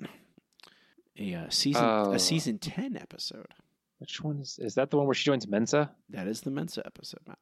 [1.19, 2.13] A uh, season Oh.
[2.13, 3.47] a season 10 episode.
[3.99, 5.91] Which one is is that the one where she joins Mensa?
[6.11, 7.39] That is the Mensa episode, Matt.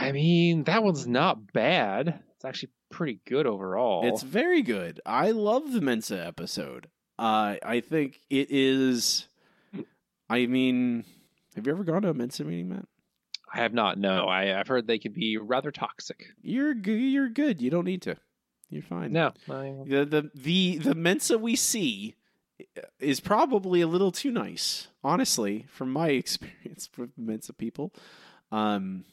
[0.00, 2.22] I mean, that one's not bad.
[2.36, 4.08] It's actually pretty good overall.
[4.08, 5.00] It's very good.
[5.04, 6.88] I love the Mensa episode.
[7.18, 9.26] Uh, I think it is.
[10.28, 11.04] I mean,
[11.54, 12.86] have you ever gone to a Mensa meeting, Matt?
[13.52, 13.98] I have not.
[13.98, 16.24] No, I, I've heard they can be rather toxic.
[16.40, 16.92] You're good.
[16.98, 17.60] You're good.
[17.60, 18.16] You don't need to.
[18.70, 19.12] You're fine.
[19.12, 22.14] No, I, The the the the Mensa we see
[23.00, 27.92] is probably a little too nice, honestly, from my experience with Mensa people.
[28.52, 29.04] Um,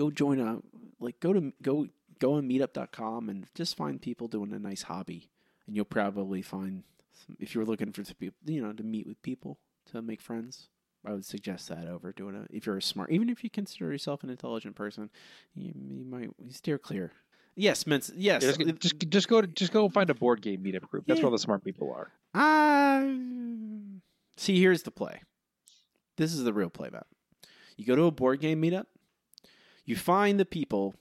[0.00, 0.58] go join a
[0.98, 1.86] like go to go
[2.18, 5.28] go on meetup.com and just find people doing a nice hobby
[5.66, 9.06] and you'll probably find some, if you're looking for to be, you know to meet
[9.06, 9.58] with people
[9.90, 10.68] to make friends
[11.04, 13.90] i would suggest that over doing it if you're a smart even if you consider
[13.92, 15.10] yourself an intelligent person
[15.54, 17.12] you, you might steer clear
[17.56, 20.88] yes Mensa, yes just, just just go to just go find a board game meetup
[20.88, 21.04] group.
[21.06, 21.24] That's Yeah.
[21.24, 22.10] where all the smart people are.
[22.32, 23.04] Uh,
[24.36, 25.20] see, here's the play.
[26.16, 27.06] This is the real play, Matt.
[27.76, 28.86] You go to a board game meetup.
[29.90, 30.94] You find the people.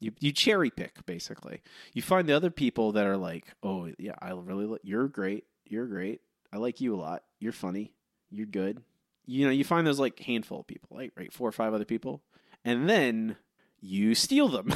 [0.00, 1.62] You you cherry pick basically.
[1.94, 5.44] You find the other people that are like, oh yeah, I really li- you're great.
[5.64, 6.20] You're great.
[6.52, 7.22] I like you a lot.
[7.40, 7.94] You're funny.
[8.28, 8.82] You're good.
[9.24, 11.86] You know, you find those like handful of people, like right, four or five other
[11.86, 12.20] people,
[12.66, 13.36] and then
[13.80, 14.74] you steal them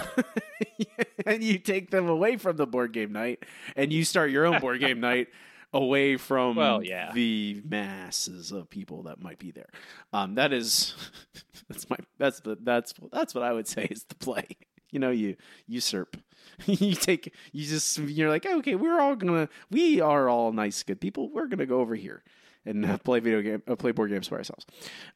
[1.27, 3.43] and you take them away from the board game night
[3.77, 5.29] and you start your own board game night
[5.73, 7.13] away from Well, yeah.
[7.13, 9.69] the masses of people that might be there.
[10.13, 10.95] Um, that is
[11.69, 14.47] that's my that's the that's that's what I would say is the play.
[14.91, 15.37] You know, you
[15.67, 16.17] usurp.
[16.65, 20.99] you take you just you're like okay, we're all gonna we are all nice good
[20.99, 21.31] people.
[21.31, 22.23] We're gonna go over here
[22.65, 24.65] and uh, play video game, uh, play board games by ourselves.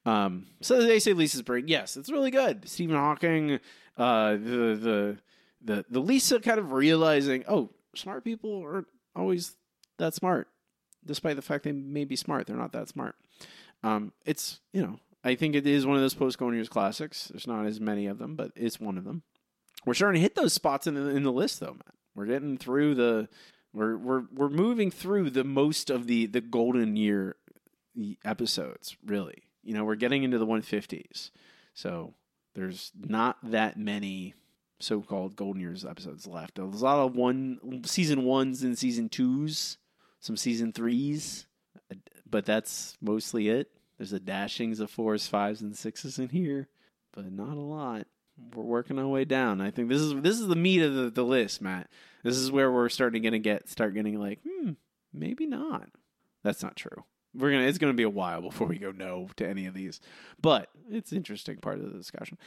[0.05, 1.69] Um, so they say Lisa's brain.
[1.69, 2.69] Yes, it's really good.
[2.69, 3.61] Stephen Hawking,
[3.97, 5.19] uh, the the
[5.65, 9.57] the the Lisa kind of realizing, oh, smart people aren't always
[10.03, 10.49] that smart,
[11.05, 12.47] despite the fact they may be smart.
[12.47, 13.16] They're not that smart.
[13.83, 17.29] Um, it's you know, I think it is one of those post Golden Years classics.
[17.29, 19.23] There's not as many of them, but it's one of them.
[19.85, 21.95] We're starting to hit those spots in the in the list, though, Matt.
[22.15, 23.29] We're getting through the.
[23.73, 27.37] We're we're we're moving through the most of the the golden year
[28.24, 28.97] episodes.
[29.05, 31.31] Really, you know, we're getting into the 150s,
[31.73, 32.15] so
[32.55, 34.35] there's not that many
[34.79, 36.57] so-called golden years episodes left.
[36.57, 39.79] There's a lot of one season ones and season twos,
[40.23, 41.47] some season threes,
[42.28, 43.70] but that's mostly it.
[43.99, 46.69] There's a dashings of fours, fives, and sixes in here,
[47.12, 48.07] but not a lot.
[48.55, 49.61] We're working our way down.
[49.61, 51.90] I think this is this is the meat of the, the list, Matt.
[52.24, 54.70] This is where we're starting to get start getting like, hmm,
[55.12, 55.89] maybe not.
[56.43, 57.05] That's not true.
[57.35, 60.01] We're gonna it's gonna be a while before we go no to any of these,
[60.40, 62.39] but it's interesting part of the discussion.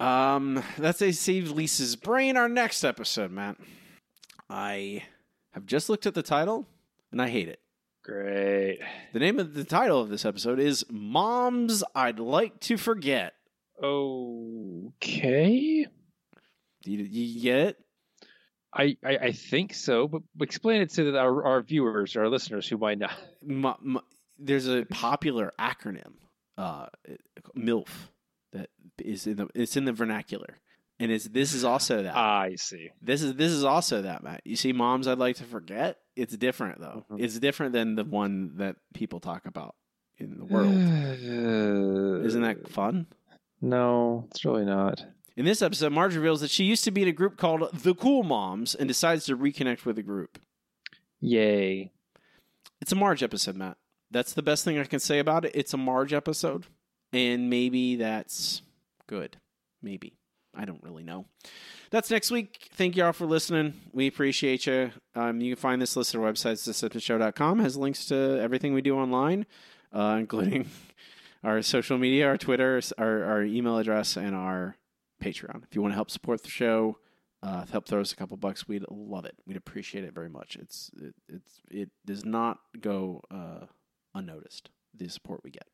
[0.00, 2.36] Um, that's a save Lisa's brain.
[2.36, 3.56] Our next episode, Matt.
[4.48, 5.04] I
[5.52, 6.66] have just looked at the title
[7.12, 7.60] and I hate it.
[8.02, 8.80] Great.
[9.12, 13.34] The name of the title of this episode is "Moms I'd Like to Forget."
[13.82, 15.86] Okay.
[16.82, 17.78] Do you, you get it?
[18.72, 22.78] I, I, I think so, but explain it to our, our viewers, our listeners who
[22.78, 23.12] might not.
[24.38, 26.12] There's a popular acronym,
[26.56, 26.86] uh,
[27.56, 27.88] MILF,
[28.52, 30.58] that is in the it's in the vernacular,
[31.00, 32.14] and it's this is also that.
[32.14, 32.90] I see.
[33.00, 34.42] This is this is also that, Matt.
[34.44, 35.96] You see, moms I'd like to forget.
[36.14, 37.06] It's different though.
[37.10, 37.24] Mm-hmm.
[37.24, 39.74] It's different than the one that people talk about
[40.18, 40.74] in the world.
[42.26, 43.06] Isn't that fun?
[43.62, 45.04] No, it's really not.
[45.36, 47.94] In this episode, Marge reveals that she used to be in a group called the
[47.94, 50.38] Cool Moms and decides to reconnect with the group.
[51.20, 51.92] Yay.
[52.82, 53.78] It's a Marge episode, Matt.
[54.10, 55.52] That's the best thing I can say about it.
[55.54, 56.66] It's a Marge episode,
[57.12, 58.60] and maybe that's
[59.06, 59.38] good.
[59.82, 60.19] Maybe.
[60.54, 61.26] I don't really know.
[61.90, 62.68] That's next week.
[62.72, 63.74] Thank you all for listening.
[63.92, 64.92] We appreciate you.
[65.14, 67.58] Um, you can find this list at our website, thesipshow.com.
[67.60, 69.46] has links to everything we do online,
[69.92, 70.68] uh, including
[71.44, 74.76] our social media, our Twitter, our, our email address, and our
[75.22, 75.62] Patreon.
[75.64, 76.98] If you want to help support the show,
[77.42, 79.36] uh, help throw us a couple bucks, we'd love it.
[79.46, 80.56] We'd appreciate it very much.
[80.56, 83.66] It's it, it's it does not go uh,
[84.14, 85.66] unnoticed the support we get.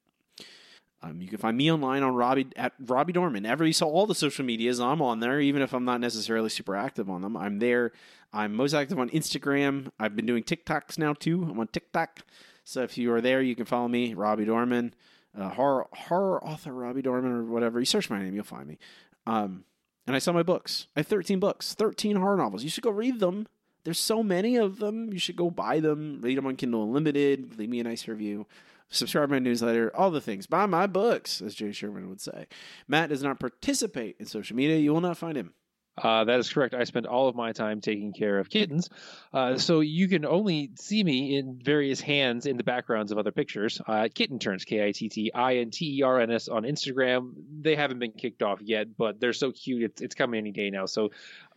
[1.03, 3.45] Um, you can find me online on Robbie at Robbie Dorman.
[3.47, 6.75] Every so all the social medias, I'm on there, even if I'm not necessarily super
[6.75, 7.37] active on them.
[7.37, 7.93] I'm there.
[8.33, 9.91] I'm most active on Instagram.
[10.01, 11.47] I've been doing TikToks now too.
[11.49, 12.21] I'm on TikTok,
[12.65, 14.95] so if you are there, you can follow me, Robbie Dorman,
[15.39, 17.79] uh, horror horror author Robbie Dorman or whatever.
[17.79, 18.79] You search my name, you'll find me.
[19.27, 19.65] Um,
[20.07, 20.87] And I sell my books.
[20.97, 22.63] I have 13 books, 13 horror novels.
[22.65, 23.47] You should go read them.
[23.85, 25.13] There's so many of them.
[25.13, 28.47] You should go buy them, read them on Kindle Unlimited, leave me a nice review,
[28.89, 30.47] subscribe to my newsletter, all the things.
[30.47, 32.47] Buy my books, as Jay Sherman would say.
[32.89, 34.77] Matt does not participate in social media.
[34.77, 35.55] You will not find him.
[35.99, 36.75] Uh, that is correct.
[36.75, 38.91] I spend all of my time taking care of kittens.
[39.33, 43.31] Uh, so you can only see me in various hands in the backgrounds of other
[43.31, 43.81] pictures.
[43.87, 46.65] Uh, Kitten Turns, K I T T I N T E R N S on
[46.65, 47.33] Instagram.
[47.63, 49.85] They haven't been kicked off yet, but they're so cute.
[49.85, 50.85] It's, it's coming any day now.
[50.85, 51.13] So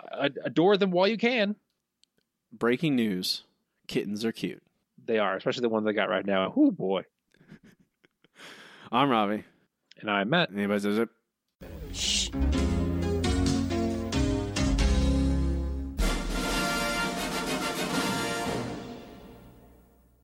[0.10, 1.58] uh, adore them while you can.
[2.54, 3.44] Breaking news
[3.88, 4.64] kittens are cute.
[5.06, 6.54] They are, especially the ones I got right now.
[6.56, 7.04] Oh, boy.
[8.92, 9.44] I'm Robbie.
[10.00, 10.50] And I'm Matt.
[10.52, 11.10] Anybody says it?